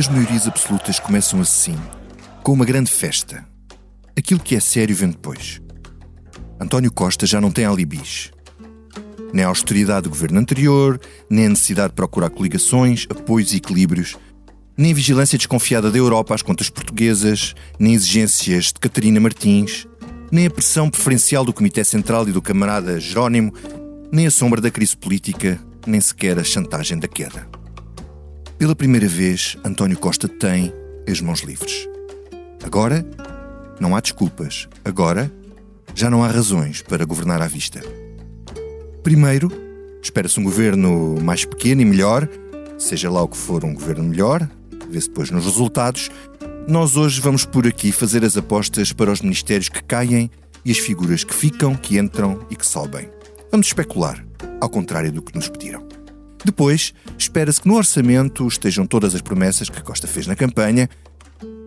As 0.00 0.08
maiorias 0.08 0.48
absolutas 0.48 0.98
começam 0.98 1.42
assim, 1.42 1.76
com 2.42 2.54
uma 2.54 2.64
grande 2.64 2.90
festa. 2.90 3.46
Aquilo 4.16 4.40
que 4.40 4.56
é 4.56 4.60
sério 4.60 4.96
vem 4.96 5.10
depois. 5.10 5.60
António 6.58 6.90
Costa 6.90 7.26
já 7.26 7.38
não 7.38 7.50
tem 7.50 7.66
alibis. 7.66 8.30
Nem 9.30 9.44
a 9.44 9.48
austeridade 9.48 10.04
do 10.04 10.08
governo 10.08 10.40
anterior, 10.40 10.98
nem 11.28 11.44
a 11.44 11.48
necessidade 11.50 11.90
de 11.90 11.96
procurar 11.96 12.30
coligações, 12.30 13.06
apoios 13.10 13.52
e 13.52 13.58
equilíbrios, 13.58 14.16
nem 14.74 14.92
a 14.92 14.94
vigilância 14.94 15.36
desconfiada 15.36 15.90
da 15.90 15.98
Europa 15.98 16.34
às 16.34 16.40
contas 16.40 16.70
portuguesas, 16.70 17.54
nem 17.78 17.92
exigências 17.92 18.72
de 18.72 18.80
Catarina 18.80 19.20
Martins, 19.20 19.86
nem 20.32 20.46
a 20.46 20.50
pressão 20.50 20.88
preferencial 20.88 21.44
do 21.44 21.52
Comitê 21.52 21.84
Central 21.84 22.26
e 22.26 22.32
do 22.32 22.40
camarada 22.40 22.98
Jerónimo, 22.98 23.52
nem 24.10 24.26
a 24.26 24.30
sombra 24.30 24.62
da 24.62 24.70
crise 24.70 24.96
política, 24.96 25.60
nem 25.86 26.00
sequer 26.00 26.38
a 26.38 26.42
chantagem 26.42 26.98
da 26.98 27.06
queda. 27.06 27.59
Pela 28.60 28.76
primeira 28.76 29.08
vez, 29.08 29.56
António 29.64 29.96
Costa 29.96 30.28
tem 30.28 30.70
as 31.10 31.18
mãos 31.22 31.40
livres. 31.40 31.88
Agora, 32.62 33.06
não 33.80 33.96
há 33.96 34.00
desculpas. 34.00 34.68
Agora, 34.84 35.32
já 35.94 36.10
não 36.10 36.22
há 36.22 36.28
razões 36.28 36.82
para 36.82 37.06
governar 37.06 37.40
à 37.40 37.46
vista. 37.46 37.80
Primeiro, 39.02 39.50
espera-se 40.02 40.38
um 40.38 40.42
governo 40.42 41.18
mais 41.22 41.42
pequeno 41.46 41.80
e 41.80 41.86
melhor, 41.86 42.28
seja 42.76 43.10
lá 43.10 43.22
o 43.22 43.28
que 43.28 43.36
for 43.38 43.64
um 43.64 43.72
governo 43.72 44.04
melhor, 44.04 44.46
vê-se 44.90 45.08
depois 45.08 45.30
nos 45.30 45.46
resultados. 45.46 46.10
Nós 46.68 46.98
hoje 46.98 47.18
vamos 47.18 47.46
por 47.46 47.66
aqui 47.66 47.90
fazer 47.90 48.22
as 48.26 48.36
apostas 48.36 48.92
para 48.92 49.10
os 49.10 49.22
ministérios 49.22 49.70
que 49.70 49.82
caem 49.82 50.30
e 50.66 50.70
as 50.70 50.76
figuras 50.76 51.24
que 51.24 51.34
ficam, 51.34 51.74
que 51.74 51.98
entram 51.98 52.44
e 52.50 52.56
que 52.56 52.66
sobem. 52.66 53.08
Vamos 53.50 53.68
especular, 53.68 54.22
ao 54.60 54.68
contrário 54.68 55.10
do 55.10 55.22
que 55.22 55.34
nos 55.34 55.48
pediram. 55.48 55.89
Depois, 56.44 56.94
espera-se 57.18 57.60
que 57.60 57.68
no 57.68 57.76
orçamento 57.76 58.46
estejam 58.46 58.86
todas 58.86 59.14
as 59.14 59.20
promessas 59.20 59.68
que 59.68 59.82
Costa 59.82 60.06
fez 60.06 60.26
na 60.26 60.34
campanha 60.34 60.88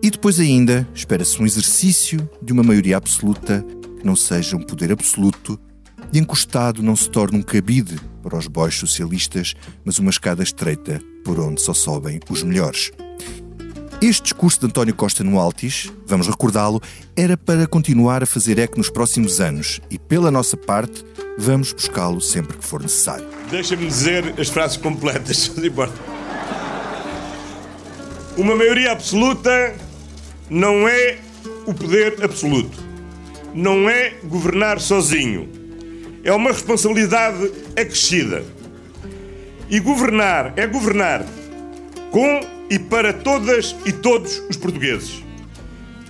e 0.02 0.10
depois 0.10 0.38
ainda 0.38 0.86
espera-se 0.94 1.40
um 1.40 1.46
exercício 1.46 2.28
de 2.42 2.52
uma 2.52 2.62
maioria 2.62 2.96
absoluta 2.96 3.64
que 3.98 4.06
não 4.06 4.16
seja 4.16 4.56
um 4.56 4.62
poder 4.62 4.92
absoluto 4.92 5.58
e 6.12 6.18
encostado 6.18 6.82
não 6.82 6.94
se 6.94 7.08
torne 7.08 7.38
um 7.38 7.42
cabide 7.42 7.98
para 8.22 8.36
os 8.36 8.46
bois 8.46 8.74
socialistas, 8.74 9.54
mas 9.84 9.98
uma 9.98 10.10
escada 10.10 10.42
estreita 10.42 11.00
por 11.24 11.40
onde 11.40 11.60
só 11.60 11.72
sobem 11.72 12.20
os 12.28 12.42
melhores. 12.42 12.90
Este 14.00 14.24
discurso 14.24 14.60
de 14.60 14.66
António 14.66 14.94
Costa 14.94 15.24
no 15.24 15.38
Altis, 15.38 15.90
vamos 16.06 16.26
recordá-lo, 16.26 16.82
era 17.16 17.36
para 17.36 17.66
continuar 17.66 18.22
a 18.22 18.26
fazer 18.26 18.58
eco 18.58 18.76
nos 18.76 18.90
próximos 18.90 19.40
anos 19.40 19.80
e, 19.90 19.98
pela 19.98 20.30
nossa 20.30 20.56
parte, 20.56 21.04
vamos 21.36 21.72
buscá-lo 21.72 22.20
sempre 22.20 22.56
que 22.56 22.64
for 22.64 22.82
necessário. 22.82 23.26
Deixa-me 23.50 23.86
dizer 23.86 24.34
as 24.38 24.48
frases 24.48 24.76
completas, 24.76 25.36
se 25.54 25.66
importa. 25.66 25.94
Uma 28.36 28.56
maioria 28.56 28.92
absoluta 28.92 29.74
não 30.50 30.88
é 30.88 31.18
o 31.66 31.74
poder 31.74 32.22
absoluto. 32.22 32.82
Não 33.54 33.88
é 33.88 34.14
governar 34.24 34.80
sozinho. 34.80 35.48
É 36.24 36.32
uma 36.32 36.50
responsabilidade 36.50 37.52
acrescida. 37.78 38.44
E 39.70 39.78
governar 39.78 40.52
é 40.56 40.66
governar 40.66 41.24
com 42.10 42.40
e 42.68 42.78
para 42.78 43.12
todas 43.12 43.76
e 43.84 43.92
todos 43.92 44.42
os 44.48 44.56
portugueses. 44.56 45.22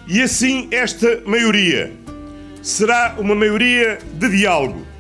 E 0.07 0.23
assim 0.23 0.69
esta 0.71 1.23
maioria 1.27 1.93
será 2.63 3.17
uma 3.19 3.35
maioria 3.35 3.99
de 4.15 4.29
diálogo 4.29 4.94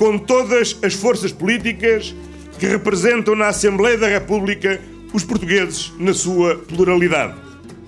com 0.00 0.16
todas 0.16 0.78
as 0.82 0.94
forças 0.94 1.30
políticas 1.30 2.16
que 2.58 2.66
representam 2.66 3.36
na 3.36 3.48
Assembleia 3.48 3.98
da 3.98 4.08
República 4.08 4.80
os 5.12 5.24
portugueses 5.24 5.92
na 5.98 6.14
sua 6.14 6.56
pluralidade. 6.56 7.34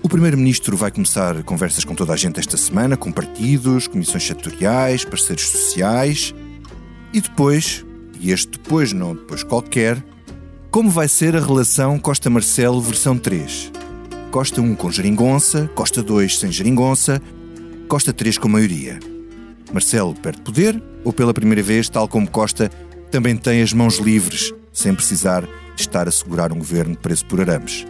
O 0.03 0.07
Primeiro-Ministro 0.07 0.77
vai 0.77 0.91
começar 0.91 1.41
conversas 1.41 1.83
com 1.83 1.95
toda 1.95 2.13
a 2.13 2.15
gente 2.15 2.39
esta 2.39 2.55
semana, 2.55 2.95
com 2.95 3.11
partidos, 3.11 3.87
comissões 3.87 4.27
setoriais, 4.27 5.03
parceiros 5.03 5.47
sociais. 5.47 6.35
E 7.11 7.19
depois, 7.19 7.83
e 8.19 8.31
este 8.31 8.59
depois 8.59 8.93
não 8.93 9.15
depois 9.15 9.41
qualquer, 9.41 10.05
como 10.69 10.91
vai 10.91 11.07
ser 11.07 11.35
a 11.35 11.39
relação 11.39 11.97
Costa-Marcelo 11.97 12.79
versão 12.79 13.17
3? 13.17 13.71
Costa 14.29 14.61
1 14.61 14.75
com 14.75 14.91
geringonça, 14.91 15.67
Costa 15.73 16.03
2 16.03 16.37
sem 16.37 16.51
geringonça, 16.51 17.19
Costa 17.87 18.13
3 18.13 18.37
com 18.37 18.47
maioria. 18.47 18.99
Marcelo 19.73 20.13
perde 20.13 20.39
poder 20.41 20.81
ou 21.03 21.11
pela 21.11 21.33
primeira 21.33 21.63
vez, 21.63 21.89
tal 21.89 22.07
como 22.07 22.29
Costa, 22.29 22.69
também 23.09 23.35
tem 23.35 23.59
as 23.59 23.73
mãos 23.73 23.97
livres, 23.97 24.53
sem 24.71 24.93
precisar 24.93 25.49
estar 25.75 26.07
a 26.07 26.11
segurar 26.11 26.53
um 26.53 26.59
governo 26.59 26.95
preso 26.95 27.25
por 27.25 27.41
arames? 27.41 27.83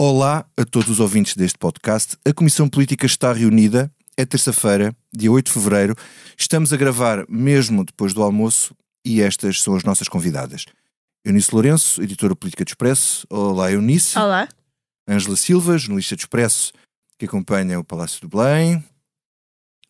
Olá 0.00 0.46
a 0.56 0.64
todos 0.64 0.88
os 0.88 0.98
ouvintes 0.98 1.36
deste 1.36 1.58
podcast. 1.58 2.16
A 2.26 2.32
Comissão 2.32 2.70
Política 2.70 3.04
está 3.04 3.34
reunida. 3.34 3.92
É 4.16 4.24
terça-feira, 4.24 4.96
dia 5.12 5.30
8 5.30 5.46
de 5.46 5.52
fevereiro. 5.52 5.94
Estamos 6.38 6.72
a 6.72 6.76
gravar 6.78 7.26
mesmo 7.28 7.84
depois 7.84 8.14
do 8.14 8.22
almoço 8.22 8.74
e 9.04 9.20
estas 9.20 9.60
são 9.60 9.76
as 9.76 9.84
nossas 9.84 10.08
convidadas. 10.08 10.64
Eunice 11.22 11.54
Lourenço, 11.54 12.02
editora 12.02 12.34
política 12.34 12.64
do 12.64 12.68
Expresso. 12.68 13.26
Olá, 13.28 13.70
Eunice. 13.70 14.18
Olá. 14.18 14.48
Ângela 15.06 15.36
Silva, 15.36 15.76
jornalista 15.76 16.16
do 16.16 16.20
Expresso, 16.20 16.72
que 17.20 17.26
acompanha 17.26 17.78
o 17.78 17.84
Palácio 17.84 18.18
do 18.22 18.28
Belém. 18.34 18.82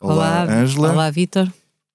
Olá, 0.00 0.42
Ângela. 0.42 0.92
Olá, 0.92 1.08
Vitor. 1.12 1.48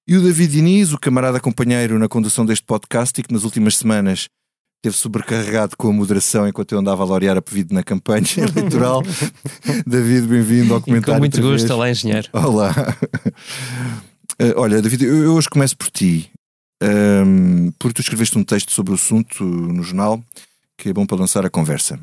E 0.07 0.15
o 0.15 0.23
David 0.23 0.53
Diniz, 0.53 0.93
o 0.93 0.97
camarada 0.97 1.41
companheiro 1.41 1.99
na 1.99 2.07
condução 2.07 2.45
deste 2.45 2.63
podcast 2.63 3.19
e 3.19 3.23
que 3.23 3.33
nas 3.33 3.43
últimas 3.43 3.75
semanas 3.75 4.29
esteve 4.77 4.95
sobrecarregado 4.95 5.75
com 5.75 5.89
a 5.89 5.91
moderação 5.91 6.47
enquanto 6.47 6.71
eu 6.71 6.79
andava 6.79 7.03
a 7.03 7.05
laurear 7.05 7.35
a 7.35 7.41
pedido 7.41 7.73
na 7.73 7.83
campanha 7.83 8.25
eleitoral. 8.55 9.03
David, 9.85 10.25
bem-vindo 10.25 10.73
ao 10.73 10.79
comentário. 10.81 11.15
E 11.15 11.15
com 11.15 11.19
muito 11.19 11.41
gosto, 11.41 11.73
olá, 11.73 11.91
engenheiro. 11.91 12.29
Olá. 12.31 12.73
Uh, 14.41 14.53
olha, 14.55 14.81
David, 14.81 15.03
eu, 15.03 15.21
eu 15.21 15.33
hoje 15.33 15.49
começo 15.49 15.75
por 15.75 15.89
ti. 15.89 16.31
Um, 16.81 17.71
porque 17.77 17.95
tu 17.95 18.01
escreveste 18.01 18.37
um 18.37 18.43
texto 18.43 18.71
sobre 18.71 18.93
o 18.93 18.95
assunto 18.95 19.43
no 19.43 19.83
jornal 19.83 20.23
que 20.77 20.89
é 20.89 20.93
bom 20.93 21.05
para 21.05 21.17
lançar 21.17 21.45
a 21.45 21.49
conversa. 21.49 21.99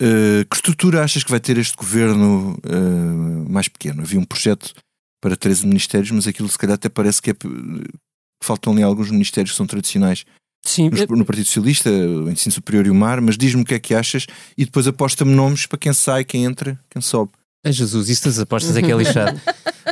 Uh, 0.00 0.44
que 0.48 0.56
estrutura 0.56 1.02
achas 1.02 1.22
que 1.22 1.30
vai 1.30 1.40
ter 1.40 1.58
este 1.58 1.76
governo 1.76 2.58
uh, 2.64 3.50
mais 3.50 3.68
pequeno? 3.68 4.02
Havia 4.02 4.18
um 4.18 4.24
projeto 4.24 4.74
para 5.20 5.36
13 5.36 5.66
ministérios, 5.66 6.10
mas 6.10 6.26
aquilo 6.26 6.48
se 6.48 6.58
calhar 6.58 6.74
até 6.74 6.88
parece 6.88 7.22
que, 7.22 7.30
é, 7.30 7.34
faltam 8.42 8.72
ali 8.72 8.82
alguns 8.82 9.10
ministérios 9.10 9.52
que 9.52 9.56
são 9.56 9.66
tradicionais. 9.66 10.24
Sim, 10.64 10.90
no, 10.90 11.16
no 11.16 11.24
Partido 11.24 11.46
Socialista, 11.46 11.90
o 11.90 12.30
Ensino 12.30 12.52
Superior 12.52 12.86
e 12.86 12.90
o 12.90 12.94
Mar, 12.94 13.20
mas 13.20 13.36
diz-me 13.36 13.62
o 13.62 13.64
que 13.64 13.74
é 13.74 13.80
que 13.80 13.94
achas 13.94 14.26
e 14.56 14.64
depois 14.64 14.86
aposta-me 14.86 15.32
nomes 15.34 15.66
para 15.66 15.78
quem 15.78 15.92
sai, 15.92 16.24
quem 16.24 16.44
entra, 16.44 16.78
quem 16.90 17.02
sobe. 17.02 17.32
É 17.64 17.70
Jesus, 17.70 18.08
isso 18.08 18.24
das 18.24 18.38
apostas 18.38 18.76
é 18.76 18.82
que 18.82 18.90
é 18.90 18.96
lixado. 18.96 19.40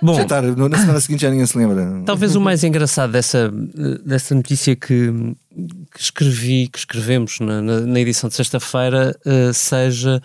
Bom, 0.02 0.14
já 0.14 0.24
tá, 0.24 0.42
na 0.42 0.78
semana 0.78 1.00
seguinte 1.00 1.22
já 1.22 1.30
ninguém 1.30 1.46
se 1.46 1.56
lembra. 1.56 2.02
Talvez 2.04 2.34
o 2.34 2.40
mais 2.40 2.64
engraçado 2.64 3.12
dessa, 3.12 3.50
dessa 4.04 4.34
notícia 4.34 4.74
que, 4.74 5.12
que 5.92 6.00
escrevi, 6.00 6.68
que 6.68 6.78
escrevemos 6.78 7.38
na, 7.40 7.60
na, 7.60 7.80
na 7.80 8.00
edição 8.00 8.28
de 8.28 8.34
sexta-feira, 8.34 9.16
uh, 9.24 9.52
seja 9.54 10.22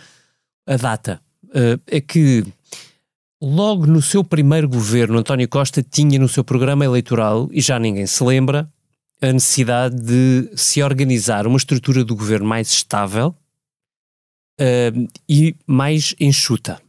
a 0.65 0.77
data. 0.77 1.19
Uh, 1.45 1.79
é 1.87 2.01
que 2.01 2.43
logo 3.41 3.85
no 3.85 4.01
seu 4.01 4.23
primeiro 4.23 4.67
governo, 4.67 5.17
António 5.17 5.47
Costa 5.47 5.83
tinha 5.83 6.17
no 6.17 6.29
seu 6.29 6.43
programa 6.43 6.85
eleitoral, 6.85 7.49
e 7.51 7.61
já 7.61 7.77
ninguém 7.77 8.07
se 8.07 8.23
lembra, 8.23 8.67
a 9.21 9.31
necessidade 9.31 9.95
de 9.95 10.49
se 10.55 10.81
organizar 10.81 11.47
uma 11.47 11.57
estrutura 11.57 12.03
do 12.03 12.15
governo 12.15 12.45
mais 12.45 12.69
estável 12.69 13.35
uh, 14.59 15.07
e 15.27 15.55
mais 15.67 16.15
enxuta. 16.19 16.81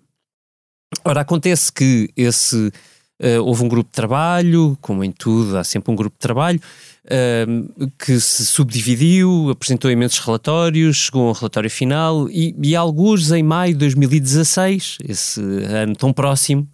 Ora, 1.04 1.20
acontece 1.22 1.72
que 1.72 2.10
esse 2.16 2.56
uh, 2.56 3.42
houve 3.44 3.64
um 3.64 3.68
grupo 3.68 3.88
de 3.88 3.94
trabalho, 3.94 4.78
como 4.80 5.02
em 5.02 5.10
tudo, 5.10 5.56
há 5.58 5.64
sempre 5.64 5.92
um 5.92 5.96
grupo 5.96 6.14
de 6.16 6.20
trabalho, 6.20 6.60
uh, 7.04 7.90
que 7.98 8.20
se 8.20 8.46
subdividiu, 8.46 9.50
apresentou 9.50 9.90
imensos 9.90 10.18
relatórios, 10.18 10.96
chegou 10.96 11.26
a 11.26 11.30
um 11.30 11.32
relatório 11.32 11.70
final 11.70 12.28
e, 12.30 12.54
e 12.62 12.76
alguns 12.76 13.30
em 13.32 13.42
maio 13.42 13.72
de 13.72 13.80
2016, 13.80 14.98
esse 15.08 15.40
ano 15.40 15.96
tão 15.96 16.12
próximo, 16.12 16.68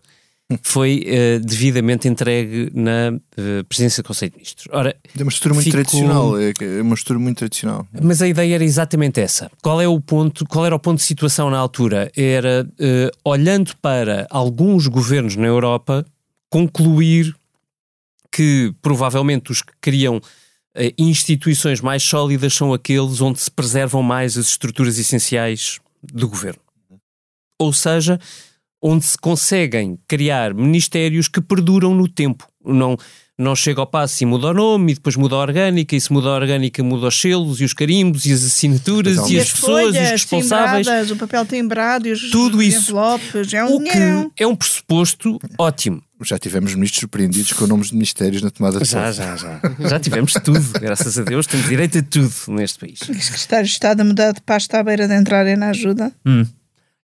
foi 0.63 1.05
uh, 1.07 1.41
devidamente 1.45 2.09
entregue 2.09 2.71
na 2.75 3.13
uh, 3.13 3.65
presidência 3.65 4.03
do 4.03 4.07
Conselho 4.07 4.33
de 4.33 4.39
Ministros. 4.39 4.69
Ora, 4.73 4.97
é 5.19 5.23
uma 5.23 5.29
estrutura 5.29 5.55
muito 5.55 5.65
ficou... 5.65 5.83
tradicional, 5.83 6.39
é, 6.39 6.53
é 6.61 6.83
uma 6.83 6.95
estrutura 6.95 7.19
muito 7.19 7.39
tradicional. 7.39 7.87
Mas 8.03 8.23
a 8.23 8.29
ideia 8.29 8.55
era 8.55 8.65
exatamente 8.65 9.21
essa. 9.21 9.51
Qual 9.63 9.81
é 9.81 9.89
o 9.89 10.01
ponto? 10.01 10.47
Qual 10.47 10.65
era 10.67 10.75
o 10.75 10.79
ponto 10.79 10.99
de 10.99 11.05
situação 11.05 11.51
na 11.51 11.59
altura? 11.59 12.11
Era 12.17 12.67
uh, 12.67 13.19
olhando 13.25 13.77
para 13.81 14.27
alguns 14.31 14.87
governos 14.87 15.37
na 15.37 15.47
Europa 15.47 16.05
concluir 16.51 17.35
que 18.31 18.75
provavelmente 18.81 19.51
os 19.51 19.63
que 19.63 19.73
criam 19.81 20.21
instituições 20.97 21.83
mais 21.83 22.03
sólidas 22.03 22.55
são 22.55 22.73
aqueles 22.73 23.21
onde 23.21 23.39
se 23.39 23.51
preservam 23.51 24.03
mais 24.03 24.39
as 24.39 24.47
estruturas 24.49 24.99
essenciais 24.99 25.79
do 26.03 26.27
governo. 26.27 26.61
Ou 27.59 27.73
seja, 27.73 28.19
onde 28.83 29.05
se 29.05 29.17
conseguem 29.17 29.97
criar 30.09 30.53
ministérios 30.53 31.29
que 31.29 31.41
perduram 31.41 31.95
no 31.95 32.09
tempo, 32.09 32.47
Não, 32.65 32.97
não 33.39 33.57
chega 33.57 33.81
ao 33.81 33.87
passo 33.87 34.23
e 34.23 34.27
muda 34.27 34.49
o 34.49 34.55
nome, 34.55 34.93
e 34.93 34.95
depois 34.95 35.17
muda 35.17 35.37
a 35.37 35.39
orgânica, 35.39 35.97
e 35.97 36.01
se 36.01 36.13
muda 36.13 36.29
a 36.29 36.35
orgânica, 36.35 36.83
muda 36.83 37.07
os 37.07 37.21
selos, 37.21 37.61
e 37.61 37.65
os 37.65 37.73
carimbos, 37.73 38.27
e 38.27 38.33
as 38.33 38.45
assinaturas, 38.45 39.31
e, 39.31 39.35
e 39.35 39.39
as, 39.39 39.45
as 39.45 39.53
pessoas, 39.53 39.83
folhas, 39.83 39.97
e 39.97 40.05
os 40.05 40.11
responsáveis. 40.11 41.11
o 41.11 41.17
papel 41.17 41.47
timbrado, 41.47 42.09
e 42.09 42.13
os 42.13 42.31
tudo 42.31 42.63
isso. 42.63 42.91
envelopes, 42.91 43.55
é 43.55 43.65
um 43.65 43.77
o 43.77 43.81
que 43.83 44.43
é 44.43 44.47
um 44.47 44.57
pressuposto 44.57 45.39
ótimo. 45.59 46.03
Já 46.25 46.39
tivemos 46.39 46.73
ministros 46.75 47.01
surpreendidos 47.01 47.53
com 47.53 47.67
nomes 47.67 47.89
de 47.89 47.95
ministérios 47.95 48.43
na 48.43 48.51
tomada 48.51 48.79
de 48.79 48.85
Já, 48.85 49.11
já, 49.11 49.35
já. 49.35 49.61
Já 49.81 49.99
tivemos 49.99 50.33
tudo, 50.35 50.63
graças 50.81 51.19
a 51.19 51.23
Deus, 51.23 51.47
temos 51.49 51.69
direito 51.69 51.99
a 51.99 52.03
tudo 52.03 52.33
neste 52.49 52.79
país. 52.79 53.01
Os 53.01 53.25
secretários 53.25 53.71
de 53.71 53.75
Estado 53.75 54.01
a 54.03 54.05
mudar 54.05 54.33
de 54.33 54.41
pasta 54.41 54.79
à 54.79 54.85
beira 54.85 55.09
de 55.09 55.17
entrarem 55.17 55.57
na 55.57 55.71
ajuda. 55.71 56.13
Hum. 56.25 56.47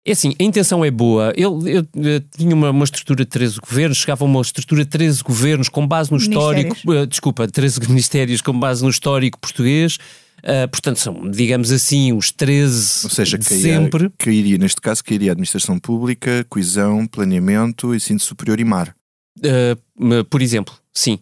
É 0.07 0.13
assim, 0.13 0.33
a 0.39 0.43
intenção 0.43 0.85
é 0.85 0.89
boa. 0.89 1.33
Eu, 1.35 1.59
eu, 1.67 1.85
eu 1.95 2.21
tinha 2.37 2.55
uma, 2.55 2.69
uma, 2.69 2.85
estrutura 2.85 3.25
de 3.25 3.29
13 3.29 3.59
governos, 3.59 3.97
chegava 3.97 4.23
a 4.23 4.25
uma 4.25 4.39
estrutura 4.41 4.85
de 4.85 4.89
13 4.89 5.21
governos 5.21 5.67
com 5.67 5.85
base 5.85 6.09
no 6.09 6.17
histórico. 6.17 6.77
Uh, 6.85 7.05
desculpa, 7.05 7.45
13 7.45 7.81
ministérios 7.91 8.39
com 8.39 8.57
base 8.57 8.81
no 8.81 8.89
histórico 8.89 9.37
português. 9.37 9.97
Uh, 10.37 10.65
portanto, 10.71 10.97
são, 10.97 11.29
digamos 11.29 11.73
assim, 11.73 12.13
os 12.13 12.31
13 12.31 13.01
Ou 13.03 13.09
seja, 13.09 13.37
de 13.37 13.49
caía, 13.49 13.61
sempre. 13.61 14.09
Cairia, 14.17 14.57
neste 14.57 14.79
caso, 14.79 15.03
cairia 15.03 15.33
Administração 15.33 15.77
Pública, 15.77 16.45
Coesão, 16.47 17.05
Planeamento, 17.05 17.93
Ensino 17.93 18.21
Superior 18.21 18.61
e 18.61 18.63
Mar. 18.63 18.95
Uh, 19.39 20.23
por 20.23 20.41
exemplo, 20.41 20.73
sim. 20.93 21.19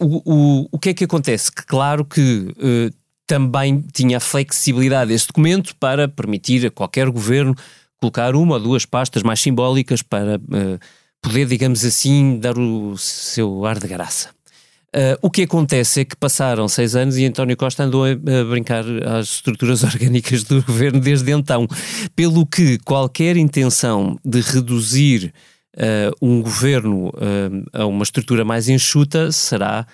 o, 0.00 0.22
o, 0.24 0.68
o 0.72 0.78
que 0.78 0.88
é 0.88 0.94
que 0.94 1.04
acontece? 1.04 1.52
Que 1.52 1.66
claro 1.66 2.06
que 2.06 2.54
também 3.26 3.84
tinha 3.92 4.16
a 4.16 4.20
flexibilidade 4.20 5.10
deste 5.10 5.28
documento 5.28 5.76
para 5.76 6.08
permitir 6.08 6.66
a 6.66 6.70
qualquer 6.70 7.10
governo 7.10 7.54
colocar 8.04 8.36
uma 8.36 8.54
ou 8.54 8.60
duas 8.60 8.84
pastas 8.84 9.22
mais 9.22 9.40
simbólicas 9.40 10.02
para 10.02 10.36
uh, 10.36 10.78
poder, 11.22 11.46
digamos 11.46 11.84
assim, 11.84 12.38
dar 12.38 12.58
o 12.58 12.96
seu 12.98 13.64
ar 13.64 13.78
de 13.78 13.88
graça. 13.88 14.28
Uh, 14.94 15.18
o 15.22 15.30
que 15.30 15.42
acontece 15.42 16.02
é 16.02 16.04
que 16.04 16.14
passaram 16.14 16.68
seis 16.68 16.94
anos 16.94 17.16
e 17.16 17.24
António 17.24 17.56
Costa 17.56 17.82
andou 17.82 18.04
a, 18.04 18.10
a, 18.10 18.44
brincar 18.44 18.84
às 19.18 19.28
estruturas 19.28 19.82
orgânicas 19.84 20.44
do 20.44 20.62
governo 20.62 21.00
desde 21.00 21.32
então, 21.32 21.66
pelo 22.14 22.46
que 22.46 22.78
qualquer 22.84 23.36
intenção 23.36 24.18
de 24.24 24.40
reduzir 24.40 25.32
uh, 25.76 26.14
um 26.20 26.42
governo 26.42 27.08
uh, 27.08 27.64
a 27.72 27.86
uma 27.86 28.02
estrutura 28.02 28.44
mais 28.44 28.68
enxuta 28.68 29.32
será 29.32 29.86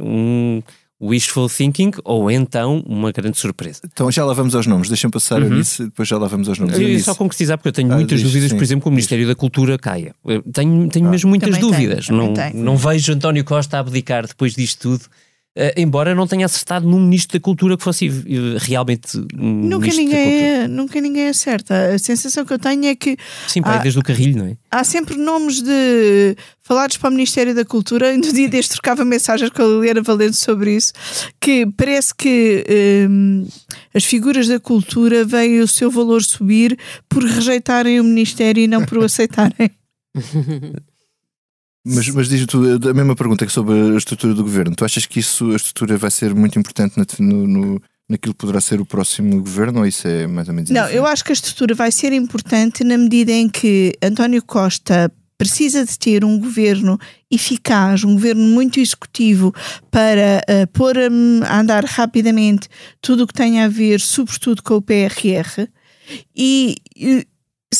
um, 0.00 0.62
wishful 1.00 1.48
thinking 1.48 1.92
ou 2.04 2.30
então 2.30 2.82
uma 2.86 3.10
grande 3.10 3.38
surpresa. 3.38 3.80
Então 3.90 4.10
já 4.10 4.24
lá 4.24 4.34
vamos 4.34 4.54
aos 4.54 4.66
nomes, 4.66 4.88
deixem 4.88 5.08
passar 5.08 5.40
uhum. 5.40 5.46
a 5.46 5.50
nisso, 5.50 5.84
depois 5.84 6.08
já 6.08 6.18
lá 6.18 6.26
vamos 6.26 6.48
aos 6.48 6.58
nomes. 6.58 6.78
Eu, 6.78 7.00
só 7.00 7.14
concretizar 7.14 7.56
porque 7.56 7.68
eu 7.68 7.72
tenho 7.72 7.92
ah, 7.92 7.96
muitas 7.96 8.20
diz, 8.20 8.28
dúvidas, 8.28 8.50
sim. 8.50 8.56
por 8.56 8.62
exemplo, 8.62 8.82
que 8.82 8.88
o 8.88 8.92
Ministério 8.92 9.26
da 9.26 9.34
Cultura 9.34 9.78
caia. 9.78 10.14
Eu 10.24 10.42
tenho, 10.42 10.88
tenho 10.88 11.06
ah, 11.06 11.10
mesmo 11.10 11.30
muitas 11.30 11.58
dúvidas. 11.58 12.06
Tem, 12.06 12.16
não, 12.16 12.34
não 12.54 12.76
vejo 12.76 13.12
António 13.12 13.44
Costa 13.44 13.78
abdicar 13.78 14.26
depois 14.26 14.54
disto 14.54 14.80
tudo 14.80 15.04
embora 15.76 16.14
não 16.14 16.26
tenha 16.26 16.46
acertado 16.46 16.88
num 16.88 17.00
ministro 17.00 17.38
da 17.38 17.42
cultura 17.42 17.76
que 17.76 17.82
fosse 17.82 18.08
realmente 18.58 19.18
um 19.36 19.68
nunca 19.68 19.88
ninguém 19.88 20.44
é, 20.44 20.68
Nunca 20.68 21.00
ninguém 21.00 21.28
acerta. 21.28 21.94
A 21.94 21.98
sensação 21.98 22.44
que 22.44 22.52
eu 22.52 22.58
tenho 22.58 22.86
é 22.86 22.94
que. 22.94 23.16
Sim, 23.48 23.62
pai, 23.62 23.78
há, 23.78 23.82
desde 23.82 23.98
o 23.98 24.02
carrilho, 24.02 24.38
não 24.38 24.46
é? 24.46 24.56
Há 24.70 24.84
sempre 24.84 25.16
nomes 25.16 25.60
de 25.60 26.36
falados 26.62 26.96
para 26.96 27.08
o 27.08 27.12
Ministério 27.12 27.54
da 27.54 27.64
Cultura. 27.64 28.16
No 28.16 28.32
dia 28.32 28.48
deste 28.48 28.72
trocava 28.72 29.04
mensagens 29.04 29.50
com 29.50 29.62
a 29.62 29.66
Liliana 29.66 30.02
Valente 30.02 30.36
sobre 30.36 30.76
isso. 30.76 30.92
Que 31.40 31.66
parece 31.76 32.14
que 32.14 32.64
um, 33.08 33.46
as 33.92 34.04
figuras 34.04 34.46
da 34.46 34.60
cultura 34.60 35.24
veem 35.24 35.60
o 35.60 35.68
seu 35.68 35.90
valor 35.90 36.22
subir 36.22 36.78
por 37.08 37.24
rejeitarem 37.24 38.00
o 38.00 38.04
Ministério 38.04 38.62
e 38.62 38.68
não 38.68 38.84
por 38.84 38.98
o 38.98 39.04
aceitarem. 39.04 39.70
Mas, 41.84 42.08
mas 42.10 42.28
diz 42.28 42.44
tu 42.46 42.62
a 42.88 42.94
mesma 42.94 43.16
pergunta 43.16 43.46
que 43.46 43.52
sobre 43.52 43.74
a 43.74 43.96
estrutura 43.96 44.34
do 44.34 44.42
governo. 44.42 44.76
Tu 44.76 44.84
achas 44.84 45.06
que 45.06 45.18
isso, 45.18 45.50
a 45.52 45.56
estrutura 45.56 45.96
vai 45.96 46.10
ser 46.10 46.34
muito 46.34 46.58
importante 46.58 46.96
no, 47.18 47.46
no, 47.46 47.82
naquilo 48.08 48.34
que 48.34 48.40
poderá 48.40 48.60
ser 48.60 48.80
o 48.80 48.86
próximo 48.86 49.40
governo 49.40 49.80
ou 49.80 49.86
isso 49.86 50.06
é 50.06 50.26
mais 50.26 50.48
ou 50.48 50.54
menos 50.54 50.70
Não, 50.70 50.88
eu 50.88 51.06
acho 51.06 51.24
que 51.24 51.32
a 51.32 51.32
estrutura 51.32 51.74
vai 51.74 51.90
ser 51.90 52.12
importante 52.12 52.84
na 52.84 52.98
medida 52.98 53.32
em 53.32 53.48
que 53.48 53.94
António 54.02 54.42
Costa 54.42 55.10
precisa 55.38 55.86
de 55.86 55.98
ter 55.98 56.22
um 56.22 56.38
governo 56.38 56.98
eficaz, 57.30 58.04
um 58.04 58.12
governo 58.12 58.42
muito 58.42 58.78
executivo 58.78 59.54
para 59.90 60.42
uh, 60.46 60.66
pôr 60.66 60.98
a, 60.98 61.08
a 61.48 61.60
andar 61.60 61.82
rapidamente 61.82 62.68
tudo 63.00 63.22
o 63.22 63.26
que 63.26 63.32
tem 63.32 63.62
a 63.62 63.68
ver, 63.68 64.00
sobretudo 64.00 64.62
com 64.62 64.74
o 64.74 64.82
PRR. 64.82 65.66
E, 66.36 66.76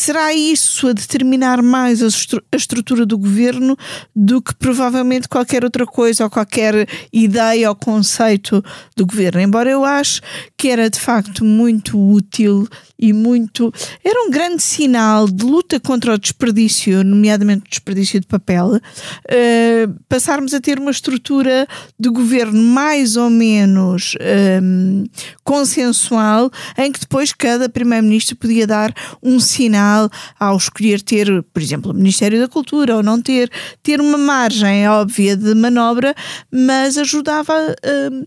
será 0.00 0.32
isso 0.32 0.88
a 0.88 0.92
determinar 0.92 1.62
mais 1.62 2.02
a, 2.02 2.06
estru 2.06 2.42
a, 2.52 2.56
estrutura 2.56 3.04
do 3.04 3.18
governo 3.18 3.76
do 4.14 4.40
que 4.40 4.54
provavelmente 4.54 5.28
qualquer 5.28 5.64
outra 5.64 5.86
coisa 5.86 6.24
ou 6.24 6.30
qualquer 6.30 6.88
ideia 7.12 7.68
ou 7.68 7.74
conceito 7.74 8.64
do 8.96 9.06
governo. 9.06 9.40
Embora 9.40 9.70
eu 9.70 9.84
acho 9.84 10.20
que 10.60 10.68
era 10.68 10.90
de 10.90 11.00
facto 11.00 11.42
muito 11.42 11.98
útil 11.98 12.68
e 12.98 13.14
muito. 13.14 13.72
Era 14.04 14.26
um 14.26 14.30
grande 14.30 14.62
sinal 14.62 15.26
de 15.26 15.42
luta 15.42 15.80
contra 15.80 16.12
o 16.12 16.18
desperdício, 16.18 17.02
nomeadamente 17.02 17.62
o 17.64 17.70
desperdício 17.70 18.20
de 18.20 18.26
papel, 18.26 18.74
uh, 18.74 19.94
passarmos 20.06 20.52
a 20.52 20.60
ter 20.60 20.78
uma 20.78 20.90
estrutura 20.90 21.66
de 21.98 22.10
governo 22.10 22.62
mais 22.62 23.16
ou 23.16 23.30
menos 23.30 24.14
um, 24.62 25.04
eh, 25.06 25.10
consensual, 25.42 26.50
em 26.76 26.92
que 26.92 27.00
depois 27.00 27.32
cada 27.32 27.66
primeiro-ministro 27.66 28.36
podia 28.36 28.66
dar 28.66 28.92
um 29.22 29.40
sinal 29.40 30.10
ao 30.38 30.58
escolher 30.58 31.00
ter, 31.00 31.42
por 31.54 31.62
exemplo, 31.62 31.90
o 31.90 31.94
Ministério 31.94 32.38
da 32.38 32.48
Cultura 32.48 32.96
ou 32.96 33.02
não 33.02 33.22
ter, 33.22 33.50
ter 33.82 33.98
uma 33.98 34.18
margem 34.18 34.86
óbvia 34.90 35.34
de 35.34 35.54
manobra, 35.54 36.14
mas 36.52 36.98
ajudava. 36.98 37.54
Uh, 37.82 38.26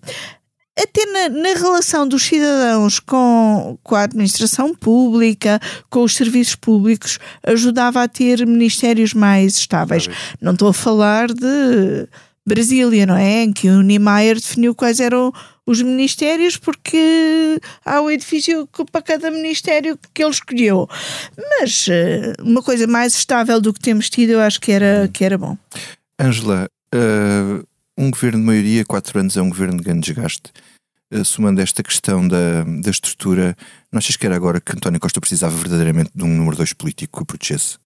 até 0.80 1.06
na, 1.06 1.30
na, 1.30 1.50
relação 1.50 2.08
dos 2.08 2.24
cidadãos 2.24 3.00
com, 3.00 3.78
com 3.84 3.96
a 3.96 4.04
administração 4.04 4.74
pública, 4.74 5.60
com 5.90 6.04
os 6.04 6.16
serviços 6.16 6.56
públicos, 6.56 7.20
ajudava 7.44 8.02
a 8.02 8.08
ter 8.08 8.46
ministérios 8.46 9.14
mais 9.14 9.58
estáveis. 9.58 10.10
Não 10.42 10.54
estou 10.54 10.70
a 10.70 10.74
falar 10.74 11.28
de 11.28 12.08
Brasília, 12.46 13.06
não 13.06 13.16
é? 13.16 13.44
Em 13.44 13.54
que 13.54 13.70
o 13.70 13.82
Niemeyer 13.82 14.36
definiu 14.36 14.76
quais 14.76 15.00
eram 15.00 15.32
os 15.66 15.82
ministérios 15.82 16.58
porque 16.58 17.60
há 17.86 18.02
um 18.02 18.10
edifício 18.10 18.68
para 18.92 19.02
cada 19.02 19.32
ministério 19.32 19.98
que 20.14 20.24
ele 20.24 20.32
escolheu. 20.32 20.90
Mas 21.38 21.88
eh, 21.90 22.34
uma 22.42 22.62
coisa 22.62 22.86
mais 22.86 23.16
estável 23.16 23.62
do 23.62 23.74
que 23.74 23.80
temos 23.80 24.10
tido, 24.10 24.32
eu 24.32 24.42
acho 24.42 24.60
que 24.60 24.72
era, 24.72 25.10
que 25.12 25.24
era 25.24 25.38
bom. 25.38 25.58
Ângela, 26.20 26.68
uh, 26.94 27.66
um 27.98 28.12
governo 28.12 28.40
de 28.40 28.46
maioria, 28.46 28.86
quatro 28.86 29.20
anos 29.20 29.38
é 29.38 29.42
um 29.42 29.50
governo 29.50 29.78
de 29.78 29.84
grande 29.84 30.02
desgaste. 30.02 30.52
Assumando 31.20 31.60
esta 31.60 31.84
questão 31.84 32.28
da, 32.28 32.64
da 32.64 32.90
estrutura, 32.90 33.56
não 33.92 34.00
achas 34.00 34.16
que 34.16 34.26
era 34.26 34.36
agora 34.36 34.60
que 34.60 34.74
António 34.74 35.00
Costa 35.00 35.20
precisava 35.20 35.56
verdadeiramente 35.56 36.12
de 36.14 36.24
um 36.24 36.28
número 36.28 36.58
dois 36.58 36.74
político 36.74 37.18
que 37.18 37.24
o 37.24 37.26
protegesse? 37.26 37.78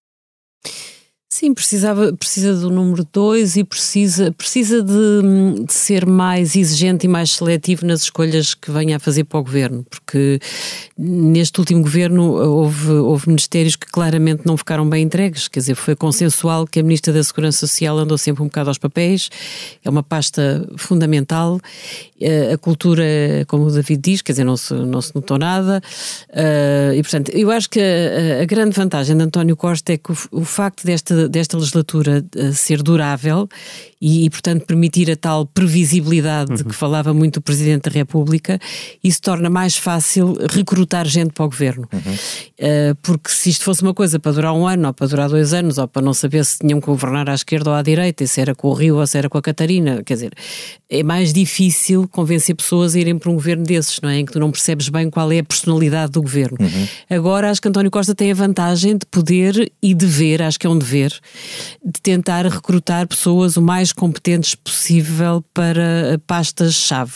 Sim, 1.29 1.53
precisava, 1.53 2.13
precisa 2.13 2.55
do 2.55 2.69
número 2.69 3.05
2 3.11 3.57
e 3.57 3.63
precisa, 3.65 4.31
precisa 4.31 4.81
de, 4.81 5.65
de, 5.65 5.73
ser 5.73 6.05
mais 6.05 6.55
exigente 6.55 7.05
e 7.05 7.09
mais 7.09 7.31
seletivo 7.31 7.85
nas 7.85 8.03
escolhas 8.03 8.55
que 8.55 8.71
venha 8.71 8.95
a 8.95 8.99
fazer 8.99 9.25
para 9.25 9.37
o 9.37 9.43
governo, 9.43 9.85
porque 9.89 10.39
neste 10.97 11.59
último 11.59 11.81
governo 11.81 12.31
houve, 12.31 12.91
houve 12.91 13.27
ministérios 13.27 13.75
que 13.75 13.85
claramente 13.85 14.43
não 14.45 14.55
ficaram 14.55 14.89
bem 14.89 15.03
entregues, 15.03 15.49
quer 15.49 15.59
dizer, 15.59 15.75
foi 15.75 15.97
consensual 15.97 16.65
que 16.65 16.79
a 16.79 16.83
Ministra 16.83 17.11
da 17.11 17.21
Segurança 17.21 17.67
Social 17.67 17.99
andou 17.99 18.17
sempre 18.17 18.41
um 18.41 18.45
bocado 18.47 18.69
aos 18.69 18.77
papéis, 18.77 19.29
é 19.83 19.89
uma 19.89 20.01
pasta 20.01 20.65
fundamental, 20.77 21.59
eh, 22.16 22.16
a 22.53 22.57
cultura, 22.57 23.03
como 23.47 23.65
o 23.65 23.71
David 23.71 24.01
diz, 24.01 24.21
quer 24.21 24.33
dizer, 24.33 24.43
não 24.43 24.57
se, 24.57 24.73
não 24.73 25.01
se 25.01 25.13
notou 25.13 25.37
nada, 25.37 25.81
eh, 26.29 26.93
e 26.95 27.01
portanto, 27.01 27.29
eu 27.29 27.51
acho 27.51 27.69
que 27.69 27.79
a, 27.79 28.41
a 28.41 28.45
grande 28.45 28.75
vantagem 28.75 29.15
de 29.15 29.23
António 29.23 29.55
Costa 29.55 29.93
é 29.93 29.97
que 29.97 30.11
o, 30.11 30.17
o 30.31 30.45
facto 30.45 30.85
desta 30.85 31.27
desta 31.37 31.57
legislatura 31.57 32.25
uh, 32.35 32.53
ser 32.53 32.81
durável 32.81 33.47
e, 34.01 34.25
e, 34.25 34.29
portanto, 34.29 34.65
permitir 34.65 35.09
a 35.09 35.15
tal 35.15 35.45
previsibilidade 35.45 36.51
uhum. 36.51 36.57
de 36.57 36.63
que 36.65 36.73
falava 36.73 37.13
muito 37.13 37.37
o 37.37 37.41
Presidente 37.41 37.89
da 37.89 37.91
República, 37.91 38.59
isso 39.03 39.21
torna 39.21 39.49
mais 39.49 39.75
fácil 39.75 40.37
recrutar 40.51 41.07
gente 41.07 41.33
para 41.33 41.45
o 41.45 41.49
governo. 41.49 41.87
Uhum. 41.91 42.13
Uh, 42.13 42.95
porque 43.01 43.29
se 43.29 43.49
isto 43.49 43.63
fosse 43.63 43.81
uma 43.81 43.93
coisa 43.93 44.19
para 44.19 44.31
durar 44.31 44.53
um 44.53 44.67
ano, 44.67 44.87
ou 44.87 44.93
para 44.93 45.07
durar 45.07 45.29
dois 45.29 45.53
anos, 45.53 45.77
ou 45.77 45.87
para 45.87 46.01
não 46.01 46.13
saber 46.13 46.45
se 46.45 46.59
tinham 46.59 46.79
que 46.79 46.85
governar 46.85 47.29
à 47.29 47.33
esquerda 47.33 47.71
ou 47.71 47.75
à 47.75 47.81
direita, 47.81 48.25
se 48.27 48.39
era 48.39 48.53
com 48.53 48.67
o 48.67 48.73
Rio 48.73 48.97
ou 48.97 49.07
se 49.07 49.17
era 49.17 49.29
com 49.29 49.37
a 49.37 49.41
Catarina, 49.41 50.03
quer 50.03 50.13
dizer, 50.13 50.33
é 50.89 51.01
mais 51.01 51.33
difícil 51.33 52.06
convencer 52.07 52.55
pessoas 52.55 52.95
a 52.95 52.99
irem 52.99 53.17
para 53.17 53.31
um 53.31 53.35
governo 53.35 53.63
desses, 53.63 53.99
não 54.01 54.09
é? 54.09 54.19
Em 54.19 54.25
que 54.25 54.31
tu 54.31 54.39
não 54.39 54.51
percebes 54.51 54.89
bem 54.89 55.09
qual 55.09 55.31
é 55.31 55.39
a 55.39 55.43
personalidade 55.43 56.11
do 56.11 56.21
governo. 56.21 56.57
Uhum. 56.59 56.87
Agora, 57.09 57.49
acho 57.49 57.61
que 57.61 57.67
António 57.67 57.89
Costa 57.89 58.13
tem 58.13 58.31
a 58.31 58.35
vantagem 58.35 58.97
de 58.97 59.05
poder 59.05 59.71
e 59.81 59.95
dever, 59.95 60.41
acho 60.41 60.59
que 60.59 60.67
é 60.67 60.69
um 60.69 60.77
dever, 60.77 61.11
de 61.83 62.01
tentar 62.01 62.45
recrutar 62.45 63.07
pessoas 63.07 63.57
o 63.57 63.61
mais 63.61 63.87
mais 63.87 63.93
competentes 63.93 64.55
possível 64.55 65.43
para 65.53 66.19
pastas-chave. 66.25 67.13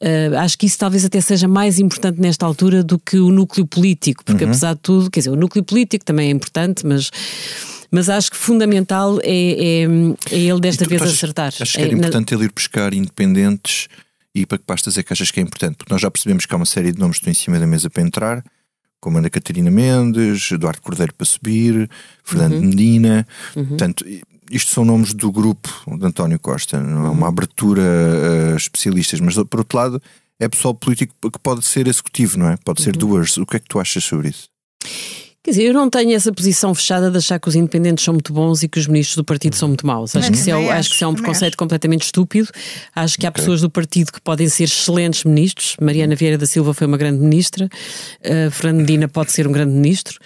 Uh, 0.00 0.36
acho 0.38 0.56
que 0.56 0.66
isso 0.66 0.78
talvez 0.78 1.04
até 1.04 1.20
seja 1.20 1.48
mais 1.48 1.78
importante 1.78 2.20
nesta 2.20 2.46
altura 2.46 2.82
do 2.82 2.98
que 2.98 3.18
o 3.18 3.30
núcleo 3.30 3.66
político, 3.66 4.24
porque 4.24 4.44
uhum. 4.44 4.50
apesar 4.50 4.74
de 4.74 4.80
tudo, 4.80 5.10
quer 5.10 5.20
dizer, 5.20 5.30
o 5.30 5.36
núcleo 5.36 5.64
político 5.64 6.04
também 6.04 6.28
é 6.28 6.30
importante, 6.30 6.86
mas 6.86 7.10
mas 7.92 8.08
acho 8.08 8.30
que 8.30 8.36
fundamental 8.36 9.18
é, 9.24 9.82
é, 9.82 9.82
é 10.30 10.38
ele 10.38 10.60
desta 10.60 10.86
vez 10.86 11.02
achas, 11.02 11.14
acertar. 11.14 11.52
Acho 11.60 11.72
que 11.72 11.80
era 11.80 11.90
é, 11.90 11.94
importante 11.94 12.30
na... 12.30 12.36
ele 12.36 12.44
ir 12.44 12.52
buscar 12.54 12.94
independentes 12.94 13.88
e 14.34 14.46
para 14.46 14.58
que 14.58 14.64
pastas 14.64 14.96
é 14.96 15.02
que 15.02 15.12
achas 15.12 15.30
que 15.30 15.40
é 15.40 15.42
importante? 15.42 15.76
Porque 15.76 15.92
nós 15.92 16.00
já 16.00 16.10
percebemos 16.10 16.46
que 16.46 16.54
há 16.54 16.56
uma 16.56 16.66
série 16.66 16.92
de 16.92 16.98
nomes 16.98 17.16
que 17.16 17.22
estão 17.22 17.30
em 17.32 17.34
cima 17.34 17.58
da 17.58 17.66
mesa 17.66 17.90
para 17.90 18.02
entrar, 18.02 18.44
como 19.00 19.18
Ana 19.18 19.30
Catarina 19.30 19.70
Mendes, 19.70 20.50
Eduardo 20.52 20.82
Cordeiro 20.82 21.14
para 21.14 21.24
subir, 21.24 21.90
Fernando 22.22 22.54
uhum. 22.54 22.66
Medina. 22.66 23.26
Uhum. 23.56 23.66
Portanto, 23.66 24.04
isto 24.50 24.70
são 24.70 24.84
nomes 24.84 25.14
do 25.14 25.32
grupo 25.32 25.68
de 25.96 26.06
António 26.06 26.38
Costa, 26.38 26.78
não 26.80 27.06
é 27.06 27.10
uma 27.10 27.22
uhum. 27.22 27.24
abertura 27.26 27.82
a 28.52 28.56
especialistas, 28.56 29.20
mas 29.20 29.34
por 29.34 29.60
outro 29.60 29.78
lado 29.78 30.02
é 30.38 30.48
pessoal 30.48 30.74
político 30.74 31.14
que 31.30 31.38
pode 31.38 31.64
ser 31.64 31.86
executivo, 31.86 32.38
não 32.38 32.48
é? 32.48 32.56
Pode 32.64 32.82
ser 32.82 32.94
uhum. 32.94 33.00
duas. 33.00 33.36
O 33.36 33.46
que 33.46 33.56
é 33.56 33.60
que 33.60 33.68
tu 33.68 33.78
achas 33.78 34.02
sobre 34.04 34.28
isso? 34.28 34.48
Quer 35.42 35.52
dizer, 35.52 35.62
eu 35.64 35.72
não 35.72 35.88
tenho 35.88 36.12
essa 36.12 36.30
posição 36.30 36.74
fechada 36.74 37.10
de 37.10 37.16
achar 37.16 37.40
que 37.40 37.48
os 37.48 37.56
independentes 37.56 38.04
são 38.04 38.12
muito 38.12 38.30
bons 38.30 38.62
e 38.62 38.68
que 38.68 38.78
os 38.78 38.86
ministros 38.86 39.16
do 39.16 39.24
partido 39.24 39.56
são 39.56 39.68
muito 39.68 39.86
maus. 39.86 40.14
Acho, 40.14 40.30
que 40.30 40.36
isso, 40.36 40.50
é, 40.50 40.70
acho 40.70 40.90
que 40.90 40.94
isso 40.96 41.04
é 41.04 41.06
um 41.06 41.14
preconceito 41.14 41.56
completamente 41.56 42.02
estúpido. 42.02 42.50
Acho 42.94 43.16
que 43.16 43.24
há 43.24 43.30
okay. 43.30 43.40
pessoas 43.40 43.62
do 43.62 43.70
partido 43.70 44.12
que 44.12 44.20
podem 44.20 44.50
ser 44.50 44.64
excelentes 44.64 45.24
ministros. 45.24 45.76
Mariana 45.80 46.14
Vieira 46.14 46.36
da 46.36 46.44
Silva 46.44 46.74
foi 46.74 46.86
uma 46.86 46.98
grande 46.98 47.20
ministra. 47.20 47.70
Uh, 48.20 48.50
Fernando 48.50 48.80
Medina 48.80 49.08
pode 49.08 49.32
ser 49.32 49.46
um 49.46 49.52
grande 49.52 49.72
ministro. 49.72 50.18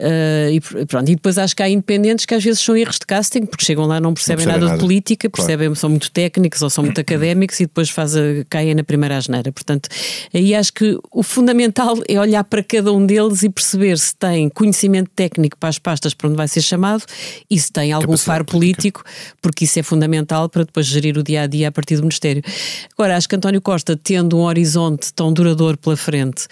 Uh, 0.00 0.52
e, 0.52 0.60
pronto, 0.86 1.10
e 1.10 1.16
depois 1.16 1.38
acho 1.38 1.56
que 1.56 1.62
há 1.62 1.68
independentes 1.68 2.24
que 2.24 2.32
às 2.32 2.44
vezes 2.44 2.60
são 2.60 2.76
erros 2.76 3.00
de 3.00 3.06
casting, 3.06 3.44
porque 3.44 3.64
chegam 3.64 3.84
lá 3.84 4.00
não 4.00 4.14
percebem, 4.14 4.46
não 4.46 4.52
percebem 4.52 4.60
nada, 4.60 4.66
nada, 4.66 4.78
de 4.78 4.80
política, 4.80 5.28
claro. 5.28 5.46
percebem, 5.48 5.74
são 5.74 5.90
muito 5.90 6.08
técnicos 6.12 6.62
ou 6.62 6.70
são 6.70 6.84
muito 6.84 7.00
académicos 7.00 7.58
e 7.58 7.64
depois 7.64 7.90
faz 7.90 8.14
a, 8.14 8.20
caem 8.48 8.76
na 8.76 8.84
primeira 8.84 9.16
asneira. 9.16 9.50
Portanto, 9.50 9.88
aí 10.32 10.54
acho 10.54 10.72
que 10.72 10.96
o 11.10 11.24
fundamental 11.24 11.96
é 12.08 12.18
olhar 12.20 12.44
para 12.44 12.62
cada 12.62 12.92
um 12.92 13.04
deles 13.04 13.42
e 13.42 13.50
perceber 13.50 13.98
se 13.98 14.14
tem 14.14 14.48
conhecimento 14.48 15.10
técnico 15.16 15.56
para 15.58 15.68
as 15.68 15.80
pastas 15.80 16.14
para 16.14 16.28
onde 16.28 16.36
vai 16.36 16.46
ser 16.46 16.62
chamado 16.62 17.02
e 17.50 17.58
se 17.58 17.72
tem 17.72 17.90
algum 17.90 18.16
faro 18.16 18.44
político, 18.44 19.02
porque 19.42 19.64
isso 19.64 19.80
é 19.80 19.82
fundamental 19.82 20.48
para 20.48 20.62
depois 20.62 20.86
gerir 20.86 21.18
o 21.18 21.24
dia 21.24 21.42
a 21.42 21.46
dia 21.48 21.68
a 21.68 21.72
partir 21.72 21.96
do 21.96 22.02
Ministério. 22.02 22.42
Agora, 22.96 23.16
acho 23.16 23.28
que 23.28 23.34
António 23.34 23.60
Costa, 23.60 23.96
tendo 23.96 24.38
um 24.38 24.42
horizonte 24.42 25.12
tão 25.12 25.32
duradouro 25.32 25.76
pela 25.76 25.96
frente 25.96 26.46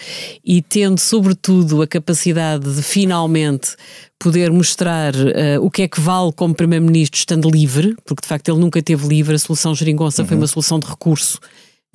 e 0.44 0.60
tendo, 0.60 0.98
sobretudo, 0.98 1.80
a 1.80 1.86
capacidade 1.86 2.74
de 2.74 2.82
finalmente 2.82 3.35
finalmente 3.36 3.76
poder 4.18 4.50
mostrar 4.50 5.14
uh, 5.14 5.60
o 5.60 5.70
que 5.70 5.82
é 5.82 5.88
que 5.88 6.00
vale 6.00 6.32
como 6.32 6.54
Primeiro-Ministro 6.54 7.18
estando 7.18 7.50
livre, 7.50 7.94
porque 8.04 8.22
de 8.22 8.28
facto 8.28 8.48
ele 8.48 8.58
nunca 8.58 8.82
teve 8.82 9.06
livre, 9.06 9.34
a 9.34 9.38
solução 9.38 9.74
Geringonça 9.74 10.22
uhum. 10.22 10.28
foi 10.28 10.36
uma 10.36 10.46
solução 10.46 10.78
de 10.78 10.86
recurso 10.86 11.38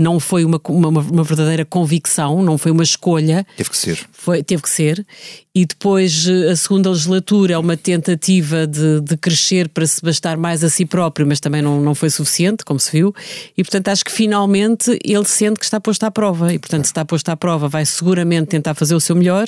não 0.02 0.20
foi 0.20 0.44
uma, 0.44 0.60
uma, 0.68 0.88
uma, 0.88 1.24
verdadeira 1.24 1.64
convicção, 1.64 2.42
não 2.42 2.58
foi 2.58 2.72
uma 2.72 2.84
escolha. 2.84 3.46
Teve 3.56 3.70
que 3.70 3.78
ser. 3.78 4.00
Foi, 4.12 4.44
teve 4.44 4.62
que 4.62 4.70
ser. 4.70 5.06
E 5.54 5.66
depois 5.66 6.28
eh, 6.28 6.52
a 6.52 6.56
segunda 6.56 6.90
legislatura 6.90 7.54
é 7.54 7.58
uma 7.58 7.76
tentativa 7.76 8.66
de, 8.66 9.02
de 9.02 9.18
crescer 9.18 9.68
para 9.70 9.86
se 9.86 10.02
bastar 10.02 10.38
mais 10.38 10.64
a 10.64 10.70
si 10.70 10.86
próprio, 10.86 11.28
mas 11.28 11.40
também 11.40 11.62
não, 11.62 11.82
não 11.82 11.94
foi 11.94 12.10
suficiente, 12.10 12.64
como 12.64 12.80
se 12.80 12.92
viu. 12.92 13.14
E 13.58 13.64
portanto 13.64 13.90
acho 13.90 14.04
que 14.04 14.12
finalmente 14.12 14.98
ele 15.04 15.26
sente 15.26 15.60
que 15.60 15.66
está 15.66 15.80
posto 15.80 16.04
à 16.04 16.12
prova. 16.12 16.54
E 16.54 16.60
portanto, 16.60 16.86
se 16.86 16.92
está 16.92 17.04
posto 17.04 17.30
à 17.30 17.38
prova, 17.38 17.68
vai 17.68 17.86
seguramente 17.86 18.48
tentar 18.48 18.74
fazer 18.74 18.96
o 18.96 19.00
seu 19.00 19.16
melhor. 19.16 19.48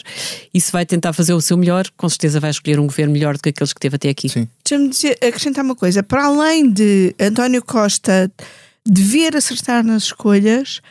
E 0.54 0.60
se 0.60 0.72
vai 0.72 0.86
tentar 0.86 1.14
fazer 1.14 1.34
o 1.34 1.42
seu 1.42 1.58
melhor, 1.58 1.88
com 1.96 2.08
certeza 2.10 2.40
vai 2.40 2.52
escolher 2.52 2.80
um 2.80 2.86
governo 2.86 3.14
melhor 3.14 3.36
do 3.36 3.42
que 3.42 3.50
aqueles 3.50 3.74
que 3.74 3.80
teve 3.80 3.96
até 3.96 4.10
aqui. 4.10 4.30
Sim. 4.30 4.48
Deixa-me 4.64 4.92
acrescentar 5.26 5.64
uma 5.64 5.76
coisa. 5.76 6.04
Para 6.04 6.26
além 6.26 6.70
de 6.70 7.16
António 7.20 7.64
Costa 7.64 8.32
dever 8.86 9.36
acertar 9.36 9.84
nas 9.84 10.04
escolhas, 10.04 10.82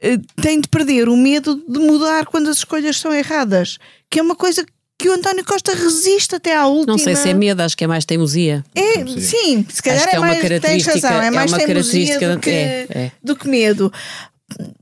eh, 0.00 0.18
tem 0.40 0.60
de 0.60 0.68
perder 0.68 1.08
o 1.08 1.16
medo 1.16 1.62
de 1.68 1.78
mudar 1.78 2.26
quando 2.26 2.48
as 2.48 2.58
escolhas 2.58 2.98
são 2.98 3.12
erradas, 3.12 3.78
que 4.10 4.18
é 4.18 4.22
uma 4.22 4.34
coisa 4.34 4.64
que 4.98 5.08
o 5.08 5.12
António 5.12 5.44
Costa 5.44 5.74
resiste 5.74 6.36
até 6.36 6.54
à 6.56 6.66
última. 6.66 6.92
Não 6.92 6.98
sei 6.98 7.16
se 7.16 7.28
é 7.28 7.34
medo, 7.34 7.60
acho 7.60 7.76
que 7.76 7.84
é 7.84 7.86
mais 7.86 8.04
teimosia. 8.04 8.64
É, 8.74 9.04
sim, 9.20 9.66
se 9.68 9.82
calhar 9.82 10.08
é, 10.08 10.14
é, 10.14 10.18
mais, 10.18 10.60
tens 10.60 10.86
razão, 10.86 11.20
é, 11.20 11.26
é 11.26 11.30
mais 11.30 11.52
teimosia 11.52 12.18
do 12.34 12.38
que, 12.38 12.50
é, 12.50 12.86
é. 12.88 13.12
do 13.22 13.34
que 13.34 13.48
medo. 13.48 13.92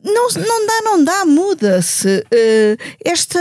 Não, 0.04 0.28
não 0.28 0.66
dá, 0.66 0.82
não 0.82 1.04
dá, 1.04 1.24
muda-se. 1.24 2.18
Uh, 2.26 2.76
esta 3.04 3.40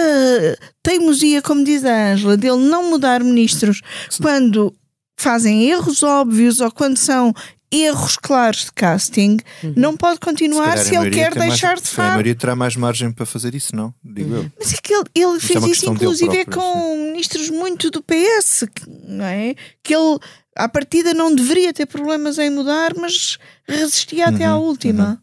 teimosia, 0.81 1.41
como 1.41 1.63
diz 1.63 1.83
a 1.83 2.13
Ângela, 2.13 2.37
dele 2.37 2.57
não 2.57 2.89
mudar 2.89 3.23
ministros 3.23 3.81
quando 4.21 4.73
fazem 5.19 5.69
erros 5.69 6.01
óbvios 6.01 6.61
ou 6.61 6.71
quando 6.71 6.97
são 6.97 7.33
erros 7.71 8.17
claros 8.17 8.65
de 8.65 8.71
casting, 8.71 9.37
uhum. 9.63 9.73
não 9.75 9.95
pode 9.95 10.19
continuar 10.19 10.77
se, 10.77 10.89
se 10.89 10.95
ele 10.95 11.11
quer 11.11 11.33
deixar 11.33 11.67
mais, 11.69 11.81
de 11.81 11.89
fazer. 11.89 12.07
A 12.07 12.11
maioria 12.11 12.35
terá 12.35 12.55
mais 12.55 12.75
margem 12.75 13.11
para 13.11 13.25
fazer 13.25 13.53
isso, 13.53 13.75
não? 13.75 13.93
Digo 14.03 14.35
eu. 14.35 14.51
Mas 14.57 14.73
é 14.73 14.77
que 14.77 14.93
ele, 14.93 15.05
ele 15.13 15.37
é 15.37 15.39
fez 15.39 15.63
é 15.63 15.67
isso, 15.67 15.89
inclusive, 15.89 16.45
próprio, 16.45 16.57
com 16.57 16.73
sim. 16.73 17.11
ministros 17.11 17.49
muito 17.49 17.91
do 17.91 18.01
PS, 18.01 18.65
não 19.07 19.25
é? 19.25 19.55
Que 19.83 19.95
ele, 19.95 20.19
à 20.55 20.67
partida, 20.67 21.13
não 21.13 21.33
deveria 21.33 21.71
ter 21.73 21.85
problemas 21.85 22.37
em 22.39 22.49
mudar, 22.49 22.93
mas 22.95 23.37
resistia 23.67 24.27
uhum. 24.27 24.35
até 24.35 24.45
à 24.45 24.55
última. 24.57 25.09
Uhum. 25.09 25.17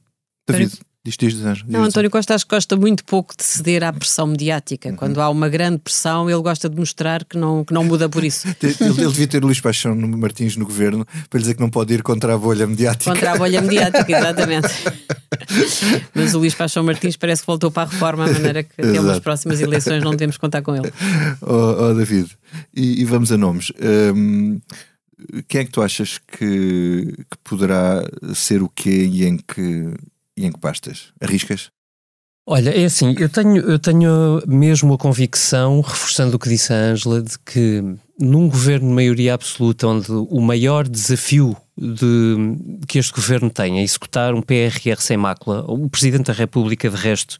David, 0.49 0.79
Diz, 1.07 1.17
diz, 1.17 1.35
diz, 1.35 1.63
não, 1.69 1.85
António 1.85 2.11
Costa 2.11 2.35
acho 2.35 2.45
que 2.45 2.53
gosta 2.53 2.75
muito 2.75 3.05
pouco 3.05 3.33
de 3.37 3.45
ceder 3.45 3.85
à 3.85 3.93
pressão 3.93 4.27
mediática. 4.27 4.89
Uhum. 4.89 4.97
Quando 4.97 5.21
há 5.21 5.31
uma 5.31 5.49
grande 5.49 5.79
pressão, 5.79 6.29
ele 6.29 6.43
gosta 6.43 6.69
de 6.69 6.77
mostrar 6.77 7.25
que 7.25 7.39
não, 7.39 7.65
que 7.65 7.73
não 7.73 7.85
muda 7.85 8.09
por 8.09 8.25
isso. 8.25 8.49
ele, 8.61 8.75
ele 8.81 9.07
devia 9.13 9.29
ter 9.29 9.45
Luís 9.45 9.61
Paixão 9.61 9.95
Martins 9.95 10.57
no 10.57 10.65
governo 10.65 11.07
para 11.31 11.39
dizer 11.39 11.55
que 11.55 11.61
não 11.61 11.71
pode 11.71 11.95
ir 11.95 12.03
contra 12.03 12.35
a 12.35 12.37
bolha 12.37 12.67
mediática. 12.67 13.13
Contra 13.13 13.35
a 13.35 13.39
bolha 13.39 13.63
mediática, 13.63 14.05
exatamente. 14.19 14.67
Mas 16.13 16.35
o 16.35 16.39
Luís 16.39 16.57
Paixão 16.57 16.83
Martins 16.83 17.17
parece 17.17 17.43
que 17.43 17.47
voltou 17.47 17.71
para 17.71 17.89
a 17.89 17.93
reforma, 17.93 18.25
a 18.25 18.33
maneira 18.33 18.65
que 18.65 18.83
até 18.83 19.01
umas 19.01 19.21
próximas 19.21 19.61
eleições 19.61 20.03
não 20.03 20.11
devemos 20.11 20.37
contar 20.37 20.61
com 20.63 20.75
ele. 20.75 20.93
Oh, 21.41 21.91
oh 21.91 21.95
David, 21.95 22.31
e, 22.75 23.03
e, 23.03 23.05
vamos 23.05 23.31
a 23.31 23.37
nomes. 23.37 23.71
Um, 23.81 24.59
quem 25.47 25.61
é 25.61 25.65
que 25.65 25.71
tu 25.71 25.83
achas 25.83 26.19
que, 26.19 27.15
que 27.31 27.39
poderá 27.45 28.05
ser 28.35 28.63
o 28.63 28.69
quê 28.69 29.05
e 29.05 29.25
em 29.25 29.37
que 29.37 29.95
e 30.37 30.47
em 30.47 30.53
que 30.53 30.61
pastas? 30.61 31.13
Arriscas? 31.21 31.71
Olha, 32.49 32.71
é 32.71 32.85
assim, 32.85 33.13
eu 33.19 33.29
tenho, 33.29 33.57
eu 33.57 33.79
tenho 33.79 34.41
mesmo 34.47 34.95
a 34.95 34.99
convicção, 34.99 35.81
reforçando 35.81 36.37
o 36.37 36.39
que 36.39 36.49
disse 36.49 36.73
a 36.73 36.77
Ângela, 36.77 37.21
de 37.21 37.37
que 37.41 37.83
num 38.21 38.49
governo 38.49 38.89
de 38.89 38.95
maioria 38.95 39.35
absoluta, 39.35 39.89
onde 39.89 40.13
o 40.13 40.41
maior 40.41 40.87
desafio 40.87 41.57
de, 41.77 42.37
que 42.87 43.01
este 43.01 43.13
governo 43.13 43.51
tem 43.51 43.81
é 43.81 43.83
executar 43.83 44.33
um 44.33 44.41
PRR 44.41 45.01
sem 45.01 45.17
mácula, 45.17 45.65
o 45.67 45.91
Presidente 45.91 46.27
da 46.27 46.33
República, 46.33 46.89
de 46.89 46.97
resto, 46.97 47.37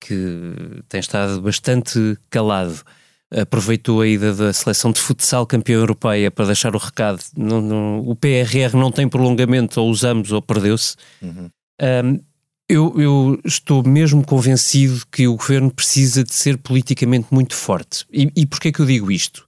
que 0.00 0.82
tem 0.88 0.98
estado 0.98 1.40
bastante 1.40 2.18
calado, 2.28 2.82
aproveitou 3.30 4.00
a 4.00 4.08
ida 4.08 4.34
da 4.34 4.52
seleção 4.52 4.90
de 4.90 5.00
futsal 5.00 5.46
campeã 5.46 5.76
europeia 5.76 6.32
para 6.32 6.46
deixar 6.46 6.74
o 6.74 6.78
recado: 6.78 7.22
não, 7.36 7.60
não, 7.60 8.00
o 8.00 8.16
PRR 8.16 8.74
não 8.74 8.90
tem 8.90 9.08
prolongamento, 9.08 9.80
ou 9.80 9.88
usamos 9.88 10.32
ou 10.32 10.42
perdeu-se. 10.42 10.96
Uhum. 11.22 11.48
Um, 11.80 12.20
eu, 12.68 12.94
eu, 12.98 13.40
estou 13.44 13.82
mesmo 13.82 14.24
convencido 14.24 15.02
que 15.10 15.26
o 15.26 15.36
governo 15.36 15.70
precisa 15.70 16.24
de 16.24 16.32
ser 16.32 16.56
politicamente 16.56 17.28
muito 17.30 17.54
forte. 17.54 18.06
E, 18.10 18.32
e 18.34 18.46
porquê 18.46 18.72
que 18.72 18.80
eu 18.80 18.86
digo 18.86 19.10
isto? 19.10 19.46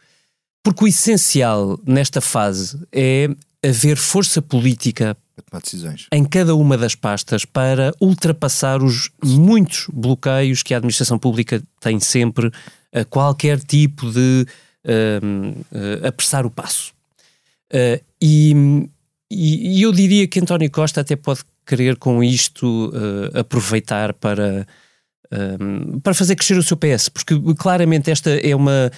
Porque 0.62 0.84
o 0.84 0.88
essencial 0.88 1.78
nesta 1.86 2.20
fase 2.20 2.78
é 2.92 3.28
haver 3.62 3.96
força 3.96 4.42
política 4.42 5.16
em 6.12 6.24
cada 6.24 6.54
uma 6.54 6.76
das 6.76 6.94
pastas 6.94 7.44
para 7.44 7.92
ultrapassar 8.00 8.82
os 8.82 9.10
muitos 9.22 9.86
bloqueios 9.92 10.62
que 10.62 10.74
a 10.74 10.76
administração 10.76 11.18
pública 11.18 11.62
tem 11.80 11.98
sempre 11.98 12.50
a 12.92 13.04
qualquer 13.04 13.60
tipo 13.60 14.10
de 14.10 14.46
uh, 14.84 16.06
apressar 16.06 16.46
o 16.46 16.50
passo. 16.50 16.92
Uh, 17.72 18.02
e, 18.20 18.88
e, 19.34 19.82
eu 19.82 19.92
diria 19.92 20.26
que 20.26 20.40
António 20.40 20.70
Costa 20.70 21.00
até 21.00 21.16
pode 21.16 21.40
querer 21.66 21.96
com 21.96 22.22
isto 22.22 22.90
uh, 22.90 23.38
aproveitar 23.40 24.12
para, 24.14 24.66
um, 25.60 25.98
para 26.00 26.14
fazer 26.14 26.36
crescer 26.36 26.56
o 26.56 26.62
seu 26.62 26.76
PS, 26.76 27.08
porque 27.08 27.34
claramente 27.56 28.10
esta 28.10 28.30
é 28.30 28.54
uma 28.54 28.90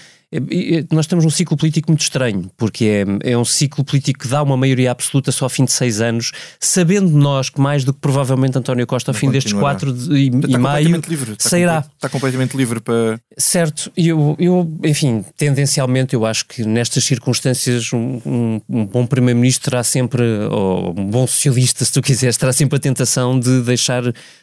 nós 0.90 1.04
estamos 1.04 1.24
num 1.24 1.30
ciclo 1.30 1.56
político 1.56 1.90
muito 1.90 2.00
estranho, 2.00 2.50
porque 2.56 3.04
é, 3.22 3.30
é 3.32 3.38
um 3.38 3.44
ciclo 3.44 3.84
político 3.84 4.20
que 4.20 4.28
dá 4.28 4.42
uma 4.42 4.56
maioria 4.56 4.90
absoluta 4.90 5.30
só 5.30 5.46
ao 5.46 5.48
fim 5.48 5.64
de 5.64 5.72
seis 5.72 6.00
anos, 6.00 6.32
sabendo 6.58 7.10
nós 7.10 7.48
que 7.48 7.60
mais 7.60 7.84
do 7.84 7.92
que 7.92 8.00
provavelmente 8.00 8.58
António 8.58 8.86
Costa 8.86 9.12
ao 9.12 9.14
Não 9.14 9.20
fim 9.20 9.30
destes 9.30 9.52
quatro 9.52 9.92
de, 9.92 10.12
e, 10.14 10.26
e 10.26 10.58
meio 10.58 11.00
livre, 11.08 11.32
está 11.32 11.48
sairá. 11.48 11.84
está 11.94 12.08
completamente 12.08 12.56
livre 12.56 12.80
para. 12.80 13.20
Certo, 13.38 13.90
eu, 13.96 14.36
eu, 14.38 14.78
enfim, 14.84 15.24
tendencialmente 15.36 16.14
eu 16.14 16.26
acho 16.26 16.46
que 16.46 16.64
nestas 16.64 17.04
circunstâncias 17.04 17.92
um, 17.92 18.20
um, 18.26 18.60
um 18.68 18.84
bom 18.84 19.06
Primeiro-Ministro 19.06 19.70
terá 19.70 19.84
sempre, 19.84 20.22
ou 20.50 20.90
um 20.90 21.06
bom 21.06 21.26
socialista, 21.26 21.84
se 21.84 21.92
tu 21.92 22.02
quiseres, 22.02 22.36
terá 22.36 22.52
sempre 22.52 22.76
a 22.76 22.80
tentação 22.80 23.38
de 23.38 23.62
deixar 23.62 24.02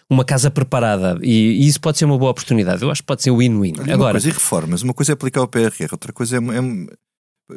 uma 0.09 0.23
casa 0.23 0.51
preparada 0.51 1.17
e, 1.21 1.63
e 1.63 1.67
isso 1.67 1.81
pode 1.81 1.97
ser 1.97 2.05
uma 2.05 2.17
boa 2.17 2.31
oportunidade. 2.31 2.81
Eu 2.81 2.91
acho 2.91 3.01
que 3.01 3.07
pode 3.07 3.23
ser 3.23 3.31
win-win. 3.31 3.73
Agora, 3.91 4.13
coisa 4.13 4.29
é 4.29 4.31
reformas, 4.31 4.81
uma 4.81 4.93
coisa 4.93 5.11
é 5.11 5.13
aplicar 5.13 5.41
o 5.41 5.47
Outra 5.91 6.13
coisa 6.13 6.37
é, 6.37 6.39
é 6.39 6.97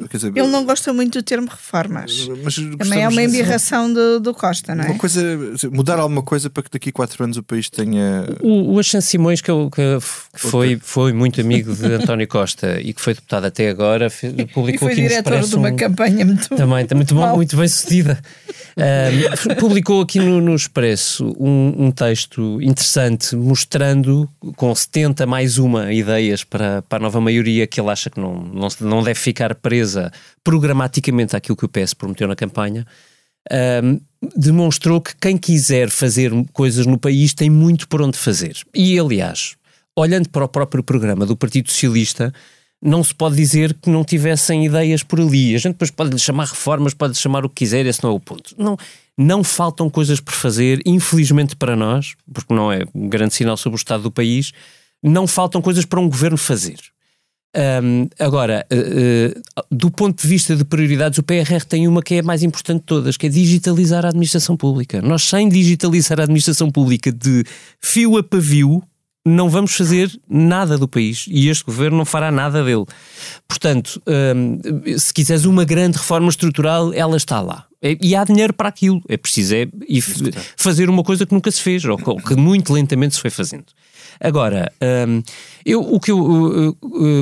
Quer 0.09 0.17
dizer, 0.17 0.31
Ele 0.35 0.47
não 0.47 0.65
gosta 0.65 0.91
muito 0.93 1.19
do 1.19 1.23
termo 1.23 1.47
reformas. 1.49 2.27
mas 2.43 2.55
Também 2.55 3.03
é 3.03 3.07
uma 3.07 3.21
embirração 3.21 3.91
do, 3.91 4.19
do 4.19 4.33
Costa, 4.33 4.75
não 4.75 4.83
é? 4.83 4.87
Uma 4.87 4.97
coisa, 4.99 5.21
mudar 5.71 5.99
alguma 5.99 6.21
coisa 6.21 6.49
para 6.49 6.63
que 6.63 6.69
daqui 6.71 6.89
a 6.89 6.91
quatro 6.91 7.23
anos 7.23 7.37
o 7.37 7.43
país 7.43 7.69
tenha. 7.69 8.25
O, 8.41 8.73
o 8.75 8.79
Axan 8.79 9.01
Simões, 9.01 9.41
que, 9.41 9.51
eu- 9.51 9.69
que 9.71 9.97
foi, 10.35 10.77
foi 10.81 11.13
muito 11.13 11.39
amigo 11.41 11.73
de 11.75 11.85
António 11.93 12.27
Costa 12.27 12.79
e 12.81 12.93
que 12.93 13.01
foi 13.01 13.13
deputado 13.13 13.45
até 13.45 13.69
agora, 13.69 14.09
fe- 14.09 14.33
E 14.37 14.45
publicou 14.45 14.87
foi 14.87 14.93
aqui 14.93 15.01
no 15.03 15.07
diretor 15.09 15.29
de 15.31 15.35
Expresso 15.39 15.57
uma 15.57 15.69
um- 15.69 15.75
campanha 15.75 16.25
muito. 16.25 16.49
Também, 16.49 16.83
está 16.83 16.95
muito, 16.95 17.15
bom, 17.15 17.35
muito 17.35 17.55
bem 17.57 17.67
sucedida. 17.67 18.19
Publicou 19.59 20.01
aqui 20.01 20.19
no, 20.19 20.39
no 20.41 20.55
Expresso 20.55 21.35
um, 21.39 21.85
um 21.87 21.91
texto 21.91 22.61
interessante 22.61 23.35
mostrando 23.35 24.29
com 24.55 24.73
70 24.73 25.25
mais 25.25 25.57
uma 25.57 25.91
ideias 25.91 26.43
para, 26.43 26.81
para 26.83 26.97
a 26.97 27.01
nova 27.01 27.19
maioria 27.19 27.65
que 27.67 27.79
ele 27.81 27.89
acha 27.89 28.09
que 28.09 28.19
não, 28.19 28.35
não, 28.41 28.67
não 28.81 29.03
deve 29.03 29.19
ficar 29.19 29.53
programaticamente 30.43 31.35
àquilo 31.35 31.55
que 31.55 31.65
o 31.65 31.69
PS 31.69 31.93
prometeu 31.93 32.27
na 32.27 32.35
campanha. 32.35 32.85
Ahm, 33.49 33.99
demonstrou 34.35 34.99
que 34.99 35.15
quem 35.15 35.37
quiser 35.37 35.89
fazer 35.89 36.31
coisas 36.51 36.85
no 36.85 36.97
país 36.97 37.33
tem 37.33 37.49
muito 37.49 37.87
por 37.87 38.01
onde 38.01 38.17
fazer. 38.17 38.57
E, 38.73 38.99
aliás, 38.99 39.55
olhando 39.95 40.29
para 40.29 40.45
o 40.45 40.47
próprio 40.47 40.83
programa 40.83 41.25
do 41.25 41.37
Partido 41.37 41.69
Socialista, 41.69 42.33
não 42.81 43.03
se 43.03 43.13
pode 43.13 43.35
dizer 43.35 43.73
que 43.73 43.89
não 43.89 44.03
tivessem 44.03 44.65
ideias 44.65 45.01
por 45.03 45.19
ali. 45.19 45.55
A 45.55 45.57
gente 45.57 45.73
depois 45.73 45.91
pode 45.91 46.11
lhe 46.11 46.19
chamar 46.19 46.45
reformas, 46.45 46.93
pode 46.93 47.13
lhe 47.13 47.19
chamar 47.19 47.45
o 47.45 47.49
que 47.49 47.55
quiser, 47.55 47.85
esse 47.85 48.03
não 48.03 48.11
é 48.11 48.13
o 48.13 48.19
ponto. 48.19 48.53
Não, 48.57 48.77
não 49.17 49.43
faltam 49.43 49.89
coisas 49.89 50.19
por 50.19 50.33
fazer, 50.33 50.81
infelizmente 50.85 51.55
para 51.55 51.75
nós, 51.75 52.15
porque 52.31 52.53
não 52.53 52.71
é 52.71 52.83
um 52.93 53.09
grande 53.09 53.33
sinal 53.33 53.57
sobre 53.57 53.75
o 53.75 53.81
estado 53.81 54.03
do 54.03 54.11
país, 54.11 54.51
não 55.01 55.25
faltam 55.25 55.61
coisas 55.61 55.85
para 55.85 55.99
um 55.99 56.09
governo 56.09 56.37
fazer. 56.37 56.79
Hum, 57.59 58.07
agora, 58.19 58.65
eh, 58.69 59.33
eh, 59.35 59.63
do 59.71 59.89
ponto 59.89 60.21
de 60.21 60.27
vista 60.27 60.55
de 60.55 60.63
prioridades, 60.63 61.17
o 61.17 61.23
PRR 61.23 61.65
tem 61.67 61.87
uma 61.87 62.03
que 62.03 62.13
é 62.15 62.19
a 62.19 62.23
mais 62.23 62.43
importante 62.43 62.81
de 62.81 62.85
todas, 62.85 63.17
que 63.17 63.25
é 63.25 63.29
digitalizar 63.29 64.05
a 64.05 64.09
administração 64.09 64.55
pública. 64.55 65.01
Nós, 65.01 65.23
sem 65.23 65.49
digitalizar 65.49 66.19
a 66.19 66.23
administração 66.23 66.69
pública 66.69 67.11
de 67.11 67.43
fio 67.81 68.15
a 68.17 68.23
pavio, 68.23 68.83
não 69.25 69.49
vamos 69.49 69.73
fazer 69.75 70.09
nada 70.29 70.77
do 70.77 70.87
país 70.87 71.25
e 71.29 71.49
este 71.49 71.63
governo 71.65 71.97
não 71.97 72.05
fará 72.05 72.31
nada 72.31 72.63
dele. 72.63 72.85
Portanto, 73.47 74.01
hum, 74.07 74.59
se 74.97 75.13
quiseres 75.13 75.45
uma 75.45 75.65
grande 75.65 75.97
reforma 75.97 76.29
estrutural, 76.29 76.93
ela 76.93 77.17
está 77.17 77.41
lá. 77.41 77.65
É- 77.81 77.97
E 78.01 78.15
há 78.15 78.23
dinheiro 78.23 78.53
para 78.53 78.69
aquilo. 78.69 79.01
É 79.09 79.17
preciso 79.17 79.53
é, 79.55 79.67
f- 79.89 80.31
fazer 80.55 80.89
uma 80.89 81.03
coisa 81.03 81.25
que 81.25 81.33
nunca 81.33 81.51
se 81.51 81.61
fez, 81.61 81.83
ou 81.85 81.97
que 81.97 82.35
muito 82.35 82.71
lentamente 82.71 83.15
se 83.15 83.21
foi 83.21 83.29
fazendo. 83.29 83.65
Agora, 84.19 84.71
hum, 85.07 85.21
eu, 85.65 85.81
o, 85.81 85.99
que 85.99 86.11
eu, 86.11 86.19
uh, 86.19 86.77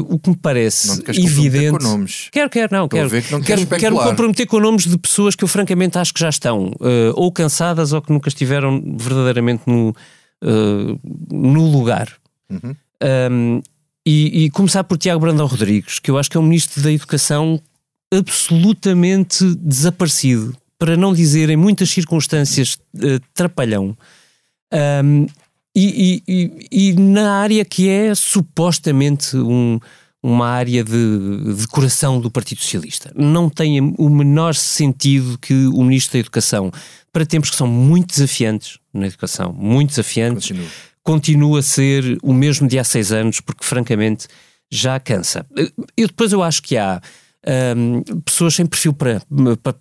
o 0.10 0.20
que 0.20 0.30
me 0.30 0.36
parece 0.36 1.04
evidente. 1.10 1.78
com 1.78 1.84
nomes. 1.84 2.30
Quero, 2.32 2.50
quero, 2.50 2.74
não, 2.74 2.86
Estou 2.86 3.00
quero. 3.00 3.10
que 3.10 3.32
não 3.32 3.42
quero, 3.42 3.66
queres 3.68 3.82
quero 3.82 3.98
me 3.98 4.04
comprometer 4.04 4.48
com 4.48 4.60
nomes 4.60 4.86
de 4.86 4.98
pessoas 4.98 5.36
que 5.36 5.44
eu 5.44 5.48
francamente 5.48 5.98
acho 5.98 6.14
que 6.14 6.20
já 6.20 6.30
estão 6.30 6.68
uh, 6.68 7.14
ou 7.16 7.32
cansadas 7.32 7.94
ou 7.94 8.02
que 8.02 8.12
nunca 8.12 8.30
estiveram 8.30 8.82
verdadeiramente 8.98 9.64
no, 9.66 9.90
uh, 9.90 11.00
no 11.32 11.72
lugar. 11.72 12.12
Uhum. 12.50 12.76
Um, 13.32 13.62
e, 14.06 14.46
e 14.46 14.50
começar 14.52 14.84
por 14.84 14.98
Tiago 14.98 15.20
Brandão 15.20 15.48
Rodrigues, 15.48 16.00
que 16.00 16.12
eu 16.12 16.18
acho 16.18 16.30
que 16.30 16.38
é 16.38 16.40
um 16.40 16.44
ministro 16.44 16.82
da 16.84 16.92
Educação 16.92 17.60
absolutamente 18.14 19.44
desaparecido, 19.56 20.56
para 20.78 20.96
não 20.96 21.14
dizer 21.14 21.50
em 21.50 21.56
muitas 21.56 21.90
circunstâncias 21.90 22.78
uh, 22.96 23.20
trapalhão. 23.34 23.98
Um, 25.04 25.26
e, 25.76 26.24
e- 26.28 26.48
e- 26.72 26.90
e 26.90 26.94
na 26.94 27.34
área 27.40 27.64
que 27.66 27.90
é 27.90 28.14
supostamente 28.16 29.36
um- 29.38 29.80
uma 30.24 30.48
área 30.48 30.84
de, 30.84 31.54
de 31.56 31.68
coração 31.68 32.20
do 32.20 32.32
Partido 32.32 32.60
Socialista. 32.62 33.12
Não 33.16 33.48
tem 33.50 33.94
o 33.98 34.10
menor 34.10 34.56
sentido 34.56 35.38
que 35.38 35.54
o 35.68 35.84
Ministro 35.84 36.14
da 36.14 36.20
Educação, 36.20 36.72
para 37.14 37.26
tempos 37.26 37.52
que 37.52 37.56
são 37.56 37.68
muito 37.68 38.08
desafiantes 38.08 38.80
na 38.94 39.06
educação, 39.06 39.54
muito 39.54 39.90
desafiantes, 39.90 40.48
Continua. 40.48 40.68
continua 41.04 41.60
a 41.60 41.62
ser 41.62 42.18
o 42.24 42.34
mesmo 42.34 42.68
de 42.68 42.80
há 42.80 42.84
seis 42.84 43.12
anos, 43.12 43.40
porque 43.40 43.64
francamente 43.64 44.28
já 44.72 45.00
cansa. 45.00 45.46
Eu, 45.96 46.08
depois 46.08 46.32
eu 46.34 46.42
acho 46.42 46.64
que 46.64 46.76
há 46.76 47.00
hum, 47.78 48.02
pessoas 48.26 48.56
sem 48.56 48.66
perfil 48.66 48.94
para, 48.94 49.22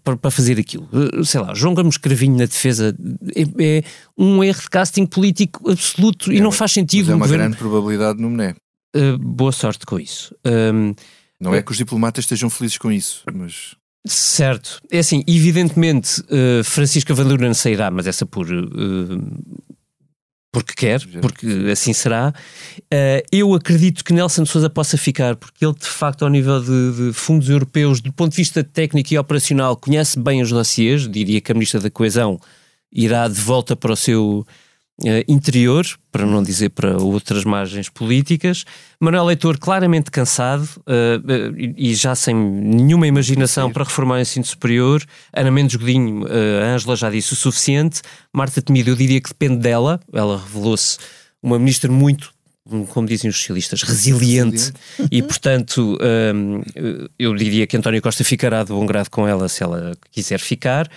para, 0.02 0.16
para 0.16 0.30
fazer 0.30 0.58
aquilo. 0.58 0.88
Uh, 0.92 1.24
Sei 1.24 1.40
lá, 1.40 1.54
João 1.54 1.74
Gomes 1.74 1.96
Cravinho 1.96 2.36
na 2.36 2.44
defesa 2.46 2.94
é, 3.34 3.42
é 3.78 3.82
um 4.18 4.42
erro 4.44 4.60
de 4.60 4.70
casting 4.70 5.06
político 5.06 5.70
absoluto 5.70 6.32
e 6.32 6.36
É 6.36 6.40
não 6.40 6.46
uma- 6.46 6.52
faz 6.52 6.70
Mas 6.70 6.72
sentido. 6.72 7.10
é 7.10 7.14
um 7.14 7.16
uma 7.16 7.26
governo- 7.26 7.44
grande 7.44 7.56
probabilidade 7.58 8.20
no 8.20 8.28
MNE. 8.30 8.54
Uh, 8.96 9.18
boa 9.18 9.52
sorte 9.52 9.84
com 9.86 9.98
isso. 9.98 10.34
Um, 10.46 10.94
Não 11.40 11.54
é 11.54 11.60
que 11.62 11.70
os 11.72 11.76
diplomatas 11.76 12.24
estejam 12.24 12.48
felizes 12.48 12.78
com 12.78 12.92
isso, 12.92 13.22
mas 13.34 13.74
Certo. 14.06 14.80
É 14.92 14.98
assim, 14.98 15.24
evidentemente, 15.26 16.20
uh, 16.22 16.62
Francisca 16.62 17.14
Van 17.14 17.24
Duren 17.26 17.54
sairá, 17.54 17.90
mas 17.90 18.06
essa 18.06 18.26
por. 18.26 18.46
uh, 18.50 18.62
porque 20.54 20.72
quer, 20.72 21.04
porque 21.20 21.46
assim 21.72 21.92
será. 21.92 22.32
Uh, 22.78 23.26
eu 23.32 23.52
acredito 23.54 24.04
que 24.04 24.12
Nelson 24.12 24.44
de 24.44 24.48
Sousa 24.48 24.70
possa 24.70 24.96
ficar, 24.96 25.34
porque 25.34 25.66
ele, 25.66 25.74
de 25.74 25.86
facto, 25.86 26.22
ao 26.22 26.28
nível 26.30 26.60
de, 26.62 27.08
de 27.08 27.12
fundos 27.12 27.48
europeus, 27.48 28.00
do 28.00 28.12
ponto 28.12 28.30
de 28.30 28.36
vista 28.36 28.62
técnico 28.62 29.12
e 29.12 29.18
operacional, 29.18 29.76
conhece 29.76 30.16
bem 30.16 30.40
os 30.40 30.50
dossiês. 30.50 31.08
Diria 31.10 31.40
que 31.40 31.50
a 31.50 31.54
Ministra 31.54 31.80
da 31.80 31.90
Coesão 31.90 32.38
irá 32.92 33.26
de 33.26 33.40
volta 33.40 33.74
para 33.74 33.92
o 33.92 33.96
seu 33.96 34.46
interior, 35.26 35.84
para 36.12 36.24
não 36.24 36.42
dizer 36.42 36.70
para 36.70 36.96
outras 37.02 37.44
margens 37.44 37.88
políticas. 37.88 38.64
Manuel 39.00 39.24
Leitor 39.24 39.58
claramente 39.58 40.10
cansado 40.10 40.68
eh, 40.86 41.20
eh, 41.28 41.72
e 41.76 41.94
já 41.94 42.14
sem 42.14 42.34
nenhuma 42.34 43.06
imaginação 43.06 43.72
para 43.72 43.84
reformar 43.84 44.16
o 44.16 44.20
ensino 44.20 44.44
superior. 44.44 45.02
Ana 45.32 45.50
Mendes 45.50 45.74
Godinho, 45.74 46.24
eh, 46.28 46.62
a 46.62 46.74
Ângela 46.74 46.94
já 46.94 47.10
disse 47.10 47.32
o 47.32 47.36
suficiente. 47.36 48.02
Marta 48.32 48.62
Temido, 48.62 48.90
eu 48.90 48.96
diria 48.96 49.20
que 49.20 49.30
depende 49.30 49.56
dela. 49.56 50.00
Ela 50.12 50.38
revelou-se 50.38 50.98
uma 51.42 51.58
ministra 51.58 51.90
muito 51.90 52.32
como 52.88 53.06
dizem 53.06 53.28
os 53.28 53.36
socialistas, 53.36 53.82
resiliente, 53.82 54.72
e 55.10 55.22
portanto 55.22 55.98
hum, 56.34 56.62
eu 57.18 57.34
diria 57.34 57.66
que 57.66 57.76
António 57.76 58.00
Costa 58.00 58.24
ficará 58.24 58.64
de 58.64 58.72
bom 58.72 58.86
grado 58.86 59.10
com 59.10 59.28
ela 59.28 59.50
se 59.50 59.62
ela 59.62 59.92
quiser 60.10 60.40
ficar. 60.40 60.88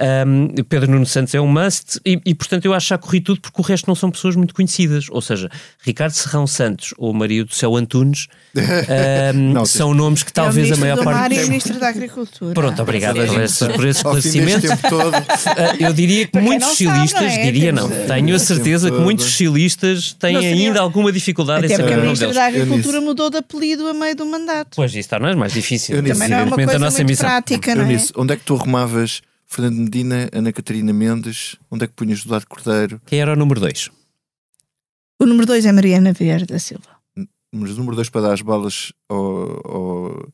Um, 0.00 0.54
Pedro 0.68 0.88
Nuno 0.92 1.04
Santos 1.04 1.34
é 1.34 1.40
um 1.40 1.48
must 1.48 1.98
e, 2.06 2.20
e, 2.24 2.32
portanto 2.32 2.64
eu 2.64 2.72
acho 2.72 2.86
que 2.86 2.90
já 2.90 2.98
corri 2.98 3.20
tudo 3.20 3.40
porque 3.40 3.60
o 3.60 3.64
resto 3.64 3.88
não 3.88 3.96
são 3.96 4.12
pessoas 4.12 4.36
muito 4.36 4.54
conhecidas, 4.54 5.06
ou 5.10 5.20
seja, 5.20 5.50
Ricardo 5.82 6.12
Serrão 6.12 6.46
Santos 6.46 6.94
ou 6.96 7.12
Maria 7.12 7.44
do 7.44 7.52
Céu 7.52 7.74
Antunes 7.74 8.28
um, 9.34 9.52
Não, 9.52 9.66
são 9.66 9.92
nomes 9.94 10.22
que 10.22 10.32
talvez 10.32 10.70
é 10.70 10.74
a 10.74 10.76
maior 10.76 11.04
Mar 11.04 11.14
parte 11.14 11.34
e 11.40 11.42
o 11.44 11.48
Ministro 11.48 11.80
da 11.80 11.88
Agricultura. 11.88 12.54
Pronto, 12.54 12.80
obrigado 12.80 13.20
a 13.20 13.26
por 13.26 13.42
esse, 13.42 13.68
por 13.70 13.84
esse 13.86 13.98
esclarecimento. 13.98 14.66
Ah, 14.70 15.74
Eu 15.80 15.92
diria 15.92 16.28
que 16.28 16.38
muitos 16.38 16.68
sabe, 16.68 16.76
socialistas, 16.78 17.22
é? 17.32 17.42
diria 17.42 17.72
não, 17.72 17.88
tenho 17.88 18.36
a 18.36 18.38
certeza 18.38 18.90
que 18.92 18.98
muitos 18.98 19.24
socialistas 19.26 20.12
têm 20.12 20.34
Não 20.34 20.42
seria- 20.42 20.68
ainda 20.68 20.80
alguma 20.80 21.10
dificuldade 21.10 21.66
em 21.66 21.74
Até 21.74 21.76
porque 21.76 21.90
saber 21.90 21.94
a 21.94 21.96
o 21.96 22.06
nome 22.06 22.06
Ministra 22.18 22.28
deles. 22.28 22.36
da 22.36 22.50
Eu 22.52 22.62
Agricultura 22.62 22.98
nisso- 22.98 23.06
mudou 23.08 23.30
de 23.30 23.36
apelido 23.38 23.86
a 23.88 23.94
meio 23.94 24.14
do 24.14 24.26
mandato. 24.26 24.76
Pois, 24.76 24.92
isso 24.92 25.00
está, 25.00 25.18
não 25.18 25.28
é 25.28 25.34
mais 25.34 25.52
difícil. 25.52 25.96
Também 25.96 26.28
não 26.28 26.38
é 26.38 26.42
uma 26.44 26.54
coisa 26.56 26.76
a 26.76 26.90
muito 26.90 27.18
prática, 27.18 27.74
não 27.74 27.84
é? 27.84 27.96
Onde 28.16 28.32
é 28.34 28.36
que 28.36 28.44
tu 28.44 28.54
arrumavas 28.54 29.22
Fernando 29.48 29.76
Medina, 29.78 30.28
Ana 30.32 30.52
Catarina 30.52 30.92
Mendes? 30.92 31.56
Onde 31.70 31.84
é 31.84 31.86
que 31.88 31.94
punhas 31.94 32.20
Eduardo 32.24 32.46
Cordeiro? 32.46 33.00
Quem 33.06 33.20
era 33.20 33.32
o 33.32 33.36
número 33.36 33.60
2? 33.60 33.90
O 35.20 35.26
número 35.26 35.46
2 35.46 35.64
é 35.66 35.72
Mariana 35.72 36.12
Vieira 36.12 36.44
da 36.46 36.58
Silva. 36.58 36.98
Mas 37.52 37.70
o 37.72 37.76
número 37.78 37.96
dois 37.96 38.10
para 38.10 38.20
dar 38.20 38.34
as 38.34 38.42
balas 38.42 38.92
ao. 39.08 39.16
ao- 39.66 40.28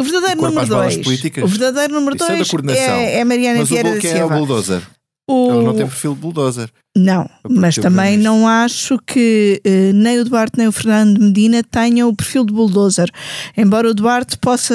O 0.00 0.04
verdadeiro 0.04 0.40
Corpo 0.40 0.54
número 0.56 0.66
2. 0.68 0.96
políticas? 0.98 1.44
O 1.44 1.46
verdadeiro 1.46 1.94
número 1.94 2.16
Isso 2.16 2.24
é 2.24 2.28
da 2.28 2.34
2 2.34 2.50
coordenação. 2.50 2.94
é, 2.96 3.14
é 3.20 3.24
Mariana 3.24 3.60
Mas 3.60 3.70
o 3.70 3.72
Vieira 3.72 3.88
Bull- 3.88 3.96
da 3.96 4.00
quem 4.02 4.10
é 4.10 4.14
o 4.14 4.18
Silva. 4.18 4.34
bulldozer? 4.36 4.82
O- 5.28 5.52
Ele 5.52 5.64
não 5.64 5.74
tem 5.74 5.86
perfil 5.86 6.14
de 6.14 6.20
bulldozer. 6.20 6.70
Não, 6.96 7.28
mas 7.48 7.74
também 7.74 8.12
conheço. 8.14 8.22
não 8.24 8.46
acho 8.48 8.96
que 9.06 9.60
eh, 9.64 9.92
nem 9.92 10.20
o 10.20 10.24
Duarte 10.24 10.56
nem 10.56 10.68
o 10.68 10.72
Fernando 10.72 11.18
Medina 11.20 11.62
tenham 11.64 12.08
o 12.08 12.14
perfil 12.16 12.44
de 12.44 12.52
bulldozer. 12.54 13.10
Embora 13.56 13.90
o 13.90 13.94
Duarte 13.94 14.38
possa 14.38 14.74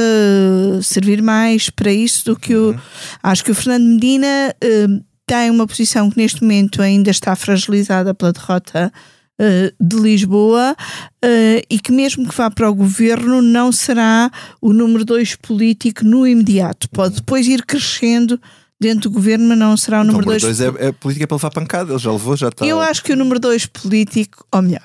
servir 0.83 1.21
mais 1.21 1.69
para 1.69 1.91
isso 1.91 2.25
do 2.25 2.35
que 2.35 2.53
Uhum. 2.55 2.71
o. 2.75 2.79
Acho 3.23 3.43
que 3.43 3.51
o 3.51 3.55
Fernando 3.55 3.85
Medina 3.87 4.27
eh, 4.61 4.87
tem 5.25 5.49
uma 5.49 5.65
posição 5.65 6.09
que 6.11 6.17
neste 6.17 6.41
momento 6.41 6.81
ainda 6.81 7.09
está 7.09 7.35
fragilizada 7.35 8.13
pela 8.13 8.33
derrota 8.33 8.91
eh, 9.39 9.73
de 9.79 9.95
Lisboa 9.95 10.75
e 11.69 11.79
que, 11.79 11.91
mesmo 11.91 12.27
que 12.27 12.35
vá 12.35 12.49
para 12.51 12.69
o 12.69 12.75
governo, 12.75 13.41
não 13.41 13.71
será 13.71 14.29
o 14.61 14.73
número 14.73 15.05
dois 15.05 15.35
político 15.35 16.03
no 16.03 16.27
imediato. 16.27 16.89
Pode 16.89 17.15
depois 17.15 17.47
ir 17.47 17.63
crescendo 17.65 18.39
dentro 18.81 19.09
do 19.09 19.11
governo, 19.11 19.47
mas 19.47 19.57
não 19.57 19.77
será 19.77 19.99
o 19.99 20.03
Então, 20.03 20.13
número 20.15 20.27
o 20.27 20.33
número 20.33 20.41
dois 20.41 20.57
dois 20.57 20.75
é, 20.81 20.87
é 20.87 20.91
política 20.91 21.27
para 21.27 21.37
levar 21.37 21.51
pancada. 21.51 21.91
Ele 21.93 21.99
já 21.99 22.11
levou, 22.11 22.35
já 22.35 22.47
está. 22.49 22.65
eu 22.65 22.81
acho 22.81 23.03
que 23.03 23.13
o 23.13 23.15
número 23.15 23.39
2 23.39 23.67
político, 23.67 24.45
ou 24.51 24.61
melhor, 24.61 24.83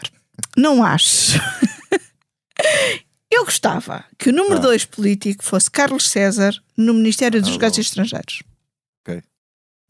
não 0.57 0.85
acho. 0.85 1.41
Eu 3.31 3.45
gostava 3.45 4.05
que 4.19 4.31
o 4.31 4.33
número 4.33 4.57
Ah. 4.59 4.61
2 4.61 4.85
político 4.85 5.45
fosse 5.45 5.71
Carlos 5.71 6.09
César 6.09 6.55
no 6.77 6.95
Ministério 6.95 7.41
dos 7.41 7.51
Ah, 7.51 7.53
Negócios. 7.55 7.87
Estrangeiros. 7.89 8.43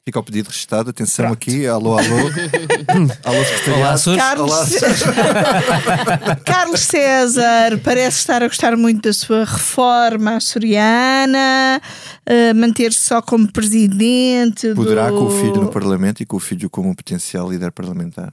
Fica 0.09 0.21
o 0.21 0.23
pedido 0.23 0.47
registado. 0.47 0.91
Atenção 0.91 1.25
Pronto. 1.25 1.43
aqui. 1.43 1.67
Alô, 1.67 1.99
alô. 1.99 2.05
alô, 3.25 3.45
secretariado. 3.45 4.11
Olá, 4.11 4.17
Carlos... 4.17 4.53
Olá, 4.53 6.37
Carlos 6.47 6.81
César 6.83 7.81
parece 7.83 8.19
estar 8.19 8.41
a 8.41 8.47
gostar 8.47 8.77
muito 8.77 9.03
da 9.03 9.13
sua 9.13 9.45
reforma 9.45 10.37
açoriana, 10.37 11.83
uh, 12.25 12.55
manter-se 12.55 13.01
só 13.01 13.21
como 13.21 13.51
presidente. 13.51 14.73
Poderá 14.77 15.11
do... 15.11 15.19
com 15.19 15.25
o 15.25 15.31
filho 15.31 15.61
no 15.63 15.73
Parlamento 15.73 16.23
e 16.23 16.27
com 16.27 16.37
o 16.37 16.41
filho 16.41 16.71
como 16.71 16.95
potencial 16.95 17.51
líder 17.51 17.73
parlamentar. 17.73 18.33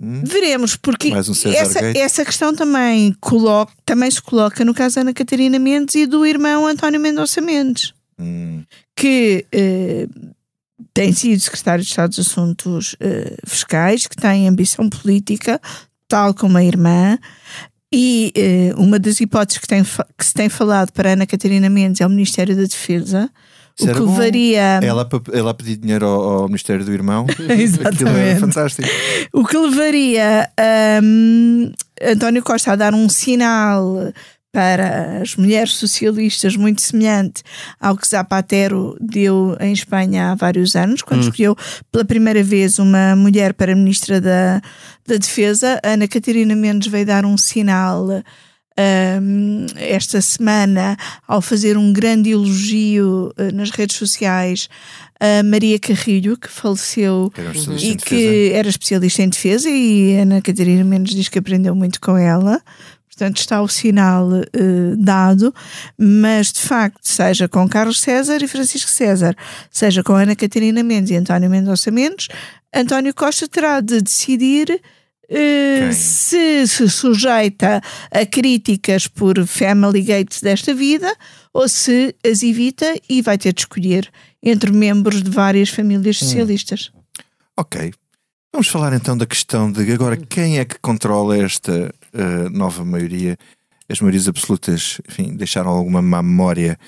Hum? 0.00 0.22
Veremos, 0.24 0.76
porque 0.76 1.10
um 1.10 1.16
essa, 1.16 1.80
essa 1.98 2.24
questão 2.24 2.54
também, 2.54 3.12
coloca, 3.20 3.72
também 3.84 4.08
se 4.08 4.22
coloca 4.22 4.64
no 4.64 4.72
caso 4.72 4.96
da 4.96 5.00
Ana 5.00 5.12
Catarina 5.12 5.58
Mendes 5.58 5.96
e 5.96 6.06
do 6.06 6.24
irmão 6.24 6.64
António 6.64 7.00
Mendonça 7.00 7.40
Mendes. 7.40 7.95
Hum 8.18 8.64
que 8.96 9.46
eh, 9.52 10.08
tem 10.94 11.12
sido 11.12 11.38
secretário 11.38 11.84
de 11.84 11.90
Estado 11.90 12.08
dos 12.08 12.18
Assuntos 12.20 12.96
eh, 12.98 13.36
Fiscais, 13.46 14.06
que 14.06 14.16
tem 14.16 14.48
ambição 14.48 14.88
política, 14.88 15.60
tal 16.08 16.32
como 16.32 16.56
a 16.56 16.64
irmã. 16.64 17.18
E 17.92 18.32
eh, 18.34 18.74
uma 18.76 18.98
das 18.98 19.20
hipóteses 19.20 19.60
que, 19.60 19.68
tem, 19.68 19.84
que 19.84 20.26
se 20.26 20.32
tem 20.32 20.48
falado 20.48 20.90
para 20.92 21.12
Ana 21.12 21.26
Catarina 21.26 21.68
Mendes 21.68 22.00
é 22.00 22.06
o 22.06 22.10
Ministério 22.10 22.56
da 22.56 22.62
Defesa. 22.62 23.30
Isso 23.78 23.90
o 23.90 23.94
que 23.94 24.00
levaria. 24.00 24.80
Ela, 24.82 25.06
ela 25.34 25.52
pedir 25.52 25.76
dinheiro 25.76 26.06
ao, 26.06 26.40
ao 26.40 26.48
Ministério 26.48 26.82
do 26.82 26.92
Irmão. 26.92 27.26
Exatamente. 27.38 27.86
Aquilo 27.86 28.16
é 28.16 28.36
fantástico. 28.36 28.88
O 29.34 29.44
que 29.44 29.56
levaria 29.58 30.50
um, 31.02 31.70
António 32.02 32.42
Costa 32.42 32.72
a 32.72 32.76
dar 32.76 32.94
um 32.94 33.06
sinal 33.10 34.10
para 34.52 35.20
as 35.20 35.36
mulheres 35.36 35.74
socialistas 35.74 36.56
muito 36.56 36.80
semelhante 36.80 37.42
ao 37.78 37.96
que 37.96 38.08
Zapatero 38.08 38.96
deu 39.00 39.56
em 39.60 39.72
Espanha 39.72 40.30
há 40.32 40.34
vários 40.34 40.74
anos, 40.74 41.02
quando 41.02 41.20
hum. 41.20 41.28
escolheu 41.28 41.56
pela 41.92 42.04
primeira 42.04 42.42
vez 42.42 42.78
uma 42.78 43.14
mulher 43.14 43.52
para 43.52 43.74
ministra 43.74 44.20
da, 44.20 44.62
da 45.06 45.16
Defesa. 45.16 45.80
Ana 45.84 46.08
Catarina 46.08 46.54
Mendes 46.56 46.88
veio 46.90 47.04
dar 47.04 47.24
um 47.26 47.36
sinal 47.36 48.08
um, 48.78 49.66
esta 49.76 50.20
semana 50.20 50.96
ao 51.26 51.40
fazer 51.40 51.76
um 51.76 51.92
grande 51.92 52.30
elogio 52.30 53.32
uh, 53.38 53.54
nas 53.54 53.70
redes 53.70 53.96
sociais 53.96 54.68
a 55.18 55.42
Maria 55.42 55.78
Carrilho, 55.78 56.36
que 56.36 56.48
faleceu 56.48 57.32
e 57.80 57.96
que 57.96 58.50
era 58.52 58.68
especialista 58.68 59.22
em 59.22 59.30
defesa, 59.30 59.68
e 59.70 60.14
Ana 60.14 60.42
Catarina 60.42 60.84
Mendes 60.84 61.14
diz 61.14 61.28
que 61.28 61.38
aprendeu 61.38 61.74
muito 61.74 62.00
com 62.00 62.18
ela. 62.18 62.60
Portanto, 63.16 63.38
está 63.38 63.62
o 63.62 63.68
sinal 63.68 64.28
uh, 64.28 64.96
dado, 64.98 65.54
mas 65.98 66.52
de 66.52 66.60
facto, 66.60 67.00
seja 67.02 67.48
com 67.48 67.66
Carlos 67.66 67.98
César 67.98 68.42
e 68.42 68.46
Francisco 68.46 68.90
César, 68.90 69.34
seja 69.70 70.02
com 70.02 70.12
Ana 70.12 70.36
Catarina 70.36 70.82
Mendes 70.82 71.12
e 71.12 71.16
António 71.16 71.48
Mendonça 71.48 71.90
Mendes, 71.90 72.28
António 72.74 73.14
Costa 73.14 73.48
terá 73.48 73.80
de 73.80 74.02
decidir 74.02 74.68
uh, 74.70 75.92
se 75.94 76.66
se 76.66 76.90
sujeita 76.90 77.80
a 78.10 78.26
críticas 78.26 79.08
por 79.08 79.46
family 79.46 80.02
gates 80.02 80.42
desta 80.42 80.74
vida 80.74 81.10
ou 81.54 81.66
se 81.70 82.14
as 82.22 82.42
evita 82.42 83.00
e 83.08 83.22
vai 83.22 83.38
ter 83.38 83.54
de 83.54 83.62
escolher 83.62 84.12
entre 84.42 84.70
membros 84.70 85.22
de 85.22 85.30
várias 85.30 85.70
famílias 85.70 86.20
hum. 86.20 86.26
socialistas. 86.26 86.90
Hum. 86.94 87.22
Ok. 87.56 87.94
Vamos 88.52 88.68
falar 88.68 88.92
então 88.92 89.16
da 89.16 89.24
questão 89.24 89.72
de 89.72 89.90
agora 89.90 90.18
quem 90.18 90.58
é 90.58 90.66
que 90.66 90.78
controla 90.78 91.38
esta 91.38 91.94
uh, 92.16 92.48
nova 92.50 92.84
maioria, 92.84 93.36
as 93.88 94.00
maiorias 94.00 94.26
absolutas, 94.26 95.00
enfim, 95.08 95.36
deixaram 95.36 95.70
alguma 95.70 96.02
má 96.02 96.22
memória, 96.22 96.78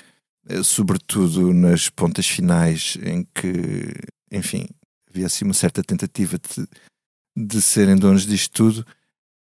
uh, 0.49 0.63
sobretudo 0.63 1.53
nas 1.53 1.89
pontas 1.89 2.27
finais, 2.27 2.97
em 3.01 3.25
que, 3.33 3.93
enfim, 4.31 4.67
havia 5.09 5.27
assim 5.27 5.45
uma 5.45 5.53
certa 5.53 5.83
tentativa 5.83 6.37
de, 6.37 6.67
de 7.35 7.61
serem 7.61 7.95
donos 7.95 8.25
disto 8.25 8.51
tudo. 8.51 8.85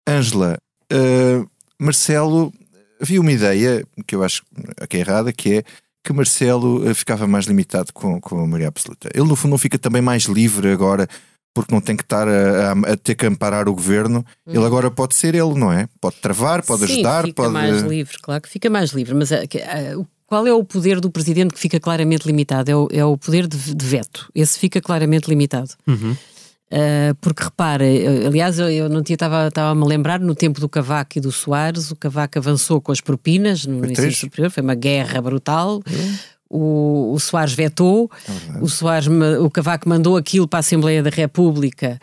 Ângela, 0.08 0.58
uh, 0.92 1.50
Marcelo, 1.78 2.52
havia 3.00 3.20
uma 3.20 3.32
ideia 3.32 3.84
que 4.06 4.14
eu 4.14 4.22
acho 4.22 4.42
que 4.88 4.96
é 4.96 5.00
errada, 5.00 5.32
que 5.32 5.54
é 5.54 5.64
que 6.06 6.12
Marcelo 6.12 6.94
ficava 6.94 7.26
mais 7.26 7.46
limitado 7.46 7.90
com, 7.90 8.20
com 8.20 8.38
a 8.38 8.46
maioria 8.46 8.68
absoluta. 8.68 9.08
Ele, 9.14 9.26
no 9.26 9.34
fundo, 9.34 9.52
não 9.52 9.58
fica 9.58 9.78
também 9.78 10.02
mais 10.02 10.24
livre 10.24 10.70
agora 10.70 11.08
porque 11.54 11.72
não 11.72 11.80
tem 11.80 11.96
que 11.96 12.02
estar 12.02 12.26
a, 12.28 12.72
a, 12.72 12.92
a 12.92 12.96
ter 12.96 13.14
que 13.14 13.24
amparar 13.24 13.68
o 13.68 13.74
governo. 13.74 14.26
Ele 14.46 14.58
uhum. 14.58 14.66
agora 14.66 14.90
pode 14.90 15.14
ser 15.14 15.34
ele, 15.36 15.54
não 15.54 15.72
é? 15.72 15.88
Pode 16.00 16.16
travar, 16.16 16.62
pode 16.62 16.86
Sim, 16.86 16.94
ajudar, 16.94 17.24
fica 17.24 17.42
pode. 17.42 17.52
mais 17.52 17.82
livre, 17.82 18.18
claro 18.20 18.42
que 18.42 18.48
fica 18.48 18.68
mais 18.68 18.90
livre, 18.90 19.14
mas 19.14 19.30
eh, 19.30 19.46
eh, 19.54 19.96
qual 20.26 20.46
é 20.46 20.52
o 20.52 20.64
poder 20.64 21.00
do 21.00 21.10
presidente 21.10 21.54
que 21.54 21.60
fica 21.60 21.78
claramente 21.78 22.26
limitado? 22.26 22.70
É 22.70 22.76
o, 22.76 22.88
é 22.90 23.04
o 23.04 23.16
poder 23.16 23.46
de, 23.46 23.74
de, 23.74 23.86
veto. 23.86 24.28
Esse 24.34 24.58
fica 24.58 24.80
claramente 24.80 25.28
limitado. 25.28 25.70
Uhum. 25.86 26.16
Uh, 26.72 27.14
porque 27.20 27.44
repara, 27.44 27.84
aliás, 28.26 28.58
eu, 28.58 28.68
eu 28.68 28.88
não 28.88 29.00
tinha, 29.00 29.14
estava, 29.14 29.46
estava 29.46 29.70
a 29.70 29.74
me 29.76 29.86
lembrar 29.86 30.18
no 30.18 30.34
tempo 30.34 30.60
do 30.60 30.68
Cavaco 30.68 31.18
e 31.18 31.20
do 31.20 31.30
Soares, 31.30 31.92
o 31.92 31.94
Cavaco 31.94 32.36
avançou 32.36 32.80
com 32.80 32.90
as 32.90 33.00
propinas 33.00 33.64
no 33.64 33.88
ensino 33.88 34.10
superior, 34.10 34.50
foi 34.50 34.62
uma 34.62 34.74
guerra 34.74 35.22
brutal. 35.22 35.74
Uhum 35.88 36.33
o, 36.54 37.12
o 37.12 37.18
Soares 37.18 37.52
vetou, 37.52 38.08
é 38.28 38.62
o, 38.62 38.68
Soares, 38.68 39.08
o 39.40 39.50
Cavaco 39.50 39.88
mandou 39.88 40.16
aquilo 40.16 40.46
para 40.46 40.58
a 40.58 40.60
Assembleia 40.60 41.02
da 41.02 41.10
República 41.10 42.00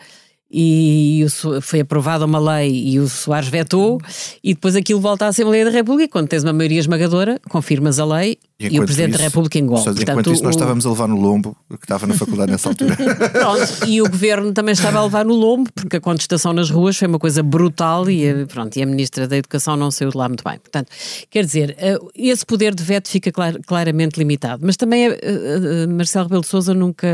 e 0.52 1.24
foi 1.62 1.80
aprovada 1.80 2.26
uma 2.26 2.38
lei 2.38 2.70
e 2.70 3.00
o 3.00 3.08
Soares 3.08 3.48
vetou, 3.48 3.98
e 4.44 4.52
depois 4.54 4.76
aquilo 4.76 5.00
volta 5.00 5.24
à 5.24 5.28
Assembleia 5.28 5.64
da 5.64 5.70
República. 5.70 6.12
Quando 6.12 6.28
tens 6.28 6.44
uma 6.44 6.52
maioria 6.52 6.78
esmagadora, 6.78 7.40
confirmas 7.48 7.98
a 7.98 8.04
lei 8.04 8.36
e, 8.60 8.76
e 8.76 8.80
o 8.80 8.84
Presidente 8.84 9.10
isso, 9.10 9.18
da 9.18 9.24
República 9.24 9.58
engole. 9.58 9.82
Portanto, 9.82 10.02
enquanto 10.02 10.32
isso, 10.32 10.44
nós 10.44 10.54
estávamos 10.54 10.84
a 10.84 10.90
levar 10.90 11.08
no 11.08 11.20
lombo, 11.20 11.56
que 11.70 11.84
estava 11.84 12.06
na 12.06 12.14
faculdade 12.14 12.52
nessa 12.52 12.68
altura. 12.68 12.96
pronto, 13.32 13.88
e 13.88 14.02
o 14.02 14.08
Governo 14.08 14.52
também 14.52 14.72
estava 14.72 14.98
a 14.98 15.04
levar 15.04 15.24
no 15.24 15.34
lombo, 15.34 15.70
porque 15.74 15.96
a 15.96 16.00
contestação 16.00 16.52
nas 16.52 16.70
ruas 16.70 16.96
foi 16.96 17.08
uma 17.08 17.18
coisa 17.18 17.42
brutal 17.42 18.08
e, 18.10 18.46
pronto, 18.46 18.76
e 18.76 18.82
a 18.82 18.86
Ministra 18.86 19.26
da 19.26 19.36
Educação 19.36 19.76
não 19.76 19.90
saiu 19.90 20.10
de 20.10 20.16
lá 20.16 20.28
muito 20.28 20.44
bem. 20.44 20.58
Portanto, 20.58 20.88
quer 21.30 21.44
dizer, 21.44 21.74
eh, 21.78 21.98
esse 22.14 22.44
poder 22.44 22.74
de 22.74 22.82
veto 22.82 23.08
fica 23.08 23.32
clar, 23.32 23.54
claramente 23.66 24.18
limitado. 24.18 24.62
Mas 24.64 24.76
também 24.76 25.08
uh, 25.08 25.12
uh, 25.12 25.88
Marcelo 25.88 26.26
Rebelo 26.26 26.42
de 26.42 26.48
Sousa 26.48 26.74
nunca. 26.74 27.08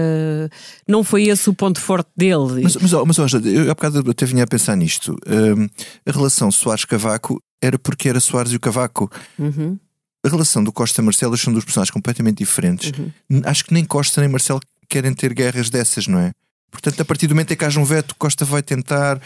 não 0.87 1.05
foi 1.05 1.29
esse 1.29 1.48
o 1.48 1.55
ponto 1.55 1.81
forte 1.81 2.09
dele. 2.16 2.62
Mas, 2.62 2.77
mas, 2.77 2.92
mas 2.92 3.18
eu 3.34 3.70
há 3.70 3.74
bocado 3.74 4.10
até 4.10 4.26
vinha 4.26 4.44
a 4.44 4.46
pensar 4.46 4.76
nisto. 4.76 5.16
Um, 5.26 5.68
a 6.06 6.12
relação 6.12 6.50
Soares-Cavaco 6.50 7.42
era 7.60 7.78
porque 7.78 8.08
era 8.08 8.20
Soares 8.20 8.52
e 8.52 8.56
o 8.56 8.60
Cavaco. 8.60 9.10
Uhum. 9.38 9.78
A 10.24 10.28
relação 10.28 10.62
do 10.62 10.72
Costa 10.72 11.00
e 11.00 11.04
Marcelo 11.04 11.36
são 11.36 11.52
duas 11.52 11.64
personagens 11.64 11.90
completamente 11.90 12.38
diferentes. 12.38 12.92
Uhum. 12.98 13.42
Acho 13.44 13.64
que 13.64 13.72
nem 13.72 13.84
Costa 13.84 14.20
nem 14.20 14.28
Marcelo 14.28 14.60
querem 14.88 15.14
ter 15.14 15.32
guerras 15.32 15.70
dessas, 15.70 16.06
não 16.06 16.18
é? 16.18 16.32
Portanto, 16.70 17.00
a 17.00 17.04
partir 17.04 17.26
do 17.26 17.34
momento 17.34 17.52
em 17.52 17.56
que 17.56 17.64
haja 17.64 17.80
um 17.80 17.84
veto, 17.84 18.14
Costa 18.18 18.44
vai 18.44 18.62
tentar. 18.62 19.20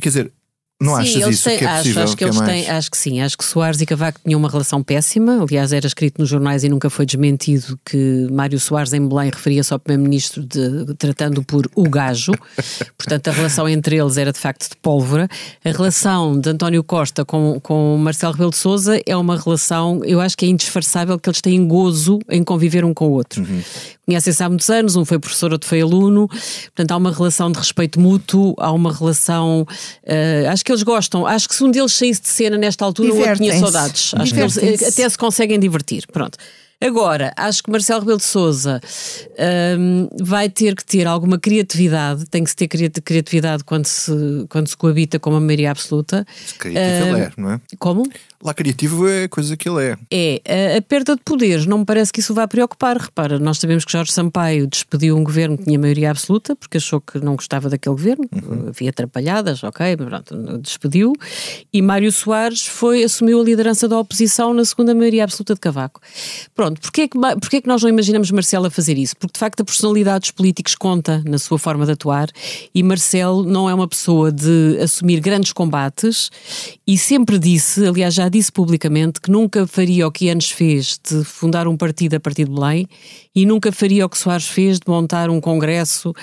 Quer 0.00 0.08
dizer, 0.08 0.32
não 0.84 0.96
sim, 0.96 1.18
achas 1.18 1.34
isso 1.34 1.44
têm, 1.44 1.58
que 1.58 1.64
é 1.64 1.76
possível? 1.76 2.02
Acho, 2.02 2.04
acho 2.04 2.12
que, 2.12 2.18
que 2.18 2.24
é 2.24 2.26
eles 2.26 2.40
é 2.40 2.44
têm, 2.44 2.70
acho 2.70 2.90
que 2.90 2.96
sim, 2.96 3.20
acho 3.20 3.38
que 3.38 3.44
Soares 3.44 3.80
e 3.80 3.86
Cavaco 3.86 4.20
tinham 4.24 4.38
uma 4.38 4.48
relação 4.48 4.82
péssima. 4.82 5.42
Aliás, 5.42 5.72
era 5.72 5.86
escrito 5.86 6.20
nos 6.20 6.28
jornais 6.28 6.64
e 6.64 6.68
nunca 6.68 6.90
foi 6.90 7.06
desmentido 7.06 7.78
que 7.84 8.28
Mário 8.30 8.58
Soares 8.60 8.92
em 8.92 9.06
Belém 9.06 9.30
referia-se 9.30 9.72
ao 9.72 9.78
Primeiro-Ministro 9.78 10.46
tratando 10.98 11.42
por 11.42 11.68
o 11.74 11.88
gajo. 11.88 12.32
Portanto, 12.96 13.28
a 13.28 13.32
relação 13.32 13.68
entre 13.68 13.96
eles 13.96 14.16
era 14.16 14.32
de 14.32 14.38
facto 14.38 14.68
de 14.68 14.76
pólvora. 14.76 15.28
A 15.64 15.70
relação 15.70 16.38
de 16.38 16.48
António 16.48 16.84
Costa 16.84 17.24
com, 17.24 17.58
com 17.60 17.96
Marcelo 17.96 18.32
Rebelo 18.32 18.50
de 18.50 18.56
Souza 18.56 19.00
é 19.06 19.16
uma 19.16 19.38
relação, 19.38 20.00
eu 20.04 20.20
acho 20.20 20.36
que 20.36 20.44
é 20.44 20.48
indisfarçável 20.48 21.18
que 21.18 21.28
eles 21.28 21.40
têm 21.40 21.66
gozo 21.66 22.18
em 22.28 22.44
conviver 22.44 22.84
um 22.84 22.92
com 22.92 23.08
o 23.08 23.12
outro. 23.12 23.42
Uhum 23.42 23.62
conhecem-se 24.06 24.42
há 24.42 24.48
muitos 24.48 24.68
anos, 24.70 24.96
um 24.96 25.04
foi 25.04 25.18
professor, 25.18 25.52
outro 25.52 25.68
foi 25.68 25.80
aluno, 25.80 26.28
portanto 26.28 26.92
há 26.92 26.96
uma 26.96 27.12
relação 27.12 27.50
de 27.50 27.58
respeito 27.58 27.98
mútuo, 27.98 28.54
há 28.58 28.70
uma 28.70 28.92
relação. 28.92 29.66
Uh, 30.02 30.48
acho 30.50 30.64
que 30.64 30.72
eles 30.74 30.82
gostam, 30.82 31.26
acho 31.26 31.48
que 31.48 31.54
se 31.54 31.64
um 31.64 31.70
deles 31.70 31.92
saísse 31.92 32.20
de 32.20 32.28
cena 32.28 32.58
nesta 32.58 32.84
altura, 32.84 33.12
o 33.12 33.18
outro 33.18 33.36
tinha 33.36 33.58
saudades. 33.58 34.12
Acho 34.14 34.34
que 34.34 34.40
eles 34.40 34.56
eh, 34.56 34.88
até 34.88 35.08
se 35.08 35.16
conseguem 35.16 35.58
divertir. 35.58 36.06
Pronto. 36.12 36.38
Agora, 36.80 37.32
acho 37.36 37.62
que 37.62 37.70
Marcelo 37.70 38.00
Rebelo 38.00 38.18
de 38.18 38.24
Souza 38.24 38.80
um, 39.78 40.08
vai 40.22 40.50
ter 40.50 40.74
que 40.74 40.84
ter 40.84 41.06
alguma 41.06 41.38
criatividade, 41.38 42.26
tem 42.26 42.44
que 42.44 42.50
se 42.50 42.56
ter 42.56 42.68
criatividade 42.68 43.64
quando 43.64 43.86
se, 43.86 44.12
quando 44.50 44.68
se 44.68 44.76
coabita 44.76 45.18
com 45.18 45.30
uma 45.30 45.40
maioria 45.40 45.70
absoluta. 45.70 46.26
Criativo 46.58 47.16
um, 47.16 47.42
não 47.42 47.52
é? 47.52 47.60
Como? 47.78 48.02
Lá 48.44 48.52
criativo 48.52 49.08
é 49.08 49.24
a 49.24 49.28
coisa 49.28 49.56
que 49.56 49.66
ele 49.66 49.82
é. 49.82 49.96
É, 50.10 50.74
a, 50.74 50.78
a, 50.78 50.82
perda 50.82 51.16
de 51.16 51.22
poderes 51.24 51.64
não 51.64 51.78
me 51.78 51.84
parece 51.86 52.12
que 52.12 52.20
isso 52.20 52.34
vá 52.34 52.46
preocupar. 52.46 52.98
Repara, 52.98 53.38
nós 53.38 53.58
sabemos 53.58 53.86
que 53.86 53.92
Jorge 53.92 54.12
Sampaio 54.12 54.66
despediu 54.66 55.16
um 55.16 55.24
governo 55.24 55.56
que 55.56 55.64
tinha 55.64 55.78
maioria 55.78 56.10
absoluta 56.10 56.54
porque 56.54 56.76
achou 56.76 57.00
que 57.00 57.18
não 57.18 57.36
gostava 57.36 57.70
daquele 57.70 57.94
governo, 57.94 58.28
uhum. 58.30 58.68
havia 58.68 58.90
atrapalhadas, 58.90 59.64
ok, 59.64 59.96
pronto, 59.96 60.58
despediu. 60.58 61.14
E 61.72 61.80
Mário 61.80 62.12
Soares 62.12 62.66
foi, 62.66 63.02
assumiu 63.02 63.40
a 63.40 63.44
liderança 63.44 63.88
da 63.88 63.98
oposição 63.98 64.52
na 64.52 64.66
segunda 64.66 64.94
maioria 64.94 65.24
absoluta 65.24 65.54
de 65.54 65.60
Cavaco. 65.60 66.02
Pronto, 66.54 66.82
porquê 66.82 67.02
é 67.02 67.08
que, 67.08 67.18
porquê 67.18 67.56
é 67.56 67.60
que 67.62 67.68
nós 67.68 67.82
não 67.82 67.88
imaginamos 67.88 68.30
Marcelo 68.30 68.66
a 68.66 68.70
fazer 68.70 68.98
isso? 68.98 69.16
Porque 69.16 69.32
de 69.32 69.38
facto 69.38 69.62
a 69.62 69.64
personalidade 69.64 70.20
dos 70.20 70.30
políticos 70.32 70.74
conta 70.74 71.22
na 71.26 71.38
sua 71.38 71.58
forma 71.58 71.86
de 71.86 71.92
atuar 71.92 72.28
e 72.74 72.82
Marcelo 72.82 73.42
não 73.42 73.70
é 73.70 73.74
uma 73.74 73.88
pessoa 73.88 74.30
de 74.30 74.78
assumir 74.82 75.20
grandes 75.20 75.50
combates 75.50 76.30
e 76.86 76.98
sempre 76.98 77.38
disse, 77.38 77.86
aliás 77.86 78.12
já 78.12 78.33
disse 78.34 78.50
publicamente 78.50 79.20
que 79.20 79.30
nunca 79.30 79.64
faria 79.64 80.08
o 80.08 80.10
que 80.10 80.28
Anos 80.28 80.50
fez 80.50 80.98
de 81.08 81.22
fundar 81.22 81.68
um 81.68 81.76
partido 81.76 82.14
a 82.14 82.20
partir 82.20 82.46
de 82.46 82.50
Belém 82.50 82.88
e 83.34 83.44
nunca 83.44 83.72
faria 83.72 84.06
o 84.06 84.08
que 84.08 84.16
Soares 84.16 84.46
fez 84.46 84.78
de 84.78 84.88
montar 84.88 85.28
um 85.28 85.40
congresso 85.40 86.10
uh, 86.10 86.14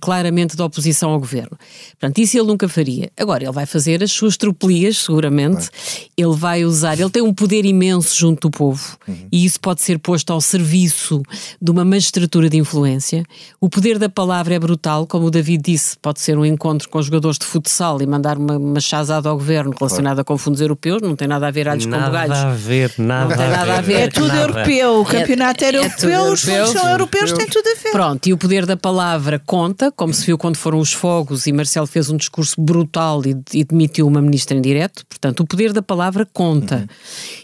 claramente 0.00 0.56
de 0.56 0.62
oposição 0.62 1.10
ao 1.10 1.18
governo. 1.18 1.56
Portanto, 1.98 2.18
isso 2.18 2.38
ele 2.38 2.46
nunca 2.46 2.68
faria. 2.68 3.10
Agora, 3.18 3.44
ele 3.44 3.52
vai 3.52 3.66
fazer 3.66 4.02
as 4.02 4.10
suas 4.10 4.36
tropelias, 4.36 4.98
seguramente. 4.98 5.68
Ele 6.16 6.34
vai 6.34 6.64
usar, 6.64 6.98
ele 6.98 7.10
tem 7.10 7.22
um 7.22 7.34
poder 7.34 7.64
imenso 7.64 8.16
junto 8.16 8.48
do 8.48 8.50
povo 8.50 8.96
uhum. 9.06 9.28
e 9.30 9.44
isso 9.44 9.60
pode 9.60 9.82
ser 9.82 9.98
posto 9.98 10.32
ao 10.32 10.40
serviço 10.40 11.22
de 11.60 11.70
uma 11.70 11.84
magistratura 11.84 12.48
de 12.48 12.56
influência. 12.56 13.24
O 13.60 13.68
poder 13.68 13.98
da 13.98 14.08
palavra 14.08 14.54
é 14.54 14.58
brutal, 14.58 15.06
como 15.06 15.26
o 15.26 15.30
David 15.30 15.62
disse, 15.62 15.96
pode 16.00 16.20
ser 16.20 16.38
um 16.38 16.44
encontro 16.44 16.88
com 16.88 17.00
jogadores 17.02 17.38
de 17.38 17.44
futsal 17.44 18.00
e 18.00 18.06
mandar 18.06 18.38
uma, 18.38 18.56
uma 18.56 18.80
chazada 18.80 19.28
ao 19.28 19.36
governo 19.36 19.72
relacionada 19.78 20.24
claro. 20.24 20.24
com 20.24 20.38
fundos 20.38 20.60
europeus, 20.60 21.02
não 21.02 21.14
tem 21.14 21.28
nada 21.28 21.46
a 21.48 21.50
ver 21.50 21.68
alhos 21.68 21.86
nada 21.86 22.04
com 22.04 22.08
bugalhos. 22.08 22.38
Nada 22.38 22.50
a 22.50 22.54
ver, 22.54 22.94
nada, 22.98 23.28
não 23.28 23.36
tem 23.36 23.50
nada 23.50 23.78
a 23.78 23.80
ver. 23.80 24.00
É 24.00 24.08
tudo 24.08 24.28
nada. 24.28 24.40
europeu, 24.40 25.00
o 25.00 25.04
campeonato 25.04 25.64
é, 25.64 25.68
era 25.68 25.76
é, 25.76 25.84
europeu, 25.84 26.29
é 26.30 26.34
os 26.34 26.40
fundos 26.42 26.70
são 26.70 26.90
europeus, 26.90 27.32
tem 27.32 27.46
tudo 27.46 27.66
a 27.68 27.74
ver. 27.82 27.90
Pronto, 27.90 28.26
e 28.26 28.32
o 28.32 28.38
poder 28.38 28.66
da 28.66 28.76
palavra 28.76 29.38
conta, 29.44 29.90
como 29.92 30.12
se 30.12 30.24
viu 30.24 30.38
quando 30.38 30.56
foram 30.56 30.78
os 30.78 30.92
fogos 30.92 31.46
e 31.46 31.52
Marcelo 31.52 31.86
fez 31.86 32.10
um 32.10 32.16
discurso 32.16 32.60
brutal 32.60 33.22
e, 33.24 33.36
e 33.52 33.64
demitiu 33.64 34.06
uma 34.06 34.20
ministra 34.20 34.56
em 34.56 34.60
direto. 34.60 35.04
Portanto, 35.06 35.40
o 35.40 35.46
poder 35.46 35.72
da 35.72 35.82
palavra 35.82 36.26
conta. 36.32 36.76
Uhum. 36.76 36.86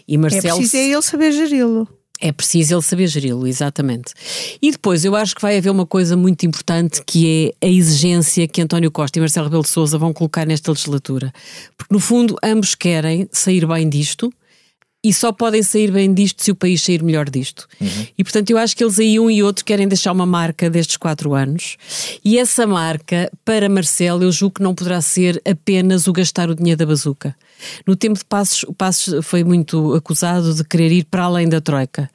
E 0.07 0.17
Marcelo... 0.17 0.47
É 0.47 0.51
preciso 0.57 0.77
é 0.77 0.89
ele 0.89 1.01
saber 1.01 1.31
geri-lo. 1.31 1.87
É 2.19 2.31
preciso 2.31 2.73
ele 2.73 2.81
saber 2.81 3.07
geri-lo, 3.07 3.45
exatamente. 3.45 4.13
E 4.59 4.71
depois 4.71 5.05
eu 5.05 5.15
acho 5.15 5.35
que 5.35 5.41
vai 5.41 5.57
haver 5.57 5.69
uma 5.69 5.85
coisa 5.85 6.17
muito 6.17 6.45
importante 6.45 7.03
que 7.05 7.53
é 7.61 7.67
a 7.67 7.69
exigência 7.69 8.47
que 8.47 8.59
António 8.59 8.89
Costa 8.89 9.19
e 9.19 9.21
Marcelo 9.21 9.45
Rebelo 9.45 9.63
de 9.63 9.69
Sousa 9.69 9.99
vão 9.99 10.11
colocar 10.11 10.45
nesta 10.45 10.71
legislatura. 10.71 11.31
Porque 11.77 11.93
no 11.93 11.99
fundo 11.99 12.35
ambos 12.43 12.73
querem 12.73 13.29
sair 13.31 13.67
bem 13.67 13.87
disto 13.87 14.33
e 15.03 15.13
só 15.13 15.31
podem 15.31 15.61
sair 15.63 15.91
bem 15.91 16.13
disto 16.13 16.43
se 16.43 16.51
o 16.51 16.55
país 16.55 16.81
sair 16.81 17.03
melhor 17.03 17.29
disto. 17.29 17.67
Uhum. 17.79 18.07
E 18.17 18.23
portanto 18.23 18.49
eu 18.49 18.57
acho 18.57 18.75
que 18.75 18.83
eles 18.83 18.99
aí 18.99 19.19
um 19.19 19.29
e 19.29 19.43
outro 19.43 19.63
querem 19.63 19.87
deixar 19.87 20.11
uma 20.11 20.25
marca 20.25 20.69
destes 20.69 20.97
quatro 20.97 21.33
anos 21.33 21.77
e 22.23 22.37
essa 22.37 22.65
marca, 22.65 23.31
para 23.45 23.69
Marcelo, 23.69 24.23
eu 24.23 24.31
julgo 24.31 24.55
que 24.55 24.63
não 24.63 24.73
poderá 24.73 25.01
ser 25.01 25.41
apenas 25.45 26.07
o 26.07 26.13
gastar 26.13 26.49
o 26.49 26.55
dinheiro 26.55 26.79
da 26.79 26.85
bazuca. 26.85 27.35
No 27.85 27.95
tempo 27.95 28.19
de 28.19 28.25
Passos, 28.25 28.63
o 28.63 28.73
Passos 28.73 29.25
foi 29.25 29.43
muito 29.43 29.93
acusado 29.93 30.53
de 30.53 30.63
querer 30.63 30.91
ir 30.91 31.05
para 31.05 31.23
além 31.23 31.49
da 31.49 31.59
Troika. 31.59 32.09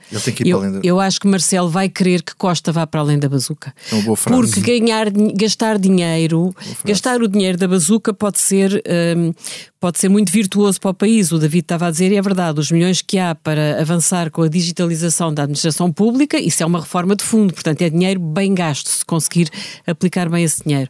Eu, 0.44 0.58
além 0.58 0.72
da... 0.72 0.80
eu 0.82 1.00
acho 1.00 1.20
que 1.20 1.26
Marcelo 1.26 1.68
vai 1.68 1.88
querer 1.88 2.22
que 2.22 2.34
Costa 2.36 2.70
vá 2.72 2.86
para 2.86 3.00
além 3.00 3.18
da 3.18 3.28
bazuca. 3.28 3.74
É 3.90 3.94
uma 3.94 4.04
boa 4.04 4.16
frase. 4.16 4.40
Porque 4.40 4.60
ganhar, 4.60 5.10
gastar 5.10 5.78
dinheiro, 5.78 6.54
gastar 6.84 7.20
o 7.20 7.28
dinheiro 7.28 7.58
da 7.58 7.66
bazuca 7.66 8.14
pode 8.14 8.38
ser, 8.38 8.82
um, 9.16 9.32
pode 9.82 9.98
ser 9.98 10.08
muito 10.08 10.30
virtuoso 10.30 10.80
para 10.80 10.92
o 10.92 10.94
país. 10.94 11.32
O 11.32 11.38
David 11.40 11.64
estava 11.64 11.88
a 11.88 11.90
dizer, 11.90 12.12
e 12.12 12.16
é 12.16 12.22
verdade, 12.22 12.60
os 12.60 12.70
milhões 12.70 13.02
que 13.02 13.18
há 13.18 13.34
para 13.34 13.80
avançar 13.80 14.30
com 14.30 14.42
a 14.42 14.48
digitalização 14.48 15.34
da 15.34 15.42
administração 15.42 15.92
pública, 15.92 16.38
isso 16.38 16.62
é 16.62 16.66
uma 16.66 16.78
reforma 16.78 17.16
de 17.16 17.24
fundo, 17.24 17.52
portanto 17.52 17.82
é 17.82 17.90
dinheiro 17.90 18.20
bem 18.20 18.54
gasto, 18.54 18.86
se 18.86 19.04
conseguir 19.04 19.50
aplicar 19.84 20.28
bem 20.28 20.44
esse 20.44 20.62
dinheiro. 20.62 20.88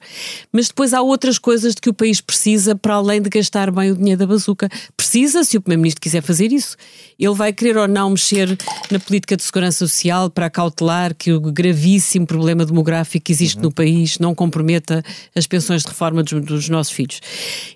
Mas 0.53 0.69
depois 0.69 0.93
há 0.93 1.01
outras 1.01 1.39
coisas 1.39 1.75
de 1.75 1.81
que 1.81 1.89
o 1.89 1.95
país 1.95 2.21
precisa 2.21 2.77
para 2.77 2.97
além 2.97 3.23
de 3.23 3.31
gastar 3.31 3.71
bem 3.71 3.93
o 3.93 3.97
dinheiro 3.97 4.19
da 4.19 4.27
bazuca. 4.27 4.69
Precisa, 4.95 5.43
se 5.43 5.57
o 5.57 5.63
Primeiro-Ministro 5.63 6.03
quiser 6.03 6.21
fazer 6.21 6.53
isso. 6.53 6.77
Ele 7.19 7.35
vai 7.35 7.51
querer 7.51 7.79
ou 7.79 7.89
não 7.89 8.11
mexer 8.11 8.59
na 8.91 9.01
política 9.01 9.39
de 9.39 9.43
segurança 9.43 9.79
social 9.79 10.29
para 10.29 10.51
cautelar 10.51 11.15
que 11.15 11.33
o 11.33 11.41
gravíssimo 11.41 12.27
problema 12.27 12.67
demográfico 12.67 13.25
que 13.25 13.33
existe 13.33 13.57
uhum. 13.57 13.63
no 13.63 13.73
país 13.73 14.19
não 14.19 14.35
comprometa 14.35 15.03
as 15.35 15.47
pensões 15.47 15.83
de 15.83 15.89
reforma 15.89 16.23
dos, 16.23 16.45
dos 16.45 16.69
nossos 16.69 16.93
filhos 16.93 17.21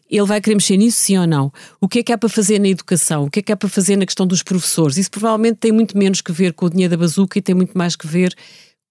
ele 0.09 0.25
vai 0.25 0.41
querer 0.41 0.55
mexer 0.55 0.77
nisso, 0.77 1.01
sim 1.07 1.19
ou 1.19 1.27
não? 1.27 1.53
O 1.81 1.89
que 1.89 2.01
é 2.01 2.03
que 2.03 2.13
há 2.13 2.19
para 2.19 2.29
fazer 2.29 2.59
na 2.59 2.69
educação? 2.69 3.25
O 3.25 3.31
que 3.31 3.41
é 3.41 3.43
que 3.43 3.53
há 3.53 3.57
para 3.57 3.69
fazer 3.69 3.97
na 3.97 4.05
questão 4.05 4.27
dos 4.27 4.43
professores? 4.43 4.97
Isso 4.97 5.11
provavelmente 5.11 5.57
tem 5.57 5.73
muito 5.73 5.97
menos 5.97 6.21
que 6.21 6.33
ver 6.33 6.53
com 6.53 6.67
o 6.67 6.71
dinheiro 6.71 6.91
da 6.91 6.97
bazuca 6.97 7.39
e 7.39 7.43
tem 7.43 7.55
muito 7.55 7.77
mais 7.77 7.95
que 7.97 8.07
ver 8.07 8.35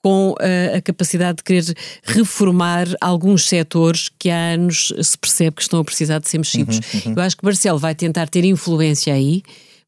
com 0.01 0.35
a, 0.39 0.45
eh, 0.45 0.77
a 0.77 0.81
capacidade 0.81 1.37
de 1.37 1.43
querer 1.43 1.63
reformar 2.03 2.85
alguns 3.01 3.47
setores 3.47 4.09
que 4.19 4.29
há 4.29 4.53
anos 4.53 4.93
se 5.01 5.17
percebe 5.17 5.55
que 5.55 5.63
estão 5.63 5.79
a 5.79 5.83
precisar 5.83 6.19
de 6.19 6.29
ser 6.29 6.37
mexidos. 6.37 6.77
Uhum, 6.77 7.01
uhum. 7.05 7.13
Eu 7.17 7.23
acho 7.23 7.35
que 7.35 7.43
Marcelo 7.43 7.79
vai 7.79 7.95
tentar 7.95 8.29
ter 8.29 8.45
influência 8.45 9.13
aí 9.13 9.41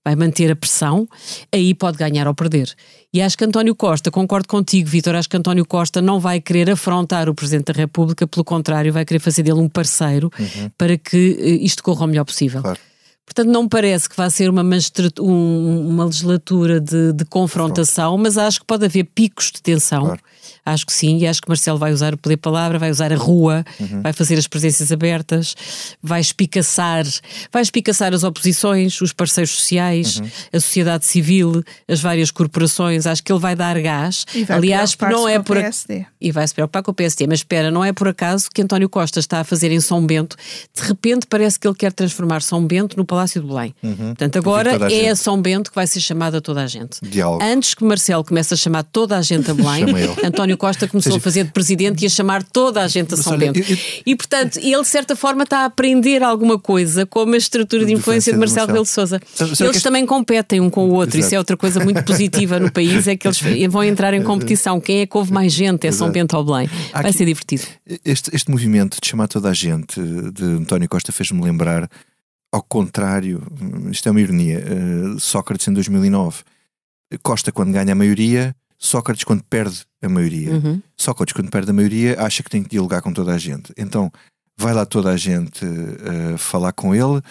vai 0.07 0.15
manter 0.15 0.49
a 0.49 0.55
pressão, 0.55 1.05
aí 1.51 1.73
pode 1.73 1.97
ganhar 1.97 2.27
ou 2.27 2.33
perder. 2.33 2.73
E 3.13 3.21
acho 3.21 3.37
que 3.37 3.43
António 3.43 3.75
Costa, 3.75 4.09
concordo 4.09 4.47
contigo, 4.47 4.87
Vitor, 4.87 5.15
acho 5.15 5.29
que 5.29 5.35
António 5.35 5.65
Costa 5.65 6.01
não 6.01 6.17
vai 6.17 6.39
querer 6.39 6.69
afrontar 6.69 7.27
o 7.27 7.35
Presidente 7.35 7.73
da 7.73 7.73
República, 7.73 8.25
pelo 8.25 8.45
contrário, 8.45 8.93
vai 8.93 9.03
querer 9.03 9.19
fazer 9.19 9.43
dele 9.43 9.59
um 9.59 9.67
parceiro 9.67 10.31
uhum. 10.39 10.71
para 10.77 10.97
que 10.97 11.37
eh, 11.39 11.65
isto 11.65 11.83
corra 11.83 12.05
o 12.05 12.07
melhor 12.07 12.23
possível. 12.23 12.61
Claro. 12.61 12.79
Portanto, 13.25 13.49
não 13.49 13.63
me 13.63 13.69
parece 13.69 14.07
que 14.07 14.15
vá 14.15 14.29
ser 14.29 14.49
uma, 14.49 14.63
uma 14.63 16.05
legislatura 16.05 16.79
de, 16.79 17.11
de 17.11 17.25
confrontação, 17.25 18.17
mas 18.17 18.37
acho 18.37 18.61
que 18.61 18.65
pode 18.65 18.85
haver 18.85 19.03
picos 19.13 19.51
de 19.51 19.61
tensão. 19.61 20.05
Claro 20.05 20.21
Acho 20.67 20.85
que 20.85 20.91
sim, 20.91 21.19
e 21.19 21.25
acho 21.25 21.41
que 21.41 21.47
Marcelo 21.47 21.77
vai 21.77 21.93
usar 21.93 22.13
o 22.13 22.17
poder 22.17 22.35
palavra, 22.35 22.77
vai 22.77 22.91
usar 22.91 23.13
a 23.13 23.15
rua, 23.15 23.63
uhum. 23.79 24.01
vai 24.01 24.11
fazer 24.11 24.37
as 24.37 24.47
presenças 24.47 24.91
abertas, 24.91 25.55
vai 26.03 26.19
espicaçar, 26.19 27.05
vai 27.53 27.61
espicaçar 27.61 28.13
as 28.13 28.25
oposições, 28.25 28.99
os 28.99 29.13
parceiros 29.13 29.51
sociais, 29.51 30.17
uhum. 30.17 30.27
a 30.51 30.59
sociedade 30.59 31.05
civil, 31.05 31.63
as 31.87 32.01
várias 32.01 32.31
corporações. 32.31 33.07
Acho 33.07 33.23
que 33.23 33.31
ele 33.31 33.39
vai 33.39 33.55
dar 33.55 33.79
gás. 33.79 34.25
E 34.35 34.43
vai 34.43 34.57
Aliás, 34.57 34.97
não 35.09 35.25
é 35.25 35.39
por 35.39 35.55
PSD. 35.55 36.05
e 36.19 36.33
vai 36.33 36.45
se 36.45 36.53
preocupar 36.53 36.83
com 36.83 36.91
o 36.91 36.93
PSD, 36.93 37.27
mas 37.27 37.39
espera, 37.39 37.71
não 37.71 37.85
é 37.85 37.93
por 37.93 38.09
acaso 38.09 38.49
que 38.53 38.61
António 38.61 38.89
Costa 38.89 39.21
está 39.21 39.39
a 39.39 39.43
fazer 39.45 39.71
em 39.71 39.79
São 39.79 40.05
Bento. 40.05 40.35
De 40.75 40.83
repente 40.85 41.27
parece 41.27 41.57
que 41.57 41.65
ele 41.65 41.75
quer 41.75 41.93
transformar 41.93 42.41
São 42.41 42.65
Bento 42.67 42.97
no 42.97 43.05
Palácio 43.05 43.41
de 43.41 43.47
Belém. 43.47 43.73
Uhum. 43.81 43.95
Portanto, 44.07 44.37
agora 44.37 44.85
a 44.85 44.91
é 44.91 45.09
a 45.11 45.15
São 45.15 45.41
Bento 45.41 45.69
que 45.69 45.75
vai 45.75 45.87
ser 45.87 46.01
chamada 46.01 46.41
toda 46.41 46.61
a 46.61 46.67
gente. 46.67 46.99
Diálogo. 47.01 47.41
Antes 47.41 47.73
que 47.73 47.85
Marcelo 47.85 48.25
comece 48.25 48.53
a 48.53 48.57
chamar 48.57 48.83
toda 48.83 49.17
a 49.17 49.21
gente 49.21 49.49
a 49.49 49.53
Belém, 49.53 49.85
António 50.25 50.56
Costa 50.57 50.87
começou 50.87 51.13
seja, 51.13 51.21
a 51.21 51.23
fazer 51.23 51.43
de 51.45 51.51
presidente 51.51 52.03
e 52.03 52.05
a 52.05 52.09
chamar 52.09 52.43
toda 52.43 52.83
a 52.83 52.87
gente 52.87 53.13
a 53.13 53.17
São 53.17 53.37
Bento. 53.37 53.59
E, 54.05 54.15
portanto, 54.15 54.57
ele 54.57 54.81
de 54.81 54.87
certa 54.87 55.15
forma 55.15 55.43
está 55.43 55.59
a 55.59 55.65
aprender 55.65 56.23
alguma 56.23 56.59
coisa 56.59 57.05
com 57.05 57.23
a 57.23 57.37
estrutura 57.37 57.85
de 57.85 57.93
influência 57.93 58.33
de 58.33 58.39
Marcelo 58.39 58.67
Rebelo 58.67 58.85
de 58.85 58.91
Sousa. 58.91 59.21
Eles 59.59 59.81
também 59.81 60.05
competem 60.05 60.59
um 60.59 60.69
com 60.69 60.89
o 60.89 60.93
outro, 60.93 61.19
isso 61.19 61.33
é 61.33 61.37
outra 61.37 61.55
coisa 61.55 61.83
muito 61.83 62.03
positiva 62.03 62.59
no 62.59 62.71
país, 62.71 63.07
é 63.07 63.15
que 63.15 63.27
eles 63.27 63.39
vão 63.69 63.83
entrar 63.83 64.13
em 64.13 64.23
competição. 64.23 64.81
Quem 64.81 65.01
é 65.01 65.05
que 65.05 65.17
houve 65.17 65.31
mais 65.31 65.53
gente? 65.53 65.87
É 65.87 65.91
São 65.91 66.09
Bento 66.11 66.35
ou 66.35 66.43
Belém. 66.43 66.69
Vai 66.91 67.13
ser 67.13 67.25
divertido. 67.25 67.63
Este, 68.03 68.35
este 68.35 68.49
movimento 68.49 68.97
de 69.01 69.07
chamar 69.07 69.27
toda 69.27 69.49
a 69.49 69.53
gente 69.53 70.01
de 70.31 70.43
António 70.43 70.89
Costa 70.89 71.11
fez-me 71.11 71.41
lembrar, 71.41 71.89
ao 72.51 72.63
contrário, 72.63 73.41
isto 73.91 74.07
é 74.07 74.11
uma 74.11 74.21
ironia, 74.21 74.59
uh, 74.59 75.19
Sócrates 75.19 75.67
em 75.67 75.73
2009. 75.73 76.43
Costa, 77.23 77.51
quando 77.51 77.71
ganha 77.71 77.93
a 77.93 77.95
maioria, 77.95 78.55
Sócrates, 78.77 79.23
quando 79.23 79.43
perde 79.43 79.85
a 80.01 80.09
maioria, 80.09 80.51
uhum. 80.51 80.81
Sócrates, 80.95 81.33
quando 81.33 81.49
perde 81.49 81.71
a 81.71 81.73
maioria, 81.73 82.21
acha 82.21 82.43
que 82.43 82.49
tem 82.49 82.61
que 82.61 82.69
dialogar 82.69 83.01
com 83.01 83.11
toda 83.11 83.33
a 83.33 83.37
gente. 83.37 83.73
Então, 83.75 84.11
vai 84.57 84.73
lá 84.73 84.85
toda 84.85 85.09
a 85.09 85.17
gente 85.17 85.65
uh, 85.65 86.37
falar 86.37 86.73
com 86.73 86.93
ele. 86.93 87.21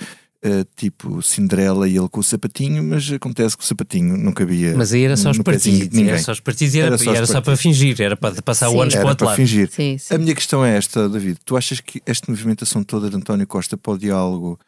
Uh, 0.45 0.65
tipo 0.77 1.23
Cinderela 1.23 1.89
e 1.89 1.97
ele 1.97 2.09
com 2.09 2.21
o 2.21 2.23
sapatinho, 2.23 2.85
mas 2.85 3.11
acontece 3.11 3.57
que 3.57 3.65
o 3.65 3.67
sapatinho 3.67 4.17
não 4.17 4.33
cabia. 4.33 4.77
Mas 4.77 4.93
aí 4.93 5.03
era 5.03 5.17
só 5.17 5.31
os 5.31 5.39
partidos, 5.39 5.99
era 5.99 6.19
só 6.19 6.31
os 6.31 6.41
partidos 6.41 6.75
e 6.75 6.79
era, 6.79 6.89
era, 6.89 6.99
só, 6.99 7.15
era 7.15 7.27
só 7.27 7.41
para 7.41 7.57
fingir, 7.57 8.01
era 8.01 8.17
para 8.17 8.41
passar 8.43 8.69
sim. 8.69 8.77
o 8.77 8.81
ano 8.81 8.93
para 8.93 9.05
o 9.07 9.09
outro 9.09 9.27
lado. 9.27 9.37
fingir. 9.37 9.69
Sim, 9.73 9.97
sim. 9.99 10.15
A 10.15 10.19
minha 10.19 10.35
questão 10.35 10.65
é 10.65 10.77
esta, 10.77 11.09
David: 11.09 11.39
tu 11.45 11.57
achas 11.57 11.81
que 11.81 12.03
esta 12.07 12.31
movimentação 12.31 12.85
toda 12.85 13.09
de 13.09 13.17
António 13.17 13.47
Costa 13.47 13.77
para 13.77 13.95
o 13.95 13.99
diálogo 13.99 14.61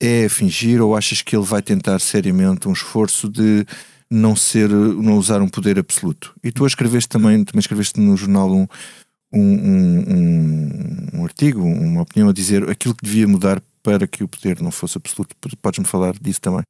é 0.00 0.28
fingir 0.28 0.80
ou 0.80 0.94
achas 0.94 1.22
que 1.22 1.34
ele 1.34 1.44
vai 1.44 1.62
tentar 1.62 1.98
seriamente 1.98 2.68
um 2.68 2.72
esforço 2.72 3.28
de 3.28 3.64
não 4.12 4.36
ser, 4.36 4.68
não 4.68 5.16
usar 5.16 5.40
um 5.40 5.48
poder 5.48 5.78
absoluto. 5.78 6.34
E 6.44 6.52
tu 6.52 6.66
escreveste 6.66 7.08
também, 7.08 7.42
também 7.44 7.60
escreveste 7.60 7.98
no 7.98 8.14
jornal 8.16 8.52
um, 8.52 8.66
um, 9.32 9.40
um, 9.40 11.08
um 11.14 11.24
artigo, 11.24 11.62
uma 11.62 12.02
opinião 12.02 12.28
a 12.28 12.32
dizer 12.32 12.68
aquilo 12.68 12.94
que 12.94 13.04
devia 13.04 13.26
mudar 13.26 13.62
para 13.82 14.06
que 14.06 14.22
o 14.22 14.28
poder 14.28 14.60
não 14.60 14.70
fosse 14.70 14.98
absoluto. 14.98 15.34
Podes-me 15.60 15.86
falar 15.86 16.14
disso 16.20 16.40
também? 16.40 16.62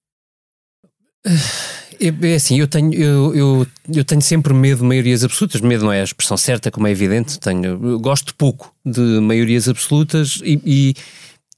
É, 2.00 2.30
é 2.30 2.34
assim, 2.34 2.58
eu 2.58 2.68
tenho, 2.68 2.94
eu, 2.94 3.34
eu, 3.34 3.66
eu, 3.92 4.04
tenho 4.04 4.22
sempre 4.22 4.54
medo 4.54 4.78
de 4.78 4.84
maiorias 4.84 5.24
absolutas. 5.24 5.60
Medo 5.60 5.84
não 5.84 5.92
é 5.92 6.00
a 6.00 6.04
expressão 6.04 6.36
certa, 6.36 6.70
como 6.70 6.86
é 6.86 6.90
evidente. 6.92 7.40
Tenho, 7.40 7.98
gosto 7.98 8.34
pouco 8.36 8.72
de 8.84 9.00
maiorias 9.20 9.68
absolutas 9.68 10.40
e 10.44 10.94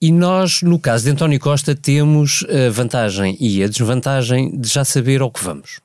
e 0.01 0.11
nós, 0.13 0.63
no 0.63 0.79
caso 0.79 1.05
de 1.05 1.11
António 1.11 1.41
Costa, 1.41 1.75
temos 1.75 2.45
a 2.49 2.71
vantagem 2.71 3.37
e 3.41 3.63
a 3.63 3.69
desvantagem 3.69 4.59
de 4.59 4.69
já 4.69 4.85
saber 4.85 5.21
ao 5.21 5.31
que 5.31 5.43
vamos. 5.43 5.81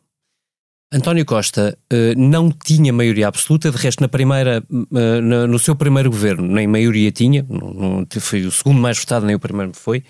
António 0.92 1.24
Costa 1.24 1.78
uh, 1.94 2.20
não 2.20 2.52
tinha 2.52 2.92
maioria 2.92 3.28
absoluta, 3.28 3.70
de 3.70 3.78
resto, 3.78 4.02
na 4.02 4.08
primeira, 4.08 4.64
uh, 4.72 5.22
no 5.22 5.60
seu 5.60 5.76
primeiro 5.76 6.10
governo, 6.10 6.48
nem 6.48 6.66
maioria 6.68 7.12
tinha, 7.12 7.46
não, 7.48 7.74
não, 7.74 8.08
foi 8.20 8.42
o 8.44 8.52
segundo 8.52 8.80
mais 8.80 8.98
votado, 8.98 9.26
nem 9.26 9.36
o 9.36 9.40
primeiro 9.40 9.72
foi. 9.74 10.04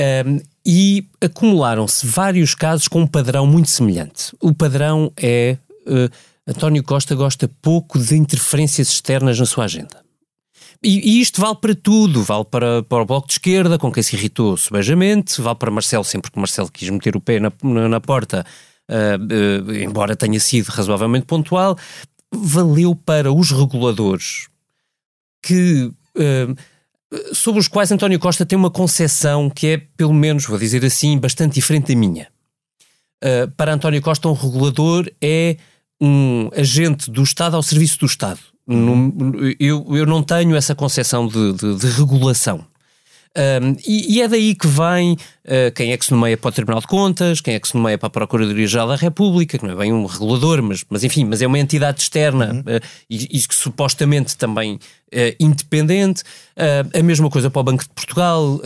Um, 0.00 0.40
e 0.64 1.08
acumularam-se 1.20 2.06
vários 2.06 2.54
casos 2.54 2.88
com 2.88 3.00
um 3.00 3.06
padrão 3.06 3.46
muito 3.46 3.68
semelhante. 3.68 4.34
O 4.40 4.54
padrão 4.54 5.12
é 5.16 5.58
uh, 5.86 6.10
António 6.46 6.82
Costa 6.82 7.14
gosta 7.14 7.50
pouco 7.60 7.98
de 7.98 8.16
interferências 8.16 8.88
externas 8.88 9.38
na 9.38 9.46
sua 9.46 9.64
agenda 9.64 10.03
e, 10.84 11.16
e, 11.16 11.20
isto 11.20 11.40
vale 11.40 11.56
para 11.56 11.74
tudo, 11.74 12.22
vale 12.22 12.44
para, 12.44 12.82
para 12.82 13.02
o 13.02 13.06
Bloco 13.06 13.26
de 13.26 13.32
Esquerda, 13.34 13.78
com 13.78 13.90
quem 13.90 14.02
se 14.02 14.14
irritou 14.14 14.56
subejamente, 14.56 15.40
vale 15.40 15.58
para 15.58 15.70
Marcelo, 15.70 16.04
sempre 16.04 16.30
que 16.30 16.38
Marcelo 16.38 16.70
quis 16.70 16.90
meter 16.90 17.16
o 17.16 17.20
pé 17.20 17.40
na, 17.40 17.50
na, 17.62 17.88
na 17.88 18.00
porta, 18.00 18.44
uh, 18.90 19.68
uh, 19.68 19.74
embora 19.74 20.14
tenha 20.14 20.38
sido 20.38 20.66
razoavelmente 20.68 21.24
pontual, 21.24 21.78
valeu 22.30 22.94
para 22.94 23.32
os 23.32 23.50
reguladores 23.50 24.48
que. 25.42 25.90
Uh, 26.16 26.54
sobre 27.32 27.60
os 27.60 27.68
quais 27.68 27.92
António 27.92 28.18
Costa 28.18 28.44
tem 28.44 28.58
uma 28.58 28.70
concepção 28.70 29.48
que 29.48 29.66
é, 29.68 29.76
pelo 29.96 30.12
menos, 30.12 30.46
vou 30.46 30.58
dizer 30.58 30.84
assim, 30.84 31.16
bastante 31.16 31.54
diferente 31.54 31.94
da 31.94 32.00
minha. 32.00 32.26
para 33.56 33.72
António 33.72 34.02
Costa, 34.02 34.28
um 34.28 34.32
regulador 34.32 35.08
é 35.22 35.56
um 36.00 36.50
agente 36.56 37.08
do 37.12 37.22
Estado 37.22 37.54
ao 37.54 37.62
serviço 37.62 38.00
do 38.00 38.06
Estado 38.06 38.40
eu, 39.58 39.86
eu 39.96 40.06
não 40.06 40.22
tenho 40.22 40.56
essa 40.56 40.74
concepção 40.74 41.26
de, 41.26 41.52
de, 41.52 41.76
de 41.76 41.86
regulação. 41.88 42.64
Um, 43.36 43.76
e, 43.84 44.14
e, 44.14 44.22
é 44.22 44.28
daí 44.28 44.54
que 44.54 44.68
vem 44.68 45.14
uh, 45.14 45.72
quem 45.74 45.90
é 45.90 45.96
que 45.96 46.04
se 46.04 46.12
nomeia 46.12 46.36
para 46.36 46.50
o 46.50 46.52
Tribunal 46.52 46.80
de 46.80 46.86
Contas, 46.86 47.40
quem 47.40 47.54
é 47.54 47.58
que 47.58 47.66
se 47.66 47.74
nomeia 47.74 47.98
para 47.98 48.06
a 48.06 48.10
Procuradoria-Geral 48.10 48.86
da 48.86 48.94
República, 48.94 49.58
que 49.58 49.66
não 49.66 49.72
é 49.72 49.76
bem 49.76 49.92
um 49.92 50.06
regulador, 50.06 50.62
mas, 50.62 50.84
mas 50.88 51.02
enfim, 51.02 51.24
mas 51.24 51.42
é 51.42 51.46
uma 51.46 51.58
entidade 51.58 52.00
externa 52.00 52.52
uhum. 52.52 52.60
uh, 52.60 52.80
e, 53.10 53.36
e, 53.36 53.42
que 53.42 53.54
supostamente 53.54 54.36
também 54.36 54.74
uh, 54.74 54.78
independente. 55.40 56.22
a 56.96 57.02
mesma 57.02 57.28
coisa 57.28 57.50
para 57.50 57.60
o 57.60 57.64
Banco 57.64 57.82
de 57.82 57.90
Portugal. 57.90 58.60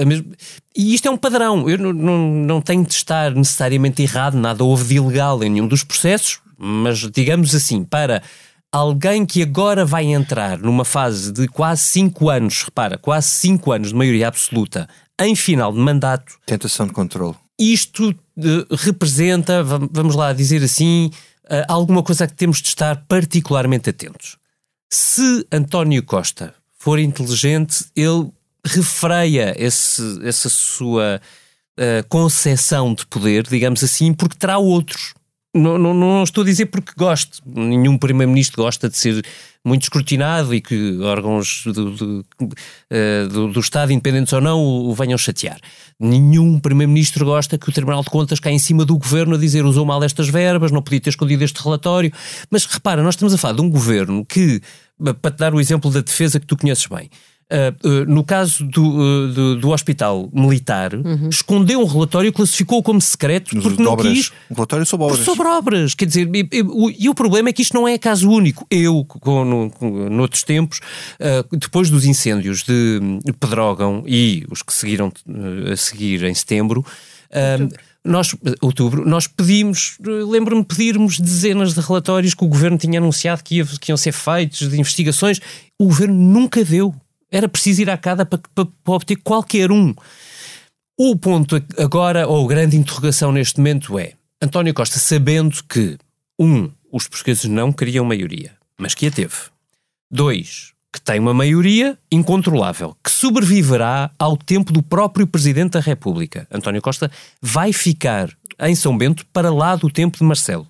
E 0.76 0.94
isto 0.94 1.08
é 1.08 1.10
um 1.10 1.16
padrão. 1.16 1.68
Eu 1.68 1.78
não, 1.78 1.92
não, 1.94 2.18
não 2.18 2.60
tenho 2.60 2.84
de 2.84 2.92
estar 2.92 3.34
necessariamente 3.34 4.02
errado, 4.02 4.34
nada 4.34 4.62
houve 4.62 4.84
de 4.84 4.96
ilegal 4.96 5.42
em 5.42 5.48
nenhum 5.48 5.66
dos 5.66 5.82
processos, 5.82 6.40
mas 6.58 6.98
digamos 7.10 7.54
assim, 7.54 7.84
para 7.84 8.22
alguém 8.72 9.24
que 9.24 9.42
agora 9.42 9.84
vai 9.84 10.06
entrar 10.06 10.58
numa 10.58 10.84
fase 10.84 11.32
de 11.32 11.48
quase 11.48 11.82
5 11.82 12.28
anos, 12.28 12.62
repara, 12.62 12.98
quase 12.98 13.28
5 13.28 13.72
anos 13.72 13.88
de 13.88 13.94
maioria 13.94 14.28
absoluta, 14.28 14.88
em 15.20 15.34
final 15.34 15.72
de 15.72 15.78
mandato. 15.78 16.38
Tentação 16.46 16.86
de 16.86 16.92
controle. 16.92 17.34
Isto 17.58 18.10
uh, 18.10 18.76
representa, 18.76 19.64
vamos 19.64 20.14
lá 20.14 20.32
dizer 20.32 20.62
assim, 20.62 21.10
uh, 21.44 21.64
alguma 21.66 22.02
coisa 22.02 22.26
que 22.26 22.34
temos 22.34 22.62
de 22.62 22.68
estar 22.68 23.04
particularmente 23.08 23.90
atentos. 23.90 24.36
Se 24.90 25.46
António 25.50 26.02
Costa 26.02 26.54
for 26.78 26.98
inteligente, 26.98 27.86
ele 27.96 28.30
refreia 28.64 29.54
esse, 29.58 30.02
essa 30.24 30.48
sua 30.48 31.20
uh, 31.78 32.08
concepção 32.08 32.94
de 32.94 33.06
poder, 33.06 33.44
digamos 33.44 33.82
assim, 33.82 34.12
porque 34.12 34.36
terá 34.36 34.58
outros. 34.58 35.14
Não, 35.54 35.78
não, 35.78 35.94
não, 35.94 36.22
estou 36.22 36.42
a 36.42 36.44
dizer 36.44 36.66
porque 36.66 36.92
gosto. 36.96 37.42
Nenhum 37.46 37.96
primeiro-ministro 37.96 38.62
gosta 38.62 38.88
de 38.88 38.96
ser 38.98 39.24
muito 39.64 39.82
escrutinado 39.82 40.54
e 40.54 40.60
que 40.60 40.98
órgãos 41.00 41.62
do, 41.64 41.90
do, 41.90 42.24
eh, 42.90 43.26
do, 43.26 43.50
do 43.50 43.60
Estado, 43.60 43.92
independentes 43.92 44.32
ou 44.32 44.40
não, 44.42 44.62
o, 44.62 44.94
venham 44.94 45.16
chatear. 45.16 45.58
Nenhum 45.98 46.60
primeiro-ministro 46.60 47.24
gosta 47.24 47.56
que 47.56 47.68
o 47.68 47.72
Tribunal 47.72 48.02
de 48.02 48.10
Contas 48.10 48.38
caia 48.40 48.54
em 48.54 48.58
cima 48.58 48.84
do 48.84 48.96
governo 48.98 49.36
a 49.36 49.38
dizer 49.38 49.64
usou 49.64 49.86
mal 49.86 50.02
estas 50.04 50.28
verbas, 50.28 50.70
não 50.70 50.82
podia 50.82 51.00
ter 51.00 51.10
escondido 51.10 51.42
este 51.42 51.62
relatório. 51.62 52.12
Mas 52.50 52.66
repara, 52.66 53.02
nós 53.02 53.14
estamos 53.14 53.32
a 53.32 53.38
falar 53.38 53.54
de 53.54 53.62
um 53.62 53.70
governo 53.70 54.26
que, 54.26 54.60
para 55.20 55.30
te 55.30 55.38
dar 55.38 55.54
o 55.54 55.60
exemplo 55.60 55.90
da 55.90 56.00
defesa 56.00 56.38
que 56.38 56.46
tu 56.46 56.58
conheces 56.58 56.86
bem, 56.86 57.08
Uh, 57.50 57.88
uh, 57.88 58.04
no 58.04 58.22
caso 58.22 58.62
do, 58.62 58.84
uh, 58.84 59.28
do, 59.32 59.56
do, 59.56 59.70
hospital 59.70 60.28
militar, 60.34 60.92
uhum. 60.94 61.30
escondeu 61.30 61.80
um 61.80 61.86
relatório 61.86 62.28
e 62.28 62.32
classificou 62.32 62.82
como 62.82 63.00
secreto 63.00 63.54
Nos 63.54 63.64
porque 63.64 63.82
não 63.82 63.92
obras. 63.92 64.12
quis. 64.12 64.32
Um 64.50 64.54
relatório 64.54 64.84
sobre 64.84 65.06
obras. 65.06 65.24
Sobre 65.24 65.48
obras. 65.48 65.94
Quer 65.94 66.04
dizer, 66.04 66.30
e, 66.34 66.46
e, 66.52 66.62
o, 66.62 66.90
e, 66.90 67.08
o 67.08 67.14
problema 67.14 67.48
é 67.48 67.52
que 67.54 67.62
isto 67.62 67.72
não 67.72 67.88
é 67.88 67.96
caso 67.96 68.28
único. 68.28 68.66
Eu, 68.70 69.02
com, 69.02 69.46
no, 69.46 69.70
com, 69.70 70.10
noutros 70.10 70.42
tempos, 70.42 70.80
depois 71.50 71.88
dos 71.88 72.04
incêndios 72.04 72.62
de 72.64 73.00
Pedrógão 73.40 74.04
e 74.06 74.44
os 74.50 74.62
que 74.62 74.72
seguiram 74.74 75.10
a 75.72 75.76
seguir 75.76 76.24
em 76.24 76.34
setembro. 76.34 76.84
nós, 78.04 78.36
outubro, 78.60 79.08
nós 79.08 79.26
pedimos, 79.26 79.96
lembro-me 80.00 80.64
pedirmos 80.64 81.18
dezenas 81.18 81.72
de 81.72 81.80
relatórios 81.80 82.34
que 82.34 82.44
o 82.44 82.48
governo 82.48 82.76
tinha 82.76 82.98
anunciado 82.98 83.42
que, 83.42 83.56
ia, 83.56 83.64
que 83.64 83.90
iam 83.90 83.96
ser 83.96 84.12
feitos, 84.12 84.68
de 84.68 84.78
investigações. 84.78 85.40
O 85.78 85.86
governo 85.86 86.14
nunca 86.14 86.62
deu. 86.62 86.94
Era 87.30 87.48
preciso 87.48 87.82
ir 87.82 87.90
à 87.90 87.96
cada 87.96 88.24
para, 88.24 88.40
para, 88.54 88.64
para 88.64 88.94
obter 88.94 89.16
qualquer 89.16 89.70
um. 89.70 89.94
O 90.96 91.16
ponto 91.16 91.62
agora, 91.76 92.26
ou 92.26 92.44
a 92.44 92.48
grande 92.48 92.76
interrogação 92.76 93.30
neste 93.30 93.58
momento 93.58 93.98
é 93.98 94.14
António 94.42 94.74
Costa, 94.74 94.98
sabendo 94.98 95.62
que, 95.68 95.98
um, 96.38 96.70
os 96.92 97.06
portugueses 97.06 97.44
não 97.44 97.72
queriam 97.72 98.04
maioria, 98.04 98.52
mas 98.78 98.94
que 98.94 99.06
a 99.06 99.10
teve. 99.10 99.34
Dois, 100.10 100.72
que 100.92 101.00
tem 101.00 101.20
uma 101.20 101.34
maioria 101.34 101.98
incontrolável, 102.10 102.96
que 103.02 103.10
sobreviverá 103.10 104.10
ao 104.18 104.36
tempo 104.36 104.72
do 104.72 104.82
próprio 104.82 105.26
Presidente 105.26 105.72
da 105.72 105.80
República. 105.80 106.46
António 106.50 106.80
Costa 106.80 107.10
vai 107.42 107.72
ficar 107.72 108.30
em 108.60 108.74
São 108.74 108.96
Bento 108.96 109.26
para 109.26 109.52
lá 109.52 109.76
do 109.76 109.90
tempo 109.90 110.18
de 110.18 110.24
Marcelo. 110.24 110.66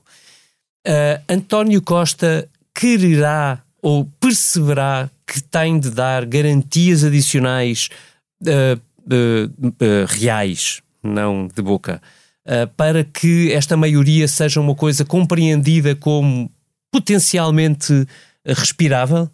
Uh, 0.87 1.23
António 1.29 1.81
Costa 1.83 2.49
quererá 2.75 3.63
ou 3.81 4.07
perceberá 4.21 5.11
que 5.29 5.43
tem 5.43 5.79
de 5.79 5.91
dar 5.91 6.25
garantias 6.25 7.05
adicionais 7.05 7.91
uh, 8.43 8.81
uh, 9.13 9.67
uh, 9.67 10.07
reais, 10.09 10.81
não 11.03 11.47
de 11.47 11.61
boca, 11.61 12.01
para 12.79 13.05
que 13.05 13.53
esta 13.53 13.77
maioria 13.77 14.27
seja 14.27 14.59
uma 14.59 14.75
coisa 14.75 15.05
compreendida 15.05 15.95
como 15.95 16.51
potencialmente 16.91 18.07
respirável 18.43 19.31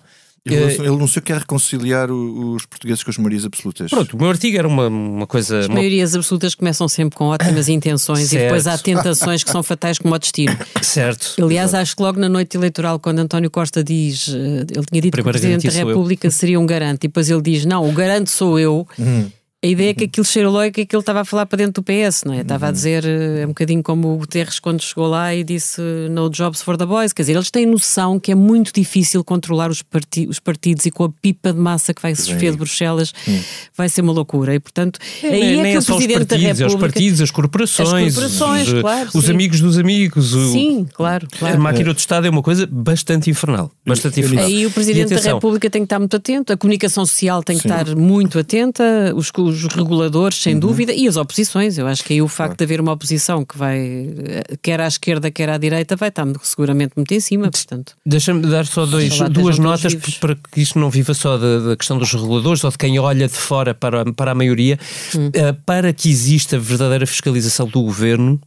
ele, 0.47 0.57
eh, 0.57 0.75
ele 0.75 0.97
não 0.97 1.07
sei 1.07 1.23
quer 1.23 1.39
reconciliar 1.39 2.11
os 2.11 2.67
portugueses 2.67 3.03
com 3.03 3.11
as 3.11 3.17
maiorias 3.17 3.47
absolutas. 3.47 3.91
Pronto, 3.91 4.15
o 4.15 4.21
meu 4.21 4.29
artigo 4.29 4.59
era 4.59 4.69
uma, 4.69 4.89
uma 4.89 5.27
coisa. 5.27 5.61
As 5.61 5.67
uma... 5.67 5.77
maiorias 5.77 6.15
absolutas 6.15 6.55
começam 6.55 6.87
sempre 6.87 7.17
com 7.17 7.27
ótimas 7.27 7.69
intenções 7.69 8.29
certo. 8.29 8.35
e 8.35 8.45
depois 8.45 8.67
há 8.67 8.77
tentações 8.77 9.43
que 9.43 9.51
são 9.51 9.63
fatais 9.63 9.99
como 9.99 10.15
o 10.15 10.19
destino. 10.19 10.57
Certo. 10.83 11.35
Aliás, 11.43 11.71
Exato. 11.71 11.83
acho 11.83 11.97
que 11.97 12.03
logo 12.03 12.21
na 12.21 12.29
noite 12.29 12.57
eleitoral, 12.57 12.99
quando 12.99 13.21
António 13.21 13.51
Costa 13.51 13.83
diz, 13.83 14.29
eh, 14.29 14.67
ele 14.71 14.85
tinha 14.85 15.01
dito 15.01 15.13
Primeira 15.13 15.39
que 15.39 15.47
o 15.47 15.49
Presidente 15.51 15.67
da 15.67 15.87
República 15.87 16.31
seria 16.31 16.61
um 16.61 16.67
garante, 16.67 17.05
e 17.05 17.09
depois 17.09 17.31
ele 17.31 17.43
diz: 17.43 17.65
Não, 17.65 17.89
o 17.89 17.93
garante 17.93 18.31
sou 18.31 18.59
eu. 18.59 18.87
Hum. 18.99 19.27
A 19.65 19.67
ideia 19.67 19.91
é 19.93 19.95
que 19.95 20.05
aquilo 20.05 20.27
cheirou 20.27 20.53
logo 20.53 20.71
que 20.73 20.83
aquilo 20.83 21.01
estava 21.01 21.23
a 21.23 21.25
falar 21.25 21.47
para 21.47 21.57
dentro 21.57 21.81
do 21.81 21.83
PS, 21.83 22.25
não 22.27 22.35
é? 22.35 22.43
Estava 22.43 22.67
a 22.67 22.69
uhum. 22.69 22.73
dizer, 22.75 23.03
eh, 23.07 23.41
é 23.41 23.45
um 23.47 23.49
bocadinho 23.49 23.83
como 23.83 24.13
o 24.13 24.19
Guterres 24.19 24.59
quando 24.59 24.83
chegou 24.83 25.07
lá 25.07 25.35
e 25.35 25.43
disse 25.43 25.81
no 26.11 26.29
jobs 26.29 26.61
for 26.61 26.77
the 26.77 26.85
boys. 26.85 27.15
Quer 27.15 27.23
dizer, 27.23 27.33
eles 27.33 27.51
têm 27.51 27.65
noção 27.65 28.21
que 28.21 28.31
é 28.31 28.35
muito 28.35 28.71
difícil 28.75 29.25
controlar 29.25 29.71
os, 29.71 29.81
parti 29.81 30.27
os 30.29 30.39
partidos 30.39 30.85
e 30.85 30.91
com 30.91 31.05
a 31.05 31.09
pipa 31.09 31.51
de 31.51 31.59
massa 31.59 31.95
que 31.95 32.03
vai 32.03 32.15
se 32.15 32.27
desfer 32.27 32.51
de 32.51 32.59
Bruxelas 32.59 33.15
hum. 33.27 33.41
vai 33.75 33.89
ser 33.89 34.03
uma 34.03 34.13
loucura. 34.13 34.55
E 34.55 34.61
portanto, 34.61 34.99
é, 35.23 35.29
aí 35.29 35.61
é, 35.61 35.61
é 35.61 35.73
que 35.73 35.79
o 35.79 35.85
Presidente 35.85 36.27
partidos, 36.27 36.29
da 36.29 36.37
República. 36.37 36.63
É 36.63 36.67
os 36.67 36.75
partidos, 36.75 37.21
as 37.23 37.31
corporações, 37.31 37.89
as 37.89 38.15
corporações 38.15 38.69
os, 38.69 38.81
claro, 38.83 39.11
os 39.15 39.31
amigos 39.31 39.61
dos 39.63 39.79
amigos. 39.79 40.35
O, 40.35 40.53
sim, 40.53 40.87
claro, 40.93 41.27
claro. 41.39 41.57
A 41.57 41.59
máquina 41.59 41.95
do 41.95 41.99
Estado 41.99 42.27
é 42.27 42.31
uma 42.31 42.43
coisa 42.43 42.69
bastante 42.71 43.31
infernal. 43.31 43.71
Bastante 43.87 44.21
infernal. 44.21 44.45
Aí 44.45 44.67
o 44.67 44.71
Presidente 44.71 45.15
da 45.15 45.21
República 45.21 45.71
tem 45.71 45.81
que 45.81 45.87
estar 45.87 45.99
muito 45.99 46.15
atento, 46.15 46.53
a 46.53 46.57
comunicação 46.59 47.07
social 47.07 47.43
tem 47.43 47.57
que 47.57 47.63
sim. 47.63 47.69
estar 47.69 47.97
muito 47.97 48.39
atenta, 48.39 48.85
os, 49.17 49.33
os 49.63 49.75
reguladores 49.75 50.41
sem 50.41 50.55
uhum. 50.55 50.61
dúvida, 50.61 50.93
e 50.93 51.07
as 51.07 51.17
oposições. 51.17 51.79
Eu 51.79 51.87
acho 51.87 52.05
que 52.05 52.15
aí 52.15 52.23
o 52.23 52.29
facto 52.29 52.51
claro. 52.51 52.59
de 52.59 52.65
haver 52.65 52.81
uma 52.81 52.93
oposição 52.93 53.45
que 53.45 53.57
vai, 53.57 54.15
quer 54.63 54.81
à 54.81 54.87
esquerda, 54.87 55.31
quer 55.31 55.49
à 55.51 55.59
direita, 55.59 55.97
vai 55.97 56.09
estar 56.09 56.27
seguramente 56.43 56.93
muito 56.97 57.13
em 57.13 57.21
cima, 57.21 57.51
portanto. 57.51 57.95
Deixa-me 58.05 58.43
dar 58.43 58.67
só 58.67 58.87
dois, 58.87 59.19
duas 59.31 59.59
notas 59.59 59.95
para 60.19 60.35
que 60.35 60.61
isto 60.61 60.79
não 60.79 60.91
viva 60.91 61.15
só 61.15 61.37
da, 61.37 61.59
da, 61.61 61.77
questão 61.77 61.99
dos 61.99 62.13
reguladores 62.13 62.65
ou 62.65 62.71
de 62.71 62.79
quem 62.79 62.99
olha 62.99 63.29
de 63.29 63.35
fora 63.35 63.75
para, 63.75 64.11
para 64.13 64.33
a 64.33 64.35
maioria. 64.35 64.79
Hum. 65.15 65.29
Uh, 65.29 65.55
para 65.67 65.93
que 65.93 66.09
exista 66.09 66.59
verdadeira 66.59 67.07
fiscalização 67.07 67.67
do 67.67 67.83
governo, 67.83 68.35
uh, 68.35 68.41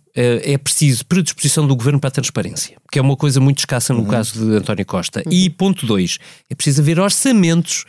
é 0.43 0.58
preciso 0.58 1.06
predisposição 1.06 1.67
do 1.67 1.76
governo 1.76 2.00
para 2.00 2.10
a 2.10 2.12
transparência, 2.12 2.78
que 2.91 3.00
é 3.00 3.02
uma 3.02 3.15
coisa 3.15 3.39
muito 3.39 3.60
escassa 3.60 3.93
no 3.93 4.02
uhum. 4.02 4.08
caso 4.08 4.46
de 4.46 4.56
António 4.56 4.86
Costa. 4.86 5.24
Uhum. 5.26 5.32
E 5.32 5.50
ponto 5.50 5.86
dois, 5.86 6.17
é 6.50 6.56
preciso 6.56 6.82
haver 6.82 7.00
orçamentos 7.00 7.86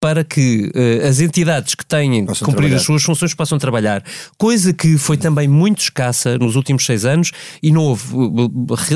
para 0.00 0.24
que 0.24 0.72
uh, 0.74 1.06
as 1.06 1.20
entidades 1.20 1.74
que 1.74 1.84
têm 1.84 2.24
de 2.24 2.26
cumprir 2.26 2.42
trabalhar. 2.44 2.76
as 2.76 2.82
suas 2.82 3.02
funções 3.02 3.34
possam 3.34 3.58
trabalhar. 3.58 4.02
Coisa 4.38 4.72
que 4.72 4.96
foi 4.96 5.18
também 5.18 5.46
muito 5.46 5.80
escassa 5.80 6.38
nos 6.38 6.56
últimos 6.56 6.86
seis 6.86 7.04
anos 7.04 7.32
e 7.62 7.70
não 7.70 7.82
houve. 7.82 8.06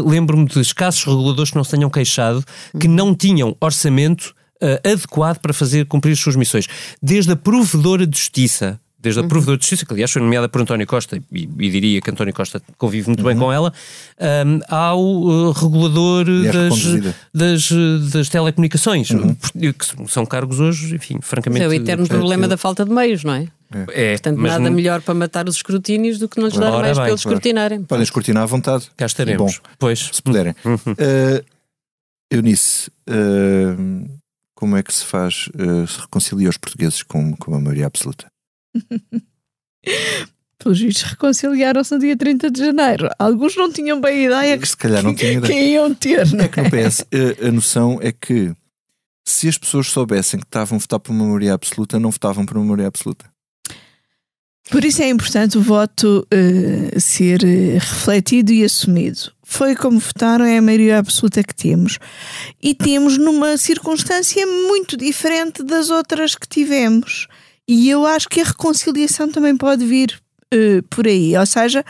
Lembro-me 0.03 0.47
de 0.47 0.61
escassos 0.61 1.05
reguladores 1.05 1.51
que 1.51 1.57
não 1.57 1.65
se 1.65 1.73
tenham 1.73 1.91
queixado, 1.91 2.43
que 2.81 2.89
não 2.89 3.15
tinham 3.15 3.55
orçamento 3.61 4.35
uh, 4.63 4.91
adequado 4.91 5.39
para 5.41 5.53
fazer 5.53 5.85
cumprir 5.87 6.13
as 6.13 6.21
suas 6.21 6.37
missões. 6.37 6.67
Desde 7.03 7.33
a 7.33 7.37
provedora 7.37 8.07
de 8.07 8.17
justiça 8.17 8.81
desde 9.05 9.21
a 9.21 9.23
uhum. 9.23 9.29
Provedora 9.29 9.59
de 9.59 9.65
Justiça, 9.65 9.85
que 9.85 9.93
aliás 9.93 10.11
foi 10.11 10.23
nomeada 10.23 10.49
por 10.49 10.63
António 10.63 10.87
Costa, 10.87 11.21
e, 11.31 11.43
e 11.59 11.71
diria 11.71 12.01
que 12.01 12.11
António 12.11 12.33
Costa 12.33 12.61
convive 12.79 13.09
muito 13.09 13.21
uhum. 13.21 13.27
bem 13.27 13.37
com 13.37 13.53
ela, 13.53 13.73
um, 14.19 14.61
ao 14.75 15.01
uh, 15.01 15.53
regulador 15.53 16.25
das, 16.25 17.13
das, 17.33 18.11
das, 18.11 18.29
telecomunicações, 18.31 19.11
uhum. 19.11 19.35
que 19.35 20.11
são 20.11 20.25
cargos 20.25 20.59
hoje, 20.59 20.97
enfim, 20.97 21.19
francamente. 21.21 21.65
É 21.65 21.69
o 21.69 21.73
eterno 21.73 22.09
problema 22.09 22.49
da 22.49 22.57
falta 22.57 22.85
de 22.85 22.91
meios, 22.91 23.23
não 23.23 23.35
é? 23.35 23.47
É, 23.93 24.13
Portanto, 24.13 24.41
nada 24.41 24.59
não... 24.61 24.71
melhor 24.71 25.03
para 25.03 25.15
matar 25.15 25.49
os 25.49 25.57
escrutínios 25.57 26.19
do 26.19 26.29
que 26.29 26.39
não 26.39 26.47
lhes 26.47 26.57
dar 26.57 26.71
mais 26.71 26.97
para 26.97 27.09
eles 27.09 27.21
escrutinarem. 27.21 27.83
Podem 27.83 28.05
escrutinar 28.05 28.45
à 28.45 28.47
vontade. 28.47 28.89
Cá 28.97 29.07
estaremos. 29.07 29.59
Bom, 29.59 29.71
pois. 29.79 30.11
Se 30.13 30.23
puderem. 30.23 30.55
Uhum. 30.65 30.77
Uh, 30.77 31.45
Eunice, 32.31 32.89
uh, 33.11 34.09
como 34.55 34.77
é 34.77 34.83
que 34.83 34.95
se 34.95 35.05
faz, 35.05 35.49
uh, 35.49 35.87
se 35.87 36.01
reconcilia 36.01 36.49
os 36.49 36.57
portugueses 36.57 37.03
com, 37.03 37.35
com 37.37 37.55
a 37.55 37.61
maioria 37.61 37.87
absoluta. 37.87 38.27
Pelos 40.59 40.81
vistos, 40.81 41.03
reconciliaram-se 41.11 41.95
no 41.95 42.01
dia 42.01 42.17
30 42.17 42.51
de 42.51 42.59
janeiro. 42.59 43.11
Alguns 43.19 43.55
não 43.57 43.71
tinham 43.71 44.01
bem 44.01 44.25
ideia 44.25 44.57
que, 44.57 44.67
se 44.67 44.77
calhar 44.77 45.03
não 45.03 45.15
tinham 45.15 45.35
ideia. 45.35 45.53
que 45.53 45.61
iam 45.73 45.95
ter. 45.95 46.21
É 46.41 46.49
que 46.49 46.63
no 46.63 46.71
PS 46.71 47.05
a, 47.13 47.49
a 47.49 47.53
noção 47.53 47.99
é 48.01 48.11
que 48.13 48.55
se 49.27 49.49
as 49.49 49.59
pessoas 49.59 49.89
soubessem 49.89 50.39
que 50.39 50.47
estavam 50.47 50.77
a 50.77 50.81
votar 50.81 51.01
por 51.01 51.13
uma 51.13 51.25
maioria 51.25 51.55
absoluta, 51.55 51.99
não 51.99 52.11
votavam 52.11 52.47
por 52.47 52.57
uma 52.57 52.65
maioria 52.65 52.87
absoluta. 52.87 53.27
Por 54.71 54.85
isso 54.85 55.03
é 55.03 55.09
importante 55.09 55.59
o 55.59 55.63
voto 55.63 56.27
uh, 56.33 57.01
ser 57.01 57.43
uh, 57.43 57.75
refletido 57.75 58.51
e 58.51 58.65
assumido. 58.65 59.33
Foi 59.43 59.77
como 59.77 59.99
votaram, 59.99 60.45
é 60.45 60.57
a 60.57 60.63
maioria 60.63 60.99
absoluta 60.99 61.45
que 61.45 61.55
temos. 61.55 61.99
E 62.63 62.75
temos 62.75 63.19
numa 63.19 63.59
circunstância 63.59 64.47
muito 64.47 64.97
diferente 64.97 65.63
das 65.63 65.91
outras 65.91 66.35
que 66.35 66.49
tivemos. 66.49 67.29
E 67.67 67.89
eu 67.89 68.07
acho 68.07 68.29
que 68.29 68.41
a 68.41 68.45
reconciliação 68.45 69.31
também 69.31 69.57
pode 69.57 69.85
vir 69.85 70.21
uh, 70.53 70.83
por 70.91 71.07
aí. 71.07 71.37
Ou 71.37 71.47
seja, 71.47 71.85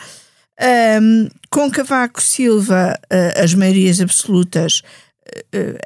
um, 1.02 1.28
com 1.50 1.70
Cavaco 1.70 2.22
Silva, 2.22 2.98
as 3.42 3.54
maiorias 3.54 4.00
absolutas. 4.00 4.82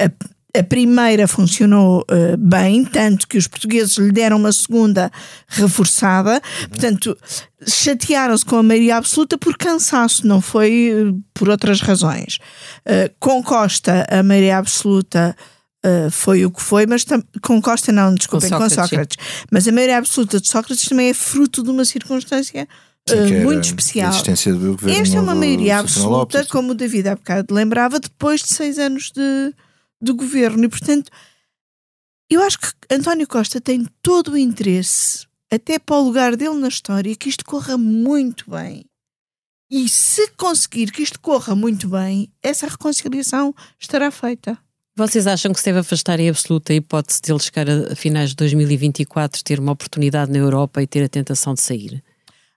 A, 0.00 0.10
a 0.58 0.62
primeira 0.62 1.28
funcionou 1.28 2.00
uh, 2.10 2.36
bem, 2.36 2.84
tanto 2.84 3.28
que 3.28 3.36
os 3.36 3.46
portugueses 3.46 3.96
lhe 3.96 4.10
deram 4.10 4.38
uma 4.38 4.52
segunda 4.52 5.10
reforçada, 5.46 6.40
portanto, 6.68 7.16
chatearam-se 7.66 8.44
com 8.44 8.56
a 8.56 8.62
maioria 8.62 8.96
absoluta 8.96 9.36
por 9.36 9.56
cansaço, 9.56 10.26
não 10.26 10.40
foi 10.40 10.90
uh, 10.92 11.22
por 11.34 11.48
outras 11.48 11.80
razões. 11.80 12.38
Uh, 12.80 13.12
com 13.20 13.42
Costa, 13.42 14.06
a 14.10 14.22
maioria 14.22 14.58
absoluta. 14.58 15.36
Uh, 15.84 16.10
foi 16.10 16.44
o 16.44 16.50
que 16.50 16.60
foi, 16.60 16.86
mas 16.86 17.04
com 17.40 17.62
Costa 17.62 17.92
não, 17.92 18.12
desculpem, 18.12 18.50
com 18.50 18.68
Sócrates. 18.68 18.76
Com 18.76 18.82
Sócrates. 18.82 19.16
Mas 19.50 19.68
a 19.68 19.72
maioria 19.72 19.98
absoluta 19.98 20.40
de 20.40 20.48
Sócrates 20.48 20.88
também 20.88 21.10
é 21.10 21.14
fruto 21.14 21.62
de 21.62 21.70
uma 21.70 21.84
circunstância 21.84 22.66
uh, 23.08 23.44
muito 23.44 23.64
especial. 23.64 24.12
Esta 24.12 25.16
é 25.16 25.20
uma 25.20 25.36
maioria 25.36 25.78
absoluta, 25.78 26.38
Lopes, 26.38 26.50
como 26.50 26.72
o 26.72 26.74
David 26.74 27.08
há 27.08 27.14
bocado 27.14 27.54
lembrava, 27.54 28.00
depois 28.00 28.42
de 28.42 28.48
seis 28.48 28.78
anos 28.78 29.12
de, 29.12 29.54
do 30.00 30.16
governo. 30.16 30.64
E, 30.64 30.68
portanto, 30.68 31.10
eu 32.28 32.42
acho 32.42 32.58
que 32.58 32.68
António 32.90 33.28
Costa 33.28 33.60
tem 33.60 33.86
todo 34.02 34.32
o 34.32 34.38
interesse, 34.38 35.26
até 35.50 35.78
para 35.78 35.96
o 35.96 36.02
lugar 36.02 36.36
dele 36.36 36.58
na 36.58 36.68
história, 36.68 37.14
que 37.14 37.28
isto 37.28 37.44
corra 37.44 37.78
muito 37.78 38.50
bem. 38.50 38.84
E 39.70 39.88
se 39.88 40.28
conseguir 40.32 40.90
que 40.90 41.02
isto 41.02 41.20
corra 41.20 41.54
muito 41.54 41.88
bem, 41.88 42.32
essa 42.42 42.66
reconciliação 42.66 43.54
estará 43.78 44.10
feita. 44.10 44.58
Vocês 44.98 45.28
acham 45.28 45.52
que 45.52 45.60
se 45.60 45.66
deve 45.66 45.78
afastar 45.78 46.18
em 46.18 46.28
absoluta 46.28 46.72
a 46.72 46.76
hipótese 46.76 47.20
de 47.22 47.30
ele 47.30 47.38
chegar 47.38 47.70
a, 47.70 47.94
finais 47.94 48.30
de 48.30 48.36
2024, 48.36 49.44
ter 49.44 49.60
uma 49.60 49.70
oportunidade 49.70 50.32
na 50.32 50.38
Europa 50.38 50.82
e 50.82 50.88
ter 50.88 51.04
a 51.04 51.08
tentação 51.08 51.54
de 51.54 51.60
sair? 51.60 52.02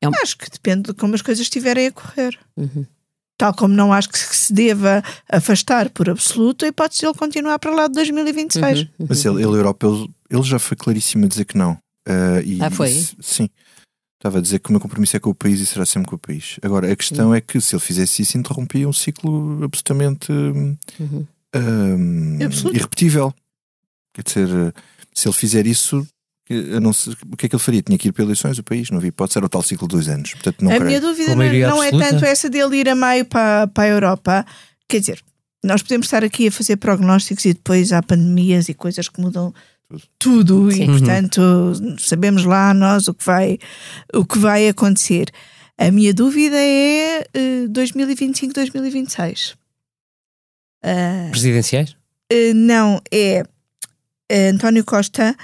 É 0.02 0.10
um... 0.10 0.12
Acho 0.24 0.36
que 0.36 0.50
depende 0.50 0.89
de 0.89 0.94
como 0.96 1.14
as 1.14 1.22
coisas 1.22 1.44
estiverem 1.44 1.86
a 1.86 1.92
correr. 1.92 2.38
Uhum 2.58 2.86
tal 3.38 3.56
como 3.56 3.74
não 3.74 3.92
acho 3.92 4.08
que 4.10 4.20
se 4.20 4.54
deva 4.54 5.04
afastar 5.28 5.89
por 5.89 6.08
absoluto 6.08 6.64
a 6.64 6.68
hipótese 6.68 7.00
de 7.00 7.08
ele 7.08 7.16
continuar 7.16 7.58
para 7.58 7.72
lá 7.72 7.88
de 7.88 7.94
2026. 7.96 8.82
Uhum, 8.82 8.88
uhum. 9.00 9.08
Mas 9.10 9.26
ele, 9.26 9.42
ele 9.42 9.58
europeu, 9.58 10.08
ele 10.30 10.44
já 10.44 10.60
foi 10.60 10.78
claríssimo 10.78 11.26
a 11.26 11.28
dizer 11.28 11.46
que 11.46 11.58
não. 11.58 11.72
Uh, 12.08 12.42
e, 12.46 12.62
ah, 12.62 12.70
foi? 12.70 12.92
sim. 13.20 13.50
Estava 14.20 14.38
a 14.38 14.42
dizer 14.42 14.60
que 14.60 14.70
o 14.70 14.72
meu 14.72 14.80
compromisso 14.80 15.18
é 15.18 15.20
com 15.20 15.32
o 15.32 15.34
país 15.34 15.60
e 15.60 15.66
será 15.66 15.88
sempre 15.88 16.08
com 16.08 16.16
o 16.16 16.20
país. 16.20 16.60
Agora, 16.62 16.92
a 16.92 16.96
questão 16.96 17.30
uhum. 17.30 17.36
é 17.36 17.42
que 17.42 17.60
se 17.60 17.74
ele 17.74 17.82
fizesse 17.82 18.22
isso, 18.22 18.38
interrompia 18.38 18.88
um 18.88 18.94
ciclo 18.94 19.64
absolutamente 19.64 20.32
uhum. 20.32 21.26
Um, 21.56 22.38
irrepetível. 22.74 23.34
Quer 24.14 24.24
dizer, 24.24 24.74
se 25.14 25.28
ele 25.28 25.36
fizer 25.36 25.66
isso, 25.66 26.06
não 26.82 26.91
sei, 26.91 27.14
o 27.32 27.38
que 27.38 27.45
é 27.45 27.49
que 27.49 27.56
ele 27.56 27.64
faria? 27.64 27.82
Tinha 27.82 27.97
que 27.97 28.10
ir 28.10 28.12
para 28.12 28.24
eleições 28.24 28.58
o 28.58 28.64
país, 28.64 28.89
não 28.89 28.97
havia 28.97 29.10
hipótese, 29.10 29.38
era 29.38 29.45
o 29.45 29.49
tal 29.49 29.62
ciclo 29.62 29.88
de 29.88 29.95
dois 29.95 30.10
anos. 30.10 30.32
Portanto, 30.34 30.64
não 30.64 30.72
a 30.72 30.80
minha 30.80 30.99
dúvida 30.99 31.36
não, 31.36 31.76
não 31.76 31.84
é 31.84 31.91
tanto 31.91 32.26
essa 32.26 32.49
dele 32.49 32.78
ir 32.78 32.89
a 32.89 32.95
maio 32.95 33.26
para, 33.26 33.68
para 33.68 33.84
a 33.84 33.88
Europa. 33.88 34.45
Quer 34.88 34.99
dizer, 34.99 35.24
nós 35.64 35.82
podemos 35.82 36.08
estar 36.08 36.24
aqui 36.24 36.47
a 36.47 36.52
fazer 36.52 36.78
prognósticos 36.78 37.45
e 37.45 37.54
depois 37.54 37.93
há 37.93 38.02
pandemias 38.02 38.68
e 38.68 38.74
coisas 38.74 39.08
que 39.08 39.22
mudam 39.22 39.54
tudo 40.18 40.72
Sim. 40.72 40.84
e 40.84 40.88
portanto 40.88 41.41
sabemos 41.99 42.45
lá 42.45 42.74
nós 42.74 43.10
o 43.10 43.14
que 43.14 43.26
vai 43.26 43.58
o 44.14 44.26
que 44.26 44.39
vai 44.39 44.68
acontecer. 44.68 45.30
A 45.78 45.91
minha 45.91 46.14
dúvida 46.14 46.58
é 46.58 47.26
uh, 47.66 47.70
2025, 47.70 48.54
2026. 48.54 49.56
Uh, 50.84 51.30
Presidenciais? 51.32 51.92
Uh, 52.32 52.54
não, 52.56 53.02
é 53.12 53.44
uh, 53.44 54.54
António 54.54 54.84
Costa 54.84 55.36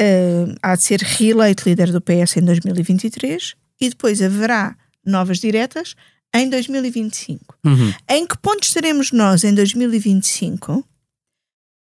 uh, 0.00 0.54
há 0.62 0.76
de 0.76 0.82
ser 0.82 1.00
reeleito 1.00 1.68
líder 1.68 1.92
do 1.92 2.00
PS 2.00 2.36
em 2.36 2.44
2023 2.44 3.54
e 3.80 3.88
depois 3.88 4.22
haverá 4.22 4.76
novas 5.04 5.38
diretas 5.38 5.94
em 6.34 6.48
2025. 6.48 7.58
Uhum. 7.64 7.94
Em 8.08 8.26
que 8.26 8.38
ponto 8.38 8.64
estaremos 8.64 9.12
nós 9.12 9.44
em 9.44 9.54
2025? 9.54 10.84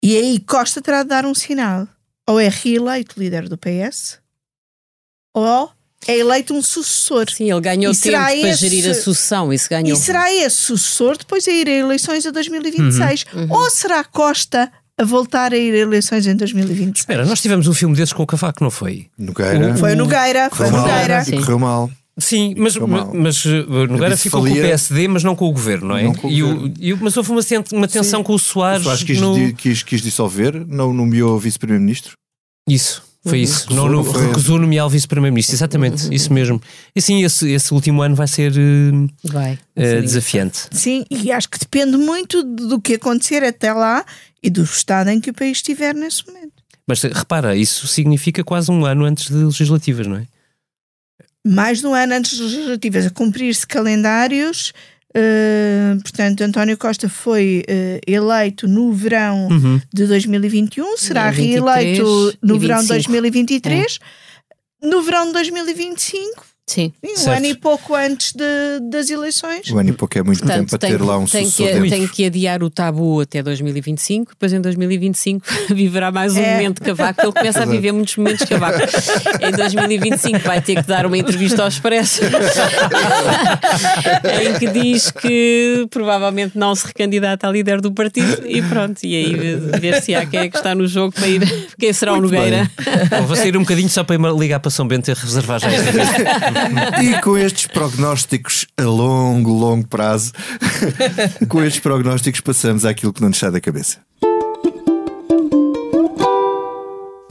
E 0.03 0.17
aí 0.17 0.39
Costa 0.39 0.81
terá 0.81 1.03
de 1.03 1.09
dar 1.09 1.25
um 1.25 1.35
sinal. 1.35 1.87
Ou 2.27 2.39
é 2.39 2.49
reeleito 2.49 3.19
líder 3.19 3.49
do 3.49 3.57
PS, 3.57 4.19
ou 5.33 5.71
é 6.07 6.17
eleito 6.17 6.53
um 6.53 6.61
sucessor. 6.61 7.29
Sim, 7.29 7.51
ele 7.51 7.61
ganhou 7.61 7.93
e 7.93 7.97
tempo 7.97 8.17
para 8.17 8.35
esse... 8.35 8.61
gerir 8.61 8.89
a 8.89 8.93
sucessão. 8.93 9.51
Isso 9.53 9.69
ganhou... 9.69 9.97
E 9.97 9.99
será 9.99 10.33
esse 10.33 10.55
sucessor 10.57 11.17
depois 11.17 11.47
a 11.47 11.51
ir 11.51 11.67
a 11.67 11.71
eleições 11.71 12.25
a 12.25 12.31
2026? 12.31 13.25
Uhum. 13.33 13.41
Uhum. 13.41 13.47
Ou 13.51 13.69
será 13.69 14.03
Costa 14.03 14.71
a 14.97 15.03
voltar 15.03 15.53
a 15.53 15.57
ir 15.57 15.73
a 15.73 15.77
eleições 15.77 16.27
em 16.27 16.35
2020. 16.35 16.97
Espera, 16.97 17.25
nós 17.25 17.41
tivemos 17.41 17.67
um 17.67 17.73
filme 17.73 17.95
desses 17.95 18.13
com 18.13 18.23
o 18.23 18.27
Cavaco, 18.27 18.63
não 18.63 18.69
foi? 18.69 19.07
Nogueira. 19.17 19.75
Foi 19.75 19.95
Nogueira, 19.95 20.49
foi 20.51 20.69
correu 20.69 20.81
Nogueira. 20.81 21.25
Mal, 21.25 21.39
correu 21.39 21.59
mal. 21.59 21.91
Sim, 22.19 22.53
mas, 22.57 22.75
mas 22.75 23.45
uh, 23.45 23.87
Nogueira 23.89 24.15
ficou 24.17 24.41
falia... 24.41 24.55
com 24.55 24.59
o 24.59 24.63
PSD, 24.63 25.07
mas 25.07 25.23
não 25.23 25.35
com 25.35 25.45
o 25.47 25.51
governo, 25.51 25.87
não 25.87 25.97
é? 25.97 26.03
Não 26.03 26.29
e 26.29 26.43
o, 26.43 26.71
e, 26.79 26.93
mas 26.95 27.17
houve 27.17 27.31
uma, 27.31 27.41
uma 27.73 27.87
tensão 27.87 28.19
Sim. 28.19 28.23
com 28.23 28.33
o 28.33 28.39
Soares. 28.39 28.81
O 28.81 28.83
Soares 28.83 29.03
quis, 29.03 29.19
no... 29.19 29.53
quis, 29.53 29.81
quis 29.81 30.01
dissolver, 30.01 30.65
não 30.67 30.93
nomeou 30.93 31.39
vice-primeiro-ministro? 31.39 32.13
Isso. 32.69 33.01
Foi 33.23 33.37
uhum. 33.37 33.43
isso. 33.43 33.73
Não, 33.73 33.87
não, 33.87 34.01
recusou 34.01 34.57
nomear 34.57 34.87
o 34.87 34.89
vice-primeiro-ministro, 34.89 35.55
exatamente, 35.55 36.07
uhum. 36.07 36.13
isso 36.13 36.33
mesmo. 36.33 36.61
E 36.95 37.01
sim, 37.01 37.23
esse, 37.23 37.51
esse 37.51 37.71
último 37.73 38.01
ano 38.01 38.15
vai 38.15 38.27
ser 38.27 38.51
uh, 38.51 39.09
vai, 39.23 39.53
uh, 39.53 40.01
desafiante. 40.01 40.67
Sim, 40.71 41.05
e 41.09 41.31
acho 41.31 41.47
que 41.47 41.59
depende 41.59 41.97
muito 41.97 42.43
do 42.43 42.81
que 42.81 42.95
acontecer 42.95 43.43
até 43.43 43.71
lá 43.71 44.03
e 44.41 44.49
do 44.49 44.63
estado 44.63 45.09
em 45.09 45.21
que 45.21 45.29
o 45.29 45.33
país 45.33 45.57
estiver 45.57 45.93
nesse 45.93 46.25
momento. 46.25 46.63
Mas 46.87 47.03
repara, 47.03 47.55
isso 47.55 47.87
significa 47.87 48.43
quase 48.43 48.71
um 48.71 48.85
ano 48.85 49.05
antes 49.05 49.27
de 49.27 49.35
legislativas, 49.35 50.07
não 50.07 50.17
é? 50.17 50.25
Mais 51.45 51.79
de 51.79 51.87
um 51.87 51.93
ano 51.93 52.13
antes 52.13 52.35
de 52.35 52.43
legislativas, 52.43 53.05
a 53.05 53.09
cumprir-se 53.11 53.65
calendários. 53.67 54.73
Uh, 55.15 56.01
portanto, 56.01 56.41
António 56.41 56.77
Costa 56.77 57.09
foi 57.09 57.65
uh, 57.67 57.99
eleito 58.07 58.67
no 58.67 58.93
verão 58.93 59.49
uhum. 59.49 59.81
de 59.93 60.07
2021, 60.07 60.97
será 60.97 61.29
23, 61.29 61.63
reeleito 61.63 62.37
no 62.41 62.57
verão 62.57 62.81
de 62.81 62.87
2023. 62.87 63.99
É. 64.01 64.87
No 64.87 65.01
verão 65.01 65.27
de 65.27 65.33
2025 65.33 66.50
Sim. 66.71 66.93
um 67.03 67.31
ano 67.31 67.45
e 67.47 67.53
pouco 67.53 67.93
antes 67.93 68.31
de, 68.31 68.79
das 68.89 69.09
eleições. 69.09 69.69
Um 69.69 69.77
ano 69.77 69.89
e 69.89 69.91
pouco 69.91 70.17
é 70.17 70.23
muito 70.23 70.39
Portanto, 70.39 70.57
tempo 70.59 70.69
para 70.69 70.79
ter 70.79 71.01
lá 71.01 71.17
um 71.17 71.25
tem 71.25 71.43
sucessor. 71.43 71.81
Que, 71.81 71.89
tem 71.89 72.07
que 72.07 72.25
adiar 72.25 72.63
o 72.63 72.69
tabu 72.69 73.19
até 73.19 73.43
2025, 73.43 74.31
depois 74.31 74.53
em 74.53 74.61
2025 74.61 75.45
viverá 75.75 76.13
mais 76.13 76.33
um 76.33 76.39
é. 76.39 76.53
momento 76.53 76.81
de 76.81 76.85
cavaco, 76.85 77.23
ele 77.23 77.33
começa 77.33 77.63
a 77.63 77.65
viver 77.65 77.91
muitos 77.91 78.15
momentos 78.15 78.39
de 78.39 78.47
cavaco. 78.47 78.79
em 79.45 79.51
2025 79.51 80.39
vai 80.39 80.61
ter 80.61 80.75
que 80.75 80.87
dar 80.87 81.05
uma 81.05 81.17
entrevista 81.17 81.61
ao 81.61 81.67
Expresso 81.67 82.21
em 84.41 84.57
que 84.57 84.67
diz 84.67 85.11
que 85.11 85.85
provavelmente 85.89 86.57
não 86.57 86.73
se 86.73 86.87
recandidata 86.87 87.49
a 87.49 87.51
líder 87.51 87.81
do 87.81 87.91
partido 87.91 88.47
e 88.47 88.61
pronto, 88.61 89.03
e 89.03 89.13
aí 89.13 89.35
ver 89.77 90.01
se 90.01 90.15
há 90.15 90.25
quem 90.25 90.39
é 90.39 90.49
que 90.49 90.55
está 90.55 90.73
no 90.73 90.87
jogo 90.87 91.13
para 91.13 91.27
ir, 91.27 91.69
quem 91.77 91.91
será 91.91 92.13
muito 92.13 92.27
o 92.27 92.31
Nogueira. 92.31 92.71
Vou 93.27 93.35
sair 93.35 93.57
um 93.57 93.61
bocadinho 93.61 93.89
só 93.89 94.05
para 94.05 94.15
ir 94.15 94.21
ligar 94.39 94.61
para 94.61 94.71
São 94.71 94.87
Bento 94.87 95.11
e 95.11 95.13
reservar 95.13 95.59
já 95.59 95.67
esta. 95.69 96.60
E 97.01 97.21
com 97.21 97.37
estes 97.37 97.67
prognósticos 97.67 98.65
a 98.77 98.83
longo, 98.83 99.51
longo 99.51 99.87
prazo, 99.87 100.33
com 101.47 101.63
estes 101.63 101.81
prognósticos 101.81 102.41
passamos 102.41 102.85
àquilo 102.85 103.13
que 103.13 103.21
não 103.21 103.29
nos 103.29 103.37
sai 103.37 103.51
da 103.51 103.61
cabeça. 103.61 103.99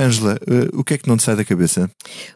Ângela, 0.01 0.39
uh, 0.49 0.81
o 0.81 0.83
que 0.83 0.95
é 0.95 0.99
que 0.99 1.07
não 1.07 1.17
te 1.17 1.23
sai 1.23 1.37
da 1.37 1.45
cabeça? 1.45 1.91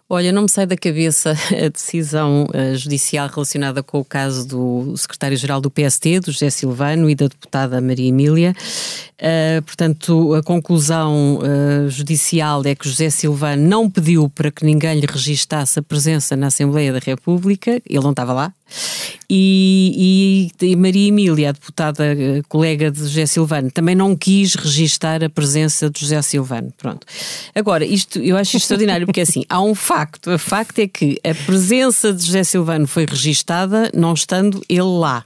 Olha, 0.08 0.30
não 0.30 0.42
me 0.42 0.50
sai 0.50 0.66
da 0.66 0.76
cabeça 0.76 1.30
a 1.64 1.68
decisão 1.68 2.44
uh, 2.44 2.76
judicial 2.76 3.26
relacionada 3.28 3.82
com 3.82 4.00
o 4.00 4.04
caso 4.04 4.46
do 4.46 4.94
secretário-geral 4.96 5.60
do 5.62 5.70
PST, 5.70 6.20
do 6.20 6.30
José 6.30 6.50
Silvano, 6.50 7.08
e 7.08 7.14
da 7.14 7.26
deputada 7.26 7.80
Maria 7.80 8.08
Emília. 8.08 8.54
Uh, 9.14 9.62
portanto, 9.62 10.34
a 10.34 10.42
conclusão 10.42 11.40
judicial 11.88 12.62
é 12.64 12.74
que 12.74 12.88
José 12.88 13.08
Silvano 13.08 13.66
não 13.66 13.90
pediu 13.90 14.28
para 14.28 14.50
que 14.50 14.64
ninguém 14.64 15.00
lhe 15.00 15.06
registasse 15.06 15.78
a 15.78 15.82
presença 15.82 16.36
na 16.36 16.48
Assembleia 16.48 16.92
da 16.92 16.98
República, 16.98 17.80
ele 17.88 18.02
não 18.02 18.10
estava 18.10 18.32
lá, 18.32 18.52
E, 19.28 20.50
e, 20.60 20.66
e, 20.66 20.76
Maria 20.76 21.08
Emília, 21.08 21.48
a 21.48 21.52
deputada 21.52 22.04
eh, 22.04 22.42
colega 22.48 22.90
de 22.90 23.00
José 23.00 23.26
Silvano, 23.26 23.70
também 23.70 23.94
não 23.94 24.14
quis 24.14 24.54
registar 24.54 25.24
a 25.24 25.30
presença 25.30 25.88
de 25.88 26.00
José 26.00 26.20
Silvano. 26.22 26.72
Pronto. 26.76 27.06
Agora, 27.54 27.84
isto 27.84 28.18
eu 28.18 28.36
acho 28.36 28.56
extraordinário 28.56 29.06
porque 29.06 29.22
assim, 29.22 29.44
há 29.48 29.62
um 29.62 29.74
facto. 29.74 30.30
O 30.30 30.38
facto 30.38 30.78
é 30.80 30.86
que 30.86 31.18
a 31.24 31.34
presença 31.46 32.12
de 32.12 32.24
José 32.24 32.44
Silvano 32.44 32.86
foi 32.86 33.06
registada 33.06 33.90
não 33.94 34.12
estando 34.12 34.62
ele 34.68 34.82
lá. 34.82 35.24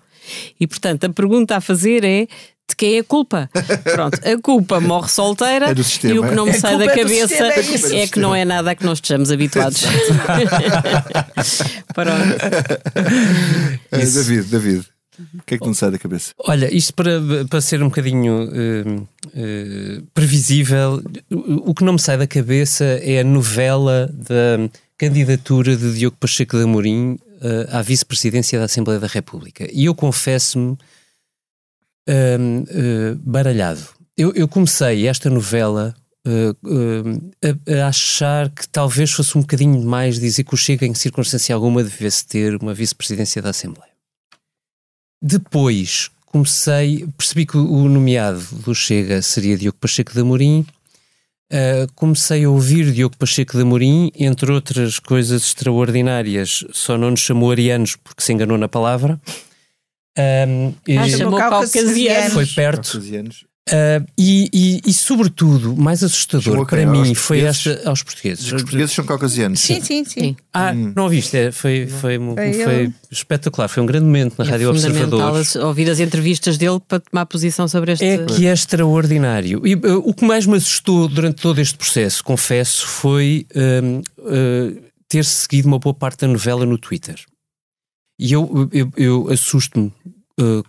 E, 0.60 0.66
portanto, 0.66 1.04
a 1.04 1.10
pergunta 1.10 1.56
a 1.56 1.60
fazer 1.60 2.04
é 2.04 2.28
de 2.68 2.76
quem 2.76 2.96
é 2.96 2.98
a 3.00 3.04
culpa? 3.04 3.48
Pronto, 3.82 4.18
a 4.22 4.40
culpa 4.40 4.80
morre 4.80 5.08
solteira 5.08 5.70
É 5.70 5.74
sistema, 5.82 6.14
e 6.14 6.18
o 6.18 6.28
que 6.28 6.34
não 6.34 6.46
me 6.46 6.52
sai 6.52 6.76
da 6.76 6.84
é 6.84 6.88
cabeça 6.88 7.28
sistema, 7.28 7.94
é, 7.94 8.02
é 8.02 8.06
que 8.06 8.20
não 8.20 8.34
é 8.34 8.44
nada 8.44 8.70
a 8.70 8.74
que 8.74 8.84
nós 8.84 8.98
estejamos 8.98 9.30
habituados. 9.30 9.82
Pronto. 11.94 12.38
Eh, 13.90 14.06
David, 14.06 14.42
David, 14.50 14.84
o 15.34 15.42
que 15.44 15.54
é 15.54 15.58
que 15.58 15.66
não 15.66 15.74
sai 15.74 15.90
da 15.90 15.98
cabeça? 15.98 16.32
Olha, 16.38 16.72
isto 16.72 16.94
para, 16.94 17.20
para 17.48 17.60
ser 17.60 17.82
um 17.82 17.88
bocadinho 17.88 18.44
uh, 18.44 19.00
uh, 19.00 20.02
previsível, 20.14 21.02
o, 21.30 21.70
o 21.70 21.74
que 21.74 21.84
não 21.84 21.94
me 21.94 22.00
sai 22.00 22.18
da 22.18 22.26
cabeça 22.26 22.84
é 22.84 23.20
a 23.20 23.24
novela 23.24 24.12
da 24.12 24.68
candidatura 24.96 25.76
de 25.76 25.94
Diogo 25.94 26.16
Pacheco 26.20 26.56
de 26.56 26.64
Amorim 26.64 27.12
uh, 27.12 27.18
à 27.76 27.82
vice-presidência 27.82 28.58
da 28.58 28.66
Assembleia 28.66 29.00
da 29.00 29.06
República. 29.06 29.68
E 29.72 29.86
eu 29.86 29.94
confesso-me 29.94 30.76
baralhado. 33.22 33.82
Eu, 34.16 34.32
eu, 34.34 34.48
comecei 34.48 35.06
esta 35.06 35.30
novela 35.30 35.94
a, 36.24 37.82
a, 37.82 37.88
achar 37.88 38.50
que 38.50 38.68
talvez 38.68 39.10
fosse 39.12 39.38
um 39.38 39.40
bocadinho 39.40 39.78
demais 39.78 40.18
dizer 40.18 40.44
que 40.44 40.54
o 40.54 40.56
Chega, 40.56 40.86
em 40.86 40.94
circunstância 40.94 41.54
alguma, 41.54 41.84
devesse 41.84 42.26
ter 42.26 42.56
uma 42.56 42.74
vice-presidência 42.74 43.40
da 43.40 43.50
Assembleia. 43.50 43.92
Depois 45.22 46.10
comecei, 46.26 47.06
percebi 47.16 47.46
que 47.46 47.56
o 47.56 47.88
nomeado 47.88 48.40
do 48.64 48.74
Chega 48.74 49.22
seria 49.22 49.56
Diogo 49.56 49.78
Pacheco 49.78 50.12
de 50.12 50.20
Amorim. 50.20 50.66
Uh, 51.50 51.90
comecei 51.94 52.44
a 52.44 52.50
ouvir 52.50 52.92
Diogo 52.92 53.16
Pacheco 53.16 53.56
de 53.56 53.62
Amorim, 53.62 54.12
entre 54.14 54.52
outras 54.52 54.98
coisas 54.98 55.42
extraordinárias, 55.42 56.64
só 56.72 56.98
não 56.98 57.10
nos 57.10 57.20
chamou 57.20 57.50
arianos 57.50 57.96
porque 57.96 58.22
se 58.22 58.32
enganou 58.32 58.58
na 58.58 58.68
palavra. 58.68 59.18
Um, 60.18 60.74
ah, 60.98 61.08
chamou 61.08 61.38
caucasianos. 61.38 62.32
Foi 62.32 62.46
perto. 62.46 63.00
Uh, 63.68 64.04
e, 64.16 64.48
e, 64.50 64.80
e, 64.86 64.94
sobretudo, 64.94 65.76
mais 65.76 66.02
assustador 66.02 66.64
para 66.66 66.86
mim 66.86 67.14
foi 67.14 67.40
esta 67.40 67.82
aos 67.84 68.02
portugueses. 68.02 68.46
Os 68.46 68.62
portugueses 68.62 68.94
são 68.94 69.04
caucasianos. 69.04 69.60
Sim, 69.60 69.82
sim, 69.82 70.04
sim. 70.04 70.20
sim. 70.20 70.36
Ah, 70.54 70.72
hum. 70.74 70.94
não 70.96 71.02
ouviste? 71.02 71.36
É, 71.36 71.52
foi, 71.52 71.86
foi, 71.86 72.18
foi, 72.18 72.64
foi 72.64 72.92
espetacular. 73.10 73.68
Foi 73.68 73.82
um 73.82 73.86
grande 73.86 74.06
momento 74.06 74.36
na 74.38 74.46
é 74.46 74.48
Rádio 74.48 74.70
Observador. 74.70 75.42
ouvir 75.66 75.90
as 75.90 76.00
entrevistas 76.00 76.56
dele 76.56 76.80
para 76.88 77.00
tomar 77.00 77.26
posição 77.26 77.68
sobre 77.68 77.92
este. 77.92 78.04
É 78.06 78.24
que 78.24 78.46
é 78.46 78.52
extraordinário. 78.52 79.66
E 79.66 79.74
uh, 79.74 79.98
o 79.98 80.14
que 80.14 80.24
mais 80.24 80.46
me 80.46 80.56
assustou 80.56 81.06
durante 81.06 81.42
todo 81.42 81.60
este 81.60 81.76
processo, 81.76 82.24
confesso, 82.24 82.86
foi 82.86 83.46
uh, 83.54 84.00
uh, 84.20 84.82
ter 85.06 85.26
seguido 85.26 85.68
uma 85.68 85.78
boa 85.78 85.94
parte 85.94 86.20
da 86.20 86.28
novela 86.28 86.64
no 86.64 86.78
Twitter. 86.78 87.16
E 88.18 88.32
eu, 88.32 88.68
eu, 88.72 88.92
eu 88.96 89.30
assusto-me 89.30 89.92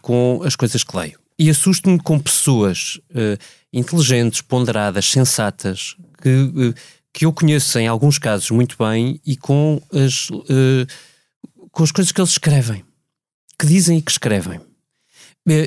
com 0.01 0.41
as 0.43 0.55
coisas 0.55 0.83
que 0.83 0.97
leio 0.97 1.19
e 1.39 1.49
assusto-me 1.49 1.97
com 1.97 2.19
pessoas 2.19 2.99
uh, 3.11 3.39
inteligentes, 3.71 4.41
ponderadas, 4.41 5.09
sensatas, 5.09 5.95
que, 6.21 6.29
uh, 6.29 6.73
que 7.13 7.25
eu 7.25 7.31
conheço 7.31 7.79
em 7.79 7.87
alguns 7.87 8.19
casos 8.19 8.51
muito 8.51 8.75
bem 8.77 9.21
e 9.25 9.37
com 9.37 9.81
as, 9.93 10.29
uh, 10.29 10.85
com 11.71 11.81
as 11.81 11.93
coisas 11.93 12.11
que 12.11 12.19
eles 12.19 12.31
escrevem, 12.31 12.83
que 13.57 13.65
dizem 13.65 13.99
e 13.99 14.01
que 14.01 14.11
escrevem. 14.11 14.59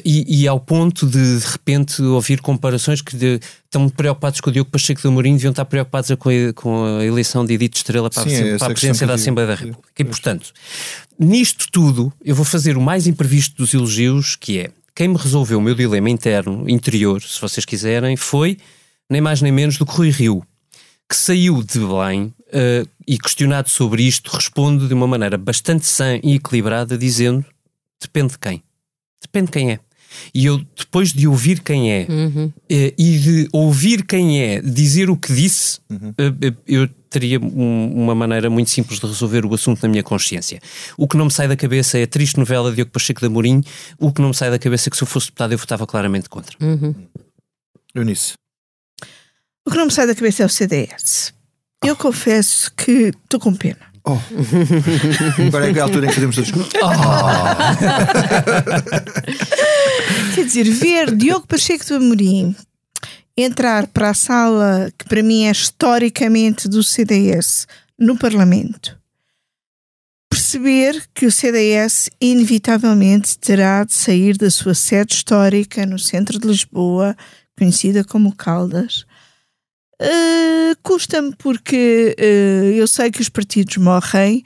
E, 0.05 0.43
e, 0.43 0.49
ao 0.49 0.61
ponto 0.61 1.07
de, 1.07 1.39
de 1.39 1.47
repente, 1.47 2.01
ouvir 2.03 2.41
comparações 2.41 3.01
que 3.01 3.17
de, 3.17 3.41
estão 3.65 3.89
preocupados 3.89 4.41
com 4.41 4.51
o 4.51 4.53
Diogo 4.53 4.71
Pacheco 4.71 5.01
de 5.01 5.09
Amorim, 5.09 5.33
deviam 5.33 5.51
estar 5.51 5.65
preocupados 5.65 6.11
com 6.19 6.29
a, 6.29 6.53
com 6.55 6.85
a 6.85 7.05
eleição 7.05 7.45
de 7.45 7.55
Edito 7.55 7.77
Estrela 7.79 8.09
para, 8.11 8.29
Sim, 8.29 8.55
a, 8.55 8.59
para 8.59 8.67
a 8.69 8.71
presidência 8.71 9.07
da 9.07 9.15
Assembleia 9.15 9.49
da 9.49 9.55
República. 9.55 9.89
E, 9.99 10.05
portanto, 10.05 10.53
nisto 11.19 11.67
tudo, 11.71 12.13
eu 12.25 12.35
vou 12.35 12.45
fazer 12.45 12.77
o 12.77 12.81
mais 12.81 13.07
imprevisto 13.07 13.57
dos 13.57 13.75
elogios, 13.75 14.37
que 14.37 14.59
é 14.59 14.71
quem 14.95 15.09
me 15.09 15.17
resolveu 15.17 15.59
o 15.59 15.63
meu 15.63 15.75
dilema 15.75 16.11
interno, 16.11 16.69
interior, 16.69 17.23
se 17.23 17.41
vocês 17.41 17.65
quiserem, 17.65 18.17
foi 18.17 18.59
nem 19.09 19.21
mais 19.21 19.41
nem 19.41 19.53
menos 19.53 19.79
do 19.79 19.87
que 19.87 19.93
Rui 19.93 20.11
Rio, 20.11 20.43
que 21.09 21.17
saiu 21.17 21.63
de 21.63 21.79
bem 21.79 22.25
uh, 22.25 22.89
e 23.07 23.19
questionado 23.19 23.69
sobre 23.69 24.03
isto, 24.03 24.31
responde 24.35 24.87
de 24.87 24.95
uma 24.95 25.07
maneira 25.07 25.37
bastante 25.37 25.87
sã 25.87 26.19
e 26.23 26.35
equilibrada, 26.35 26.97
dizendo: 26.97 27.45
depende 28.01 28.33
de 28.33 28.39
quem. 28.39 28.63
Depende 29.23 29.47
de 29.47 29.53
quem 29.53 29.73
é. 29.73 29.81
E 30.35 30.47
eu, 30.47 30.59
depois 30.77 31.13
de 31.13 31.27
ouvir 31.27 31.61
quem 31.61 31.93
é 31.93 32.07
uhum. 32.09 32.53
e 32.69 33.19
de 33.19 33.49
ouvir 33.53 34.05
quem 34.05 34.43
é 34.43 34.61
dizer 34.61 35.09
o 35.11 35.17
que 35.17 35.33
disse, 35.33 35.81
uhum. 35.89 36.13
eu 36.67 36.89
teria 37.09 37.39
um, 37.41 38.03
uma 38.03 38.15
maneira 38.15 38.49
muito 38.49 38.71
simples 38.71 38.99
de 38.99 39.07
resolver 39.07 39.45
o 39.45 39.55
assunto 39.55 39.83
na 39.83 39.89
minha 39.89 40.03
consciência. 40.03 40.61
O 40.97 41.07
que 41.07 41.17
não 41.17 41.27
me 41.27 41.31
sai 41.33 41.49
da 41.49 41.57
cabeça 41.57 41.99
é 41.99 42.05
a 42.05 42.07
triste 42.07 42.39
novela 42.39 42.71
de 42.71 42.77
Diogo 42.77 42.91
Pacheco 42.91 43.21
de 43.21 43.27
Amorim. 43.27 43.63
O 43.99 44.13
que 44.13 44.21
não 44.21 44.29
me 44.29 44.35
sai 44.35 44.51
da 44.51 44.59
cabeça 44.59 44.89
é 44.89 44.91
que 44.91 44.97
se 44.97 45.03
eu 45.03 45.07
fosse 45.07 45.27
deputado 45.27 45.53
eu 45.53 45.59
votava 45.59 45.87
claramente 45.87 46.29
contra. 46.29 46.57
Uhum. 46.61 46.95
Eunice. 47.95 48.35
O 49.67 49.71
que 49.71 49.77
não 49.77 49.87
me 49.87 49.93
sai 49.93 50.07
da 50.07 50.15
cabeça 50.15 50.43
é 50.43 50.47
o 50.47 50.49
CDS. 50.49 51.33
Eu 51.85 51.97
confesso 51.97 52.73
que 52.75 53.13
estou 53.25 53.39
com 53.39 53.55
pena. 53.55 53.92
Oh. 54.05 54.19
Agora 55.47 55.71
é 55.71 55.81
a 55.81 55.83
altura 55.85 56.07
em 56.07 56.09
que 56.09 56.15
podemos 56.17 56.35
todos. 56.37 56.53
Oh. 56.53 56.91
Quer 60.35 60.45
dizer, 60.45 60.69
ver 60.71 61.15
Diogo 61.15 61.47
Pacheco 61.47 61.85
de 61.85 61.95
Amorim 61.95 62.57
entrar 63.37 63.87
para 63.87 64.11
a 64.11 64.15
sala 64.15 64.93
que 64.99 65.05
para 65.07 65.23
mim 65.23 65.45
é 65.45 65.51
historicamente 65.51 66.69
do 66.69 66.83
CDS 66.83 67.67
no 67.99 68.19
Parlamento, 68.19 68.99
perceber 70.29 71.03
que 71.15 71.27
o 71.27 71.33
CDS 71.33 72.11
inevitavelmente 72.21 73.39
terá 73.39 73.85
de 73.85 73.95
sair 73.95 74.37
da 74.37 74.51
sua 74.51 74.75
sede 74.75 75.15
histórica 75.15 75.87
no 75.87 75.99
centro 75.99 76.39
de 76.39 76.47
Lisboa, 76.47 77.17
conhecida 77.57 78.03
como 78.05 78.35
Caldas. 78.35 79.07
Uh, 80.01 80.77
Custa-me 80.83 81.35
porque 81.37 82.17
uh, 82.19 82.73
eu 82.73 82.87
sei 82.87 83.11
que 83.11 83.21
os 83.21 83.29
partidos 83.29 83.77
morrem, 83.77 84.43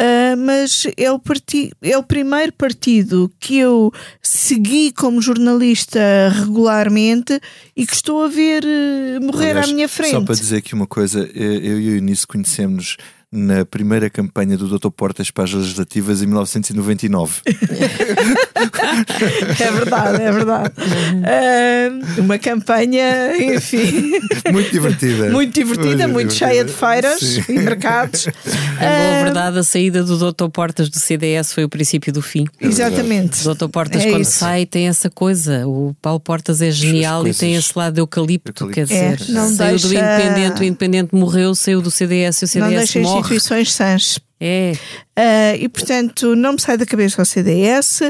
Uh, 0.00 0.36
mas 0.38 0.86
é 0.96 1.10
o, 1.10 1.18
partido, 1.18 1.74
é 1.82 1.98
o 1.98 2.04
primeiro 2.04 2.52
partido 2.52 3.28
que 3.40 3.58
eu 3.58 3.92
segui 4.22 4.92
como 4.92 5.20
jornalista 5.20 5.98
regularmente 6.36 7.40
e 7.76 7.84
que 7.84 7.94
estou 7.94 8.22
a 8.22 8.28
ver 8.28 8.62
uh, 8.62 9.20
morrer 9.20 9.50
Aliás, 9.50 9.68
à 9.68 9.72
minha 9.72 9.88
frente. 9.88 10.12
Só 10.12 10.20
para 10.20 10.36
dizer 10.36 10.58
aqui 10.58 10.72
uma 10.72 10.86
coisa, 10.86 11.28
eu 11.34 11.80
e 11.80 11.88
o 11.88 11.94
Eunice 11.96 12.24
conhecemos 12.24 12.96
na 13.30 13.64
primeira 13.64 14.08
campanha 14.08 14.56
do 14.56 14.78
Dr. 14.78 14.90
Portas 14.90 15.30
para 15.32 15.44
as 15.44 15.52
legislativas 15.52 16.22
em 16.22 16.26
1999. 16.26 17.42
é 19.60 19.70
verdade, 19.70 20.22
é 20.22 20.32
verdade. 20.32 20.72
Uh, 20.78 22.20
uma 22.20 22.38
campanha, 22.38 23.36
enfim. 23.36 24.12
Muito 24.52 24.70
divertida. 24.70 25.30
muito 25.30 25.54
divertida, 25.54 26.08
muito, 26.08 26.12
muito 26.12 26.34
cheia 26.34 26.64
de 26.64 26.72
feiras 26.72 27.20
Sim. 27.20 27.44
e 27.48 27.58
mercados. 27.58 28.28
A 28.78 28.80
boa 28.80 29.24
verdade, 29.24 29.58
a 29.58 29.62
saída 29.62 30.02
do 30.02 30.16
Dr. 30.16 30.48
Portas 30.48 30.88
do 30.88 30.98
CDS 30.98 31.52
foi 31.52 31.64
o 31.64 31.68
princípio 31.68 32.12
do 32.12 32.22
fim. 32.22 32.46
Exatamente. 32.60 33.46
O 33.46 33.54
Dr. 33.54 33.68
Portas, 33.68 34.02
é 34.02 34.10
quando 34.10 34.22
isso. 34.22 34.38
sai, 34.38 34.64
tem 34.66 34.88
essa 34.88 35.10
coisa. 35.10 35.66
O 35.66 35.94
Paulo 36.00 36.20
Portas 36.20 36.62
é 36.62 36.70
genial 36.70 37.26
e 37.26 37.34
tem 37.34 37.54
esse 37.54 37.72
lado 37.76 37.94
de 37.94 38.00
eucalipto, 38.00 38.50
eucalipto. 38.50 38.74
quer 38.74 38.84
dizer. 38.84 39.28
É, 39.28 39.32
não 39.32 39.48
saiu 39.52 39.70
deixa... 39.78 39.88
do 39.88 39.94
Independente, 39.94 40.60
o 40.60 40.64
Independente 40.64 41.14
morreu, 41.14 41.54
saiu 41.54 41.82
do 41.82 41.90
CDS 41.90 42.42
e 42.42 42.44
o 42.44 42.48
CDS 42.48 42.94
não 42.94 43.02
morre. 43.02 43.18
instituições 43.18 43.72
sãs. 43.72 44.20
É. 44.40 44.72
Uh, 45.18 45.64
e 45.64 45.68
portanto 45.68 46.36
não 46.36 46.52
me 46.52 46.60
sai 46.60 46.76
da 46.76 46.86
cabeça 46.86 47.20
o 47.20 47.24
CDS 47.24 48.02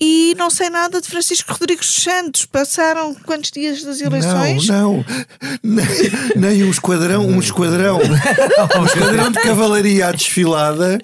e 0.00 0.34
não 0.36 0.50
sei 0.50 0.68
nada 0.70 1.00
de 1.00 1.08
Francisco 1.08 1.52
Rodrigues 1.52 1.88
Santos. 1.88 2.44
Passaram 2.44 3.14
quantos 3.14 3.50
dias 3.50 3.82
das 3.82 4.00
eleições? 4.00 4.66
Não, 4.66 4.94
não. 4.94 5.04
Nem, 5.62 5.86
nem 6.36 6.64
um 6.64 6.70
esquadrão, 6.70 7.26
um 7.26 7.38
esquadrão. 7.38 8.00
um 8.76 8.84
esquadrão 8.84 9.30
de 9.30 9.40
cavalaria 9.40 10.08
à 10.08 10.12
desfilada. 10.12 10.98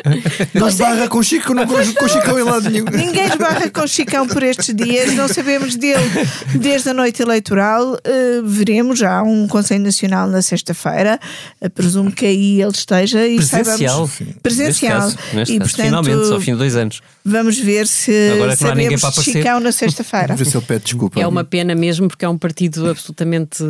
Não 0.53 0.69
esbarra 0.69 1.09
com 1.09 1.23
Chico, 1.23 1.55
não 1.55 1.67
com 1.67 2.09
Chicão 2.09 2.39
em 2.39 2.43
lado 2.43 2.69
nenhum. 2.69 2.85
Ninguém 2.87 3.27
esbarra 3.27 3.71
com 3.71 3.87
Chicão 3.87 4.27
por 4.27 4.43
estes 4.43 4.75
dias, 4.75 5.15
não 5.15 5.29
sabemos 5.29 5.77
dele 5.77 6.11
desde 6.57 6.91
a 6.91 6.95
noite 6.95 7.23
eleitoral. 7.23 7.95
Uh, 7.95 8.43
veremos 8.45 8.99
já 8.99 9.23
um 9.23 9.47
Conselho 9.47 9.85
Nacional 9.85 10.27
na 10.27 10.43
sexta-feira. 10.43 11.21
Uh, 11.61 11.71
presumo 11.71 12.11
que 12.11 12.27
aí 12.27 12.61
ele 12.61 12.73
esteja 12.73 13.27
e 13.27 13.37
Presencial. 13.37 14.09
saibamos. 14.09 14.41
Presencial. 14.43 15.01
Neste 15.01 15.17
caso, 15.17 15.37
neste 15.37 15.55
e, 15.55 15.59
caso. 15.59 15.71
Portanto, 15.71 15.87
Finalmente, 15.87 16.33
ao 16.33 16.41
fim 16.41 16.53
de 16.53 16.59
dois 16.59 16.77
anos. 16.77 17.01
Vamos 17.25 17.59
ver 17.59 17.87
se 17.87 18.31
Agora 18.33 18.57
que 18.57 18.65
não 18.65 18.71
há 18.71 18.75
ninguém 18.83 18.99
para 18.99 19.11
de 19.11 19.15
aparecer. 19.15 19.39
Chicão 19.39 19.61
na 19.61 19.73
sexta-feira. 19.73 20.27
Vamos 20.35 20.41
ver 20.41 20.51
se 20.51 20.57
ele 20.57 20.67
pede 20.67 20.85
desculpa. 20.85 21.21
É 21.21 21.27
uma 21.27 21.45
pena 21.45 21.75
mesmo, 21.75 22.09
porque 22.09 22.25
é 22.25 22.29
um 22.29 22.39
partido 22.39 22.89
absolutamente 22.89 23.63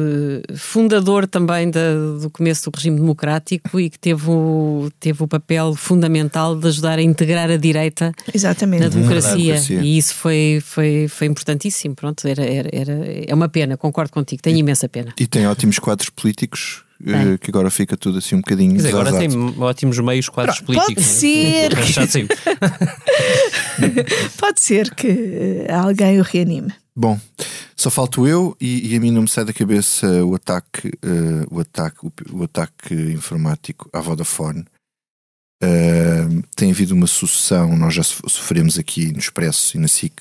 fundador 0.56 1.26
também 1.26 1.70
da, 1.70 1.94
do 2.20 2.30
começo 2.30 2.70
do 2.70 2.74
regime 2.74 2.96
democrático 2.96 3.78
e 3.78 3.90
que 3.90 3.98
teve 3.98 4.28
o, 4.28 4.90
teve 4.98 5.22
o 5.22 5.28
papel 5.28 5.74
fundamental 5.74 6.56
de 6.56 6.68
ajudar 6.68 6.98
a 6.98 7.02
integrar 7.02 7.50
a 7.50 7.56
direita 7.56 8.12
Exatamente. 8.32 8.82
na 8.82 8.88
democracia. 8.88 9.36
democracia. 9.36 9.80
E 9.82 9.98
isso 9.98 10.14
foi, 10.14 10.62
foi, 10.64 11.06
foi 11.08 11.26
importantíssimo. 11.26 11.94
Pronto, 11.94 12.26
era, 12.26 12.44
era, 12.44 12.68
era, 12.72 12.92
é 13.26 13.34
uma 13.34 13.48
pena, 13.48 13.76
concordo 13.76 14.12
contigo, 14.12 14.42
tenho 14.42 14.58
imensa 14.58 14.88
pena. 14.88 15.12
E 15.18 15.26
tem 15.26 15.46
ótimos 15.46 15.78
quadros 15.78 16.11
políticos 16.11 16.84
eh, 17.07 17.12
Tem. 17.24 17.38
que 17.38 17.51
agora 17.51 17.70
fica 17.70 17.96
tudo 17.96 18.18
assim 18.18 18.34
um 18.36 18.40
bocadinho. 18.40 18.72
Quer 18.72 18.76
dizer, 18.78 18.88
agora 18.90 19.12
tem 19.18 19.28
ótimos 19.59 19.98
meios 19.98 20.28
quadros 20.28 20.61
Pronto, 20.61 20.74
pode 20.78 20.94
políticos. 20.94 21.05
ser. 21.18 21.74
Mas 21.76 21.88
já 21.88 22.07
sim. 22.07 22.26
Pode 24.38 24.61
ser 24.61 24.94
que 24.94 25.09
eh, 25.68 25.72
alguém 25.72 26.18
o 26.20 26.22
reanime. 26.22 26.72
Bom, 26.94 27.18
só 27.76 27.90
falto 27.90 28.26
eu 28.26 28.57
e, 28.61 28.92
e 28.92 28.96
a 28.96 29.01
mim 29.01 29.11
não 29.11 29.22
me 29.22 29.28
sai 29.28 29.44
da 29.44 29.53
cabeça 29.53 30.07
o 30.24 30.34
ataque, 30.34 30.88
eh, 31.03 31.46
o 31.51 31.61
ataque, 31.61 31.98
o, 32.07 32.12
o 32.32 32.42
ataque 32.44 32.94
informático 32.94 33.88
à 33.92 34.01
Vodafone. 34.01 34.64
Eh, 35.62 36.26
tem 36.57 36.70
havido 36.70 36.94
uma 36.94 37.07
sucessão, 37.07 37.76
nós 37.76 37.94
já 37.94 38.03
so- 38.03 38.28
sofremos 38.28 38.78
aqui 38.78 39.12
no 39.12 39.18
Expresso 39.18 39.76
e 39.76 39.80
na 39.80 39.88
SIC 39.88 40.14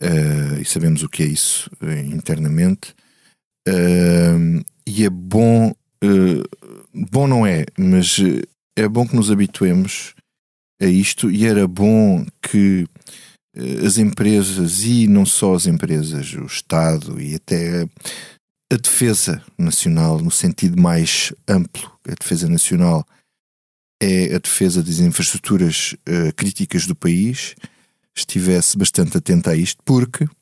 eh, 0.00 0.58
e 0.60 0.64
sabemos 0.64 1.02
o 1.02 1.08
que 1.08 1.22
é 1.22 1.26
isso 1.26 1.70
eh, 1.82 2.00
internamente. 2.02 2.94
Eh, 3.66 4.62
e 4.86 5.04
é 5.04 5.10
bom, 5.10 5.72
eh, 6.02 6.42
bom 6.92 7.26
não 7.26 7.46
é, 7.46 7.66
mas 7.78 8.18
eh, 8.18 8.42
é 8.76 8.88
bom 8.88 9.06
que 9.06 9.16
nos 9.16 9.30
habituemos 9.30 10.14
a 10.80 10.86
isto 10.86 11.30
e 11.30 11.46
era 11.46 11.68
bom 11.68 12.24
que 12.40 12.86
eh, 13.54 13.86
as 13.86 13.98
empresas 13.98 14.80
e 14.84 15.06
não 15.06 15.26
só 15.26 15.54
as 15.54 15.66
empresas, 15.66 16.32
o 16.34 16.46
Estado 16.46 17.20
e 17.20 17.34
até 17.34 17.86
a 18.72 18.76
defesa 18.76 19.42
nacional, 19.58 20.18
no 20.20 20.30
sentido 20.30 20.80
mais 20.80 21.32
amplo, 21.48 21.90
a 22.08 22.14
defesa 22.14 22.48
nacional 22.48 23.06
é 24.02 24.34
a 24.34 24.38
defesa 24.38 24.82
das 24.82 24.98
infraestruturas 25.00 25.94
eh, 26.06 26.32
críticas 26.32 26.86
do 26.86 26.94
país, 26.94 27.54
estivesse 28.16 28.78
bastante 28.78 29.18
atenta 29.18 29.50
a 29.50 29.56
isto, 29.56 29.82
porque 29.84 30.24
vou 30.24 30.38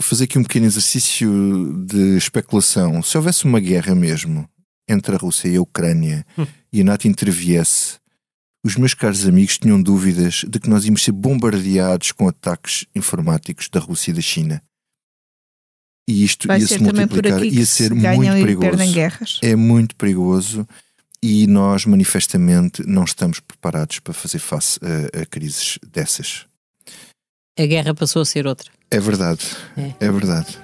fazer 0.00 0.24
aqui 0.24 0.38
um 0.38 0.42
pequeno 0.42 0.66
exercício 0.66 1.84
de 1.86 2.16
especulação. 2.16 3.02
Se 3.02 3.16
houvesse 3.16 3.44
uma 3.44 3.60
guerra 3.60 3.94
mesmo 3.94 4.48
entre 4.88 5.14
a 5.14 5.18
Rússia 5.18 5.48
e 5.48 5.56
a 5.56 5.62
Ucrânia 5.62 6.24
e 6.72 6.80
a 6.80 6.84
NATO 6.84 7.08
interviesse, 7.08 7.98
os 8.64 8.76
meus 8.76 8.94
caros 8.94 9.26
amigos 9.26 9.58
tinham 9.58 9.80
dúvidas 9.80 10.44
de 10.48 10.58
que 10.58 10.68
nós 10.68 10.84
íamos 10.84 11.02
ser 11.02 11.12
bombardeados 11.12 12.12
com 12.12 12.28
ataques 12.28 12.84
informáticos 12.94 13.68
da 13.68 13.78
Rússia 13.78 14.10
e 14.10 14.14
da 14.14 14.20
China. 14.20 14.62
E 16.08 16.24
isto 16.24 16.46
Vai 16.46 16.60
ia 16.60 16.66
se 16.66 16.78
também 16.78 17.06
por 17.06 17.22
multiplicar, 17.22 17.44
ia 17.44 17.66
se 17.66 17.72
ser 17.72 17.94
ganham 17.94 18.36
muito 18.36 18.58
perigoso. 18.58 19.38
É 19.42 19.56
muito 19.56 19.96
perigoso 19.96 20.68
e 21.22 21.46
nós 21.46 21.84
manifestamente 21.84 22.86
não 22.86 23.04
estamos 23.04 23.40
preparados 23.40 23.98
para 23.98 24.14
fazer 24.14 24.38
face 24.38 24.78
a, 24.82 25.22
a 25.22 25.26
crises 25.26 25.78
dessas. 25.86 26.46
A 27.58 27.66
guerra 27.66 27.94
passou 27.94 28.22
a 28.22 28.24
ser 28.24 28.46
outra. 28.46 28.70
É 28.90 29.00
verdade, 29.00 29.44
É. 29.76 29.92
é 30.00 30.10
verdade. 30.10 30.58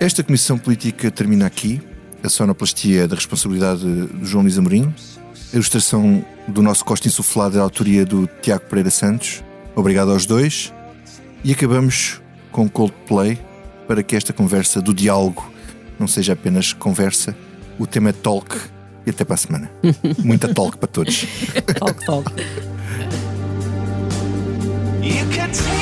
Esta 0.00 0.22
comissão 0.22 0.58
política 0.58 1.10
termina 1.10 1.46
aqui. 1.46 1.80
A 2.22 2.28
sonoplastia 2.28 3.02
é 3.04 3.06
da 3.06 3.14
responsabilidade 3.14 3.82
do 3.84 4.24
João 4.24 4.42
Luís 4.42 4.58
Amorim. 4.58 4.92
A 5.52 5.56
ilustração 5.56 6.24
do 6.48 6.62
nosso 6.62 6.84
Costa 6.84 7.08
Insuflado 7.08 7.54
é 7.56 7.58
da 7.58 7.62
autoria 7.64 8.04
do 8.04 8.26
Tiago 8.40 8.64
Pereira 8.66 8.90
Santos. 8.90 9.42
Obrigado 9.76 10.10
aos 10.10 10.24
dois. 10.26 10.72
E 11.44 11.52
acabamos 11.52 12.20
com 12.50 12.68
Coldplay 12.68 13.38
para 13.86 14.02
que 14.02 14.16
esta 14.16 14.32
conversa 14.32 14.80
do 14.80 14.94
diálogo 14.94 15.52
não 15.98 16.06
seja 16.08 16.32
apenas 16.32 16.72
conversa. 16.72 17.36
O 17.78 17.86
tema 17.86 18.10
é 18.10 18.12
talk. 18.12 18.56
E 19.04 19.10
até 19.10 19.24
para 19.24 19.34
a 19.34 19.38
semana. 19.38 19.70
Muita 20.18 20.52
talk 20.54 20.78
para 20.78 20.86
todos. 20.88 21.26
Talk, 21.78 22.06
talk. 22.06 22.30
You 25.02 25.26
can 25.34 25.50
tell 25.50 25.81